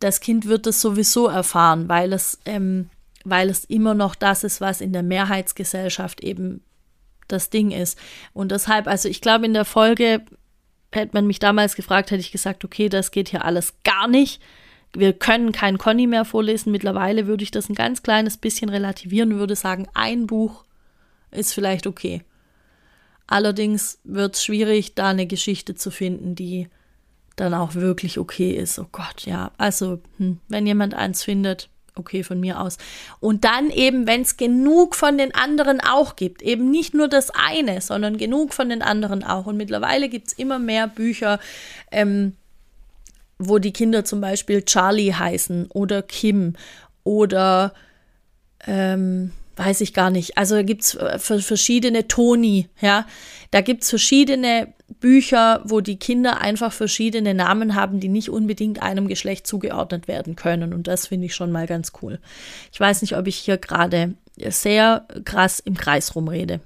Das 0.00 0.20
Kind 0.20 0.46
wird 0.46 0.66
es 0.66 0.80
sowieso 0.80 1.26
erfahren, 1.28 1.88
weil 1.88 2.12
es, 2.12 2.38
ähm, 2.44 2.90
weil 3.24 3.48
es 3.48 3.64
immer 3.64 3.94
noch 3.94 4.14
das 4.14 4.44
ist, 4.44 4.60
was 4.60 4.80
in 4.80 4.92
der 4.92 5.02
Mehrheitsgesellschaft 5.02 6.20
eben 6.22 6.62
das 7.28 7.50
Ding 7.50 7.70
ist. 7.70 7.98
Und 8.32 8.52
deshalb, 8.52 8.86
also 8.86 9.08
ich 9.08 9.20
glaube, 9.20 9.46
in 9.46 9.54
der 9.54 9.64
Folge 9.64 10.22
hätte 10.92 11.14
man 11.14 11.26
mich 11.26 11.38
damals 11.38 11.76
gefragt, 11.76 12.10
hätte 12.10 12.20
ich 12.20 12.32
gesagt, 12.32 12.64
okay, 12.64 12.88
das 12.88 13.10
geht 13.10 13.28
hier 13.28 13.44
alles 13.44 13.74
gar 13.84 14.06
nicht 14.06 14.40
wir 14.98 15.12
können 15.12 15.52
kein 15.52 15.78
Conny 15.78 16.06
mehr 16.06 16.24
vorlesen. 16.24 16.72
Mittlerweile 16.72 17.26
würde 17.26 17.44
ich 17.44 17.50
das 17.50 17.68
ein 17.68 17.74
ganz 17.74 18.02
kleines 18.02 18.36
bisschen 18.36 18.68
relativieren 18.68 19.38
würde 19.38 19.56
sagen, 19.56 19.86
ein 19.94 20.26
Buch 20.26 20.64
ist 21.30 21.52
vielleicht 21.52 21.86
okay. 21.86 22.22
Allerdings 23.26 23.98
wird 24.04 24.36
es 24.36 24.44
schwierig, 24.44 24.94
da 24.94 25.08
eine 25.08 25.26
Geschichte 25.26 25.74
zu 25.74 25.90
finden, 25.90 26.34
die 26.34 26.68
dann 27.34 27.54
auch 27.54 27.74
wirklich 27.74 28.18
okay 28.18 28.52
ist. 28.52 28.78
Oh 28.78 28.86
Gott, 28.90 29.26
ja. 29.26 29.52
Also, 29.58 30.00
hm, 30.18 30.38
wenn 30.48 30.66
jemand 30.66 30.94
eins 30.94 31.22
findet, 31.22 31.68
okay 31.94 32.22
von 32.22 32.40
mir 32.40 32.60
aus. 32.60 32.78
Und 33.20 33.44
dann 33.44 33.70
eben, 33.70 34.06
wenn 34.06 34.22
es 34.22 34.36
genug 34.36 34.94
von 34.94 35.18
den 35.18 35.34
anderen 35.34 35.80
auch 35.80 36.16
gibt, 36.16 36.42
eben 36.42 36.70
nicht 36.70 36.94
nur 36.94 37.08
das 37.08 37.30
eine, 37.30 37.80
sondern 37.80 38.18
genug 38.18 38.54
von 38.54 38.68
den 38.68 38.82
anderen 38.82 39.24
auch. 39.24 39.46
Und 39.46 39.56
mittlerweile 39.56 40.08
gibt 40.08 40.28
es 40.28 40.32
immer 40.34 40.58
mehr 40.58 40.86
Bücher, 40.86 41.40
ähm, 41.90 42.36
wo 43.38 43.58
die 43.58 43.72
Kinder 43.72 44.04
zum 44.04 44.20
Beispiel 44.20 44.62
Charlie 44.62 45.12
heißen 45.12 45.66
oder 45.70 46.02
Kim 46.02 46.54
oder 47.04 47.74
ähm, 48.66 49.32
weiß 49.56 49.80
ich 49.80 49.94
gar 49.94 50.10
nicht. 50.10 50.38
Also 50.38 50.62
gibt 50.62 50.82
es 50.82 50.94
äh, 50.94 51.18
verschiedene 51.18 52.06
Toni, 52.08 52.68
ja. 52.80 53.06
Da 53.50 53.60
gibt 53.60 53.82
es 53.82 53.90
verschiedene 53.90 54.74
Bücher, 55.00 55.62
wo 55.64 55.80
die 55.80 55.98
Kinder 55.98 56.40
einfach 56.40 56.72
verschiedene 56.72 57.34
Namen 57.34 57.74
haben, 57.74 58.00
die 58.00 58.08
nicht 58.08 58.30
unbedingt 58.30 58.82
einem 58.82 59.08
Geschlecht 59.08 59.46
zugeordnet 59.46 60.08
werden 60.08 60.36
können. 60.36 60.72
Und 60.72 60.86
das 60.86 61.08
finde 61.08 61.26
ich 61.26 61.34
schon 61.34 61.52
mal 61.52 61.66
ganz 61.66 61.92
cool. 62.02 62.20
Ich 62.72 62.78
weiß 62.78 63.02
nicht, 63.02 63.16
ob 63.16 63.26
ich 63.26 63.36
hier 63.36 63.56
gerade 63.56 64.14
sehr 64.48 65.06
krass 65.24 65.60
im 65.60 65.76
Kreis 65.76 66.14
rumrede. 66.14 66.60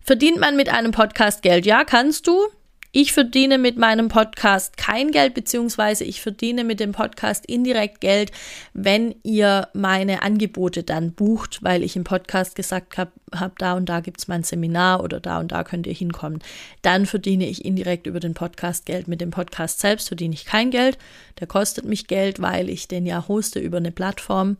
Verdient 0.00 0.38
man 0.38 0.56
mit 0.56 0.68
einem 0.68 0.92
Podcast 0.92 1.42
Geld? 1.42 1.66
Ja, 1.66 1.84
kannst 1.84 2.26
du. 2.26 2.48
Ich 2.90 3.12
verdiene 3.12 3.58
mit 3.58 3.76
meinem 3.76 4.08
Podcast 4.08 4.78
kein 4.78 5.10
Geld, 5.10 5.34
beziehungsweise 5.34 6.04
ich 6.04 6.22
verdiene 6.22 6.64
mit 6.64 6.80
dem 6.80 6.92
Podcast 6.92 7.44
indirekt 7.44 8.00
Geld, 8.00 8.32
wenn 8.72 9.14
ihr 9.22 9.68
meine 9.74 10.22
Angebote 10.22 10.82
dann 10.82 11.12
bucht, 11.12 11.62
weil 11.62 11.82
ich 11.82 11.96
im 11.96 12.04
Podcast 12.04 12.56
gesagt 12.56 12.96
habe, 12.96 13.12
hab, 13.34 13.58
da 13.58 13.74
und 13.74 13.90
da 13.90 14.00
gibt 14.00 14.20
es 14.20 14.28
mein 14.28 14.42
Seminar 14.42 15.04
oder 15.04 15.20
da 15.20 15.38
und 15.38 15.52
da 15.52 15.64
könnt 15.64 15.86
ihr 15.86 15.92
hinkommen. 15.92 16.38
Dann 16.80 17.04
verdiene 17.04 17.46
ich 17.46 17.62
indirekt 17.62 18.06
über 18.06 18.20
den 18.20 18.32
Podcast 18.32 18.86
Geld. 18.86 19.06
Mit 19.06 19.20
dem 19.20 19.30
Podcast 19.30 19.80
selbst 19.80 20.08
verdiene 20.08 20.34
ich 20.34 20.46
kein 20.46 20.70
Geld. 20.70 20.96
Der 21.40 21.46
kostet 21.46 21.84
mich 21.84 22.06
Geld, 22.06 22.40
weil 22.40 22.70
ich 22.70 22.88
den 22.88 23.04
ja 23.04 23.28
hoste 23.28 23.60
über 23.60 23.76
eine 23.76 23.92
Plattform 23.92 24.56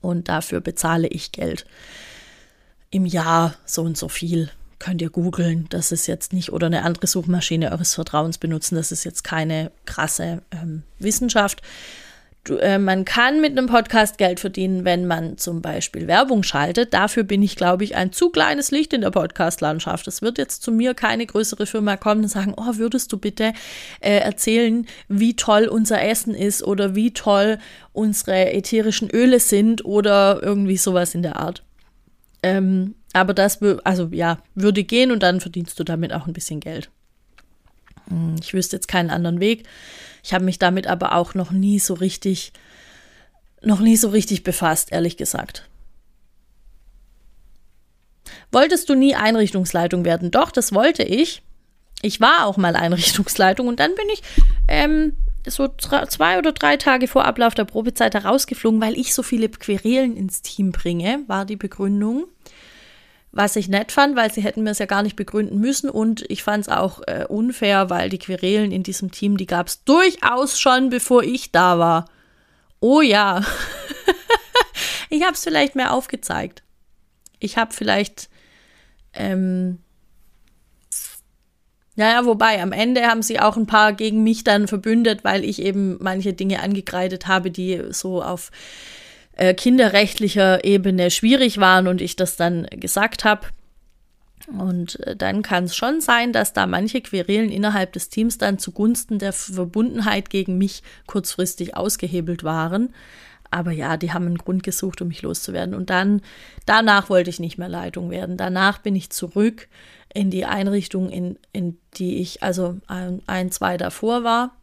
und 0.00 0.28
dafür 0.28 0.60
bezahle 0.60 1.08
ich 1.08 1.32
Geld. 1.32 1.66
Im 2.90 3.06
Jahr 3.06 3.56
so 3.64 3.82
und 3.82 3.96
so 3.96 4.08
viel 4.08 4.50
könnt 4.80 5.00
ihr 5.00 5.10
googeln. 5.10 5.66
Das 5.70 5.92
ist 5.92 6.08
jetzt 6.08 6.32
nicht, 6.32 6.52
oder 6.52 6.66
eine 6.66 6.82
andere 6.82 7.06
Suchmaschine 7.06 7.70
eures 7.70 7.94
Vertrauens 7.94 8.38
benutzen. 8.38 8.74
Das 8.74 8.90
ist 8.90 9.04
jetzt 9.04 9.22
keine 9.22 9.70
krasse 9.84 10.42
ähm, 10.50 10.82
Wissenschaft. 10.98 11.62
Du, 12.42 12.56
äh, 12.56 12.78
man 12.78 13.04
kann 13.04 13.42
mit 13.42 13.56
einem 13.56 13.66
Podcast 13.66 14.16
Geld 14.16 14.40
verdienen, 14.40 14.86
wenn 14.86 15.06
man 15.06 15.36
zum 15.36 15.60
Beispiel 15.60 16.06
Werbung 16.06 16.42
schaltet. 16.42 16.94
Dafür 16.94 17.22
bin 17.22 17.42
ich, 17.42 17.54
glaube 17.54 17.84
ich, 17.84 17.96
ein 17.96 18.12
zu 18.12 18.30
kleines 18.30 18.70
Licht 18.70 18.94
in 18.94 19.02
der 19.02 19.10
Podcast-Landschaft. 19.10 20.08
Es 20.08 20.22
wird 20.22 20.38
jetzt 20.38 20.62
zu 20.62 20.72
mir 20.72 20.94
keine 20.94 21.26
größere 21.26 21.66
Firma 21.66 21.98
kommen 21.98 22.22
und 22.22 22.28
sagen, 22.28 22.54
oh, 22.56 22.76
würdest 22.78 23.12
du 23.12 23.18
bitte 23.18 23.52
äh, 24.00 24.20
erzählen, 24.20 24.86
wie 25.08 25.36
toll 25.36 25.66
unser 25.66 26.02
Essen 26.02 26.34
ist 26.34 26.62
oder 26.62 26.94
wie 26.94 27.12
toll 27.12 27.58
unsere 27.92 28.54
ätherischen 28.54 29.10
Öle 29.10 29.38
sind 29.38 29.84
oder 29.84 30.42
irgendwie 30.42 30.78
sowas 30.78 31.14
in 31.14 31.20
der 31.20 31.36
Art. 31.36 31.62
Ähm, 32.42 32.94
aber 33.12 33.34
das, 33.34 33.60
also 33.84 34.08
ja, 34.12 34.38
würde 34.54 34.84
gehen 34.84 35.10
und 35.10 35.22
dann 35.22 35.40
verdienst 35.40 35.78
du 35.78 35.84
damit 35.84 36.12
auch 36.12 36.26
ein 36.26 36.32
bisschen 36.32 36.60
Geld. 36.60 36.90
Hm, 38.08 38.36
ich 38.40 38.54
wüsste 38.54 38.76
jetzt 38.76 38.88
keinen 38.88 39.10
anderen 39.10 39.40
Weg. 39.40 39.66
Ich 40.22 40.32
habe 40.32 40.44
mich 40.44 40.58
damit 40.58 40.86
aber 40.86 41.14
auch 41.14 41.34
noch 41.34 41.50
nie 41.50 41.78
so 41.78 41.94
richtig, 41.94 42.52
noch 43.62 43.80
nie 43.80 43.96
so 43.96 44.08
richtig 44.10 44.42
befasst, 44.42 44.92
ehrlich 44.92 45.16
gesagt. 45.16 45.68
Wolltest 48.52 48.88
du 48.88 48.94
nie 48.94 49.14
Einrichtungsleitung 49.14 50.04
werden? 50.04 50.30
Doch, 50.30 50.50
das 50.50 50.72
wollte 50.72 51.02
ich. 51.02 51.42
Ich 52.02 52.20
war 52.20 52.46
auch 52.46 52.56
mal 52.56 52.76
Einrichtungsleitung 52.76 53.68
und 53.68 53.80
dann 53.80 53.94
bin 53.94 54.06
ich 54.12 54.22
ähm, 54.68 55.16
so 55.46 55.68
zwei 55.68 56.38
oder 56.38 56.52
drei 56.52 56.76
Tage 56.76 57.08
vor 57.08 57.24
Ablauf 57.24 57.54
der 57.54 57.64
Probezeit 57.64 58.14
herausgeflogen, 58.14 58.80
weil 58.80 58.98
ich 58.98 59.14
so 59.14 59.22
viele 59.22 59.48
Querelen 59.48 60.16
ins 60.16 60.42
Team 60.42 60.72
bringe, 60.72 61.20
war 61.26 61.44
die 61.44 61.56
Begründung. 61.56 62.26
Was 63.32 63.54
ich 63.54 63.68
nett 63.68 63.92
fand, 63.92 64.16
weil 64.16 64.32
sie 64.32 64.42
hätten 64.42 64.64
mir 64.64 64.70
es 64.70 64.80
ja 64.80 64.86
gar 64.86 65.04
nicht 65.04 65.14
begründen 65.14 65.60
müssen 65.60 65.88
und 65.88 66.24
ich 66.28 66.42
fand 66.42 66.66
es 66.66 66.68
auch 66.68 67.02
äh, 67.06 67.24
unfair, 67.28 67.88
weil 67.88 68.08
die 68.08 68.18
Querelen 68.18 68.72
in 68.72 68.82
diesem 68.82 69.12
Team, 69.12 69.36
die 69.36 69.46
gab 69.46 69.68
es 69.68 69.84
durchaus 69.84 70.58
schon, 70.58 70.90
bevor 70.90 71.22
ich 71.22 71.52
da 71.52 71.78
war. 71.78 72.06
Oh 72.80 73.00
ja. 73.00 73.44
ich 75.10 75.22
habe 75.22 75.34
es 75.34 75.44
vielleicht 75.44 75.76
mehr 75.76 75.92
aufgezeigt. 75.94 76.64
Ich 77.38 77.56
habe 77.56 77.72
vielleicht 77.72 78.28
ähm, 79.12 79.78
naja, 82.00 82.24
wobei 82.24 82.62
am 82.62 82.72
Ende 82.72 83.02
haben 83.02 83.20
sie 83.20 83.40
auch 83.40 83.58
ein 83.58 83.66
paar 83.66 83.92
gegen 83.92 84.22
mich 84.22 84.42
dann 84.42 84.68
verbündet, 84.68 85.22
weil 85.22 85.44
ich 85.44 85.60
eben 85.60 85.98
manche 86.00 86.32
Dinge 86.32 86.62
angekreidet 86.62 87.26
habe, 87.26 87.50
die 87.50 87.78
so 87.90 88.22
auf 88.22 88.50
äh, 89.36 89.52
kinderrechtlicher 89.52 90.64
Ebene 90.64 91.10
schwierig 91.10 91.58
waren 91.58 91.86
und 91.88 92.00
ich 92.00 92.16
das 92.16 92.36
dann 92.36 92.66
gesagt 92.70 93.24
habe. 93.24 93.48
Und 94.58 94.98
äh, 95.00 95.14
dann 95.14 95.42
kann 95.42 95.64
es 95.64 95.76
schon 95.76 96.00
sein, 96.00 96.32
dass 96.32 96.54
da 96.54 96.66
manche 96.66 97.02
Querelen 97.02 97.50
innerhalb 97.50 97.92
des 97.92 98.08
Teams 98.08 98.38
dann 98.38 98.58
zugunsten 98.58 99.18
der 99.18 99.34
Verbundenheit 99.34 100.30
gegen 100.30 100.56
mich 100.56 100.82
kurzfristig 101.06 101.76
ausgehebelt 101.76 102.44
waren. 102.44 102.94
Aber 103.50 103.72
ja, 103.72 103.98
die 103.98 104.14
haben 104.14 104.24
einen 104.24 104.38
Grund 104.38 104.62
gesucht, 104.62 105.02
um 105.02 105.08
mich 105.08 105.20
loszuwerden. 105.20 105.74
Und 105.74 105.90
dann, 105.90 106.22
danach 106.64 107.10
wollte 107.10 107.28
ich 107.28 107.40
nicht 107.40 107.58
mehr 107.58 107.68
Leitung 107.68 108.10
werden. 108.10 108.38
Danach 108.38 108.78
bin 108.78 108.96
ich 108.96 109.10
zurück 109.10 109.68
in 110.12 110.30
die 110.30 110.44
Einrichtung, 110.44 111.08
in, 111.10 111.38
in 111.52 111.78
die 111.94 112.18
ich 112.20 112.42
also 112.42 112.78
ein, 112.86 113.22
ein 113.26 113.50
zwei 113.50 113.76
davor 113.76 114.24
war. 114.24 114.56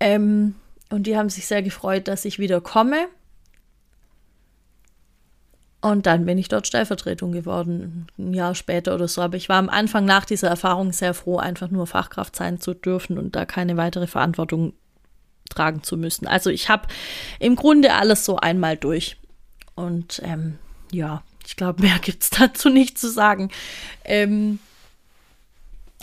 Ähm, 0.00 0.54
und 0.90 1.06
die 1.06 1.16
haben 1.16 1.28
sich 1.28 1.46
sehr 1.46 1.62
gefreut, 1.62 2.08
dass 2.08 2.24
ich 2.24 2.38
wieder 2.38 2.60
komme. 2.60 3.06
Und 5.82 6.06
dann 6.06 6.26
bin 6.26 6.36
ich 6.36 6.48
dort 6.48 6.66
Stellvertretung 6.66 7.32
geworden, 7.32 8.06
ein 8.18 8.34
Jahr 8.34 8.54
später 8.54 8.94
oder 8.94 9.08
so. 9.08 9.22
Aber 9.22 9.36
ich 9.36 9.48
war 9.48 9.56
am 9.56 9.70
Anfang 9.70 10.04
nach 10.04 10.26
dieser 10.26 10.48
Erfahrung 10.48 10.92
sehr 10.92 11.14
froh, 11.14 11.38
einfach 11.38 11.70
nur 11.70 11.86
Fachkraft 11.86 12.36
sein 12.36 12.60
zu 12.60 12.74
dürfen 12.74 13.18
und 13.18 13.34
da 13.34 13.46
keine 13.46 13.76
weitere 13.76 14.06
Verantwortung 14.06 14.74
tragen 15.48 15.82
zu 15.82 15.96
müssen. 15.96 16.26
Also 16.26 16.50
ich 16.50 16.68
habe 16.68 16.86
im 17.38 17.56
Grunde 17.56 17.94
alles 17.94 18.24
so 18.24 18.36
einmal 18.36 18.76
durch. 18.76 19.16
Und 19.74 20.20
ähm, 20.24 20.58
ja, 20.92 21.22
ich 21.50 21.56
glaube, 21.56 21.82
mehr 21.82 21.98
gibt 21.98 22.22
es 22.22 22.30
dazu 22.38 22.68
nicht 22.68 22.96
zu 22.96 23.10
sagen. 23.10 23.50
Ähm, 24.04 24.60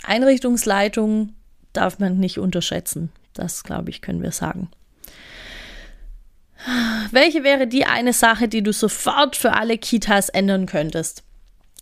Einrichtungsleitung 0.02 1.34
darf 1.72 1.98
man 1.98 2.18
nicht 2.18 2.38
unterschätzen. 2.38 3.10
Das, 3.32 3.64
glaube 3.64 3.90
ich, 3.90 4.02
können 4.02 4.22
wir 4.22 4.32
sagen. 4.32 4.68
Welche 7.12 7.44
wäre 7.44 7.66
die 7.66 7.86
eine 7.86 8.12
Sache, 8.12 8.48
die 8.48 8.62
du 8.62 8.72
sofort 8.72 9.36
für 9.36 9.54
alle 9.54 9.78
Kitas 9.78 10.28
ändern 10.28 10.66
könntest? 10.66 11.22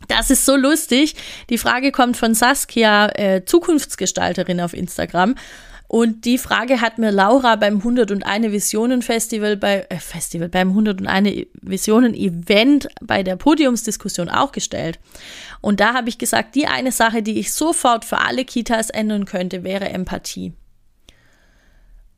Das 0.09 0.31
ist 0.31 0.45
so 0.45 0.55
lustig. 0.55 1.17
Die 1.51 1.59
Frage 1.59 1.91
kommt 1.91 2.17
von 2.17 2.35
Saskia, 2.35 3.09
äh, 3.17 3.45
Zukunftsgestalterin 3.45 4.61
auf 4.61 4.75
Instagram. 4.75 5.35
Und 5.89 6.25
die 6.25 6.39
Frage 6.39 6.81
hat 6.81 6.99
mir 6.99 7.13
Laura 7.13 7.57
beim 7.57 7.77
101 7.77 8.51
Visionen 8.51 9.03
Festival 9.03 9.57
bei 9.57 9.87
äh, 9.89 9.99
Festival 9.99 10.49
beim 10.49 10.71
101 10.71 11.47
Visionen 11.63 12.15
Event 12.15 12.89
bei 13.01 13.23
der 13.23 13.37
Podiumsdiskussion 13.37 14.29
auch 14.29 14.53
gestellt. 14.53 14.99
Und 15.61 15.81
da 15.81 15.95
habe 15.95 16.09
ich 16.09 16.19
gesagt, 16.19 16.55
die 16.55 16.67
eine 16.67 16.93
Sache, 16.93 17.23
die 17.23 17.39
ich 17.39 17.53
sofort 17.53 18.05
für 18.05 18.19
alle 18.19 18.45
Kitas 18.45 18.91
ändern 18.91 19.27
könnte, 19.27 19.63
wäre 19.63 19.89
Empathie. 19.89 20.53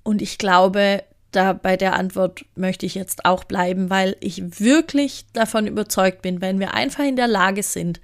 Und 0.02 0.22
ich 0.22 0.38
glaube, 0.38 1.04
da 1.32 1.52
bei 1.52 1.76
der 1.76 1.94
Antwort 1.94 2.46
möchte 2.54 2.86
ich 2.86 2.94
jetzt 2.94 3.26
auch 3.26 3.44
bleiben, 3.44 3.90
weil 3.90 4.16
ich 4.20 4.60
wirklich 4.60 5.26
davon 5.34 5.66
überzeugt 5.66 6.22
bin, 6.22 6.40
wenn 6.40 6.58
wir 6.58 6.72
einfach 6.72 7.04
in 7.04 7.16
der 7.16 7.28
Lage 7.28 7.62
sind, 7.62 8.00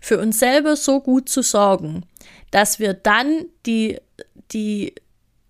für 0.00 0.18
uns 0.18 0.40
selber 0.40 0.74
so 0.74 1.00
gut 1.00 1.28
zu 1.28 1.42
sorgen, 1.42 2.04
dass 2.50 2.80
wir 2.80 2.94
dann 2.94 3.46
die, 3.64 4.00
die 4.52 4.94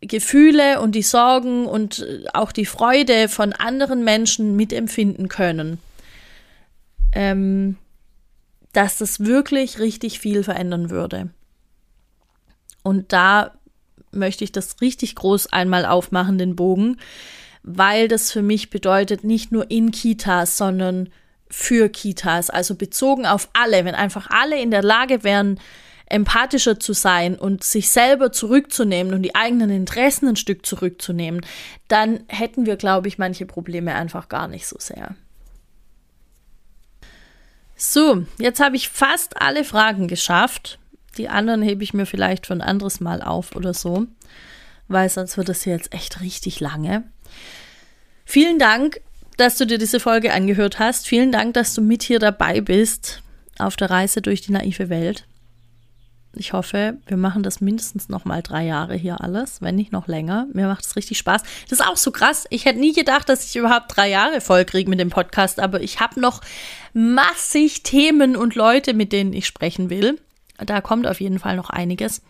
Gefühle 0.06 0.80
und 0.80 0.92
die 0.92 1.02
Sorgen 1.02 1.66
und 1.66 2.00
äh, 2.00 2.24
auch 2.32 2.52
die 2.52 2.66
Freude 2.66 3.28
von 3.28 3.52
anderen 3.52 4.04
Menschen 4.04 4.56
mitempfinden 4.56 5.28
können, 5.28 5.78
ähm, 7.12 7.76
dass 8.72 8.98
das 8.98 9.20
wirklich 9.20 9.78
richtig 9.78 10.18
viel 10.18 10.42
verändern 10.42 10.90
würde. 10.90 11.30
Und 12.82 13.12
da 13.12 13.52
möchte 14.10 14.44
ich 14.44 14.52
das 14.52 14.80
richtig 14.80 15.14
groß 15.14 15.52
einmal 15.52 15.86
aufmachen, 15.86 16.38
den 16.38 16.56
Bogen, 16.56 16.98
weil 17.62 18.08
das 18.08 18.30
für 18.30 18.42
mich 18.42 18.70
bedeutet, 18.70 19.24
nicht 19.24 19.52
nur 19.52 19.70
in 19.70 19.90
Kitas, 19.90 20.56
sondern 20.56 21.08
für 21.48 21.88
Kitas, 21.88 22.50
also 22.50 22.74
bezogen 22.74 23.26
auf 23.26 23.48
alle, 23.52 23.84
wenn 23.84 23.94
einfach 23.94 24.28
alle 24.30 24.60
in 24.60 24.70
der 24.70 24.82
Lage 24.82 25.24
wären, 25.24 25.58
empathischer 26.14 26.78
zu 26.78 26.92
sein 26.92 27.34
und 27.34 27.64
sich 27.64 27.90
selber 27.90 28.30
zurückzunehmen 28.30 29.12
und 29.14 29.22
die 29.22 29.34
eigenen 29.34 29.68
Interessen 29.70 30.28
ein 30.28 30.36
Stück 30.36 30.64
zurückzunehmen, 30.64 31.44
dann 31.88 32.20
hätten 32.28 32.66
wir, 32.66 32.76
glaube 32.76 33.08
ich, 33.08 33.18
manche 33.18 33.46
Probleme 33.46 33.94
einfach 33.96 34.28
gar 34.28 34.46
nicht 34.46 34.68
so 34.68 34.76
sehr. 34.78 35.16
So, 37.74 38.24
jetzt 38.38 38.60
habe 38.60 38.76
ich 38.76 38.88
fast 38.88 39.42
alle 39.42 39.64
Fragen 39.64 40.06
geschafft. 40.06 40.78
Die 41.18 41.28
anderen 41.28 41.62
hebe 41.62 41.82
ich 41.82 41.94
mir 41.94 42.06
vielleicht 42.06 42.46
für 42.46 42.52
ein 42.52 42.62
anderes 42.62 43.00
Mal 43.00 43.20
auf 43.20 43.56
oder 43.56 43.74
so, 43.74 44.06
weil 44.86 45.08
sonst 45.08 45.36
wird 45.36 45.48
das 45.48 45.64
hier 45.64 45.72
jetzt 45.72 45.92
echt 45.92 46.20
richtig 46.20 46.60
lange. 46.60 47.02
Vielen 48.24 48.60
Dank, 48.60 49.00
dass 49.36 49.58
du 49.58 49.66
dir 49.66 49.78
diese 49.78 49.98
Folge 49.98 50.32
angehört 50.32 50.78
hast. 50.78 51.08
Vielen 51.08 51.32
Dank, 51.32 51.54
dass 51.54 51.74
du 51.74 51.82
mit 51.82 52.04
hier 52.04 52.20
dabei 52.20 52.60
bist 52.60 53.20
auf 53.58 53.74
der 53.74 53.90
Reise 53.90 54.22
durch 54.22 54.42
die 54.42 54.52
naive 54.52 54.88
Welt. 54.88 55.26
Ich 56.36 56.52
hoffe, 56.52 56.98
wir 57.06 57.16
machen 57.16 57.42
das 57.42 57.60
mindestens 57.60 58.08
noch 58.08 58.24
mal 58.24 58.42
drei 58.42 58.64
Jahre 58.64 58.94
hier 58.94 59.20
alles, 59.20 59.62
wenn 59.62 59.76
nicht 59.76 59.92
noch 59.92 60.08
länger. 60.08 60.46
Mir 60.52 60.66
macht 60.66 60.84
es 60.84 60.96
richtig 60.96 61.18
Spaß. 61.18 61.42
Das 61.68 61.80
ist 61.80 61.86
auch 61.86 61.96
so 61.96 62.10
krass. 62.10 62.46
Ich 62.50 62.64
hätte 62.64 62.80
nie 62.80 62.92
gedacht, 62.92 63.28
dass 63.28 63.44
ich 63.44 63.56
überhaupt 63.56 63.96
drei 63.96 64.08
Jahre 64.10 64.40
voll 64.40 64.64
kriege 64.64 64.90
mit 64.90 65.00
dem 65.00 65.10
Podcast, 65.10 65.60
aber 65.60 65.80
ich 65.80 66.00
habe 66.00 66.20
noch 66.20 66.40
massig 66.92 67.82
Themen 67.82 68.36
und 68.36 68.54
Leute, 68.54 68.94
mit 68.94 69.12
denen 69.12 69.32
ich 69.32 69.46
sprechen 69.46 69.90
will. 69.90 70.20
Da 70.58 70.80
kommt 70.80 71.06
auf 71.06 71.20
jeden 71.20 71.38
Fall 71.38 71.56
noch 71.56 71.70
einiges. 71.70 72.22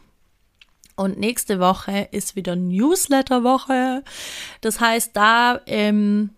Und 0.97 1.19
nächste 1.19 1.59
Woche 1.59 2.09
ist 2.13 2.37
wieder 2.37 2.55
Newsletter-Woche. 2.57 4.05
Das 4.61 4.81
heißt, 4.81 5.11
da 5.15 5.61
ähm, 5.67 6.31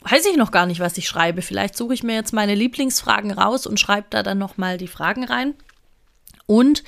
weiß 0.00 0.26
ich 0.26 0.36
noch 0.36 0.50
gar 0.50 0.66
nicht, 0.66 0.80
was 0.80 0.98
ich 0.98 1.06
schreibe. 1.06 1.42
Vielleicht 1.42 1.76
suche 1.76 1.94
ich 1.94 2.02
mir 2.02 2.14
jetzt 2.14 2.32
meine 2.32 2.54
Lieblingsfragen 2.54 3.30
raus 3.30 3.66
und 3.66 3.78
schreibe 3.78 4.08
da 4.10 4.22
dann 4.22 4.38
noch 4.38 4.56
mal 4.56 4.76
die 4.76 4.88
Fragen 4.88 5.24
rein. 5.24 5.54
Und 6.46 6.84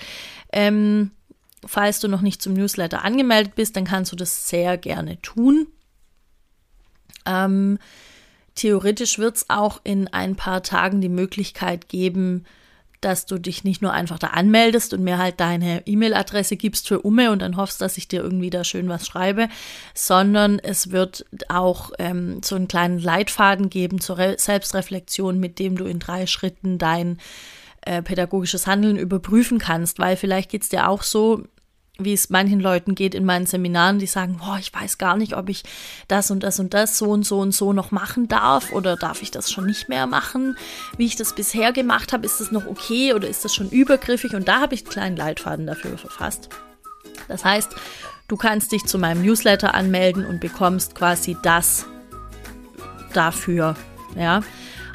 ähm, 0.52 1.10
falls 1.66 2.00
du 2.00 2.08
noch 2.08 2.20
nicht 2.20 2.42
zum 2.42 2.54
Newsletter 2.54 3.04
angemeldet 3.04 3.54
bist, 3.54 3.76
dann 3.76 3.84
kannst 3.84 4.12
du 4.12 4.16
das 4.16 4.48
sehr 4.48 4.76
gerne 4.76 5.20
tun. 5.22 5.66
Ähm, 7.26 7.78
theoretisch 8.54 9.18
wird 9.18 9.36
es 9.36 9.50
auch 9.50 9.80
in 9.84 10.08
ein 10.08 10.36
paar 10.36 10.62
Tagen 10.62 11.00
die 11.00 11.08
Möglichkeit 11.08 11.88
geben, 11.88 12.44
dass 13.04 13.26
du 13.26 13.38
dich 13.38 13.64
nicht 13.64 13.82
nur 13.82 13.92
einfach 13.92 14.18
da 14.18 14.28
anmeldest 14.28 14.94
und 14.94 15.04
mir 15.04 15.18
halt 15.18 15.38
deine 15.38 15.86
E-Mail-Adresse 15.86 16.56
gibst 16.56 16.88
für 16.88 17.00
Umme 17.00 17.30
und 17.32 17.42
dann 17.42 17.56
hoffst, 17.56 17.80
dass 17.82 17.98
ich 17.98 18.08
dir 18.08 18.22
irgendwie 18.22 18.48
da 18.48 18.64
schön 18.64 18.88
was 18.88 19.06
schreibe, 19.06 19.48
sondern 19.92 20.58
es 20.58 20.90
wird 20.90 21.26
auch 21.48 21.92
ähm, 21.98 22.40
so 22.42 22.56
einen 22.56 22.68
kleinen 22.68 22.98
Leitfaden 22.98 23.68
geben 23.68 24.00
zur 24.00 24.16
Re 24.16 24.36
Selbstreflexion, 24.38 25.38
mit 25.38 25.58
dem 25.58 25.76
du 25.76 25.84
in 25.84 25.98
drei 25.98 26.26
Schritten 26.26 26.78
dein 26.78 27.18
äh, 27.86 28.02
pädagogisches 28.02 28.66
Handeln 28.66 28.96
überprüfen 28.96 29.58
kannst, 29.58 29.98
weil 29.98 30.16
vielleicht 30.16 30.50
geht 30.50 30.62
es 30.62 30.68
dir 30.68 30.88
auch 30.88 31.02
so, 31.02 31.44
wie 31.98 32.12
es 32.12 32.28
manchen 32.28 32.58
Leuten 32.58 32.94
geht 32.94 33.14
in 33.14 33.24
meinen 33.24 33.46
Seminaren, 33.46 34.00
die 34.00 34.06
sagen, 34.06 34.38
boah, 34.38 34.58
ich 34.58 34.74
weiß 34.74 34.98
gar 34.98 35.16
nicht, 35.16 35.36
ob 35.36 35.48
ich 35.48 35.62
das 36.08 36.30
und 36.30 36.42
das 36.42 36.58
und 36.58 36.74
das 36.74 36.98
so 36.98 37.10
und 37.10 37.24
so 37.24 37.38
und 37.38 37.52
so 37.52 37.72
noch 37.72 37.92
machen 37.92 38.26
darf 38.26 38.72
oder 38.72 38.96
darf 38.96 39.22
ich 39.22 39.30
das 39.30 39.50
schon 39.50 39.66
nicht 39.66 39.88
mehr 39.88 40.06
machen, 40.06 40.56
wie 40.96 41.06
ich 41.06 41.14
das 41.14 41.34
bisher 41.34 41.72
gemacht 41.72 42.12
habe, 42.12 42.26
ist 42.26 42.40
das 42.40 42.50
noch 42.50 42.66
okay 42.66 43.14
oder 43.14 43.28
ist 43.28 43.44
das 43.44 43.54
schon 43.54 43.70
übergriffig 43.70 44.34
und 44.34 44.48
da 44.48 44.60
habe 44.60 44.74
ich 44.74 44.82
einen 44.82 44.90
kleinen 44.90 45.16
Leitfaden 45.16 45.66
dafür 45.66 45.96
verfasst. 45.96 46.48
Das 47.28 47.44
heißt, 47.44 47.70
du 48.26 48.36
kannst 48.36 48.72
dich 48.72 48.84
zu 48.86 48.98
meinem 48.98 49.22
Newsletter 49.22 49.74
anmelden 49.74 50.26
und 50.26 50.40
bekommst 50.40 50.96
quasi 50.96 51.36
das 51.42 51.86
dafür, 53.12 53.76
ja. 54.16 54.42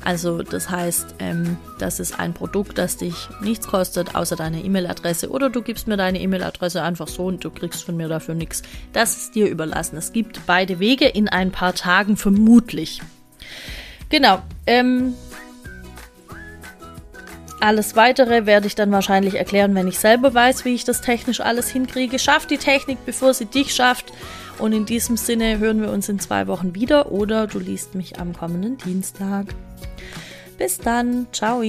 Also 0.04 0.44
das 0.44 0.70
heißt, 0.70 1.16
ähm, 1.20 1.58
das 1.78 2.00
ist 2.00 2.20
ein 2.20 2.34
Produkt, 2.34 2.78
das 2.78 2.98
dich 2.98 3.30
nichts 3.42 3.68
kostet, 3.68 4.16
außer 4.16 4.36
deine 4.36 4.64
E-Mail-Adresse. 4.64 5.30
Oder 5.30 5.50
du 5.50 5.62
gibst 5.62 5.88
mir 5.88 5.98
deine 5.98 6.20
E-Mail-Adresse 6.22 6.82
einfach 6.82 7.08
so 7.08 7.26
und 7.26 7.44
du 7.44 7.50
kriegst 7.50 7.84
von 7.84 7.98
mir 7.98 8.08
dafür 8.08 8.36
nichts. 8.36 8.62
Das 8.94 9.18
ist 9.18 9.36
dir 9.36 9.50
überlassen. 9.50 9.98
Es 9.98 10.14
gibt 10.14 10.46
beide 10.46 10.80
Wege 10.80 11.06
in 11.06 11.28
ein 11.28 11.52
paar 11.52 11.74
Tagen 11.74 12.18
vermutlich. 12.18 13.02
Genau. 14.10 14.42
Ähm, 14.66 15.14
alles 17.60 17.96
weitere 17.96 18.46
werde 18.46 18.68
ich 18.68 18.76
dann 18.76 18.92
wahrscheinlich 18.92 19.36
erklären, 19.36 19.76
wenn 19.76 19.88
ich 19.88 20.00
selber 20.00 20.34
weiß, 20.34 20.64
wie 20.64 20.76
ich 20.76 20.86
das 20.86 21.02
technisch 21.02 21.42
alles 21.42 21.70
hinkriege. 21.70 22.18
Schaff 22.18 22.46
die 22.46 22.58
Technik, 22.58 23.06
bevor 23.06 23.34
sie 23.34 23.46
dich 23.46 23.76
schafft. 23.76 24.14
Und 24.60 24.74
in 24.74 24.86
diesem 24.86 25.18
Sinne 25.18 25.60
hören 25.60 25.82
wir 25.82 25.90
uns 25.90 26.10
in 26.10 26.20
zwei 26.20 26.48
Wochen 26.48 26.76
wieder 26.76 27.12
oder 27.12 27.48
du 27.48 27.60
liest 27.60 27.96
mich 27.96 28.20
am 28.20 28.34
kommenden 28.34 28.78
Dienstag. 28.78 29.56
Bis 30.58 30.78
dann. 30.78 31.28
Ciao. 31.32 31.64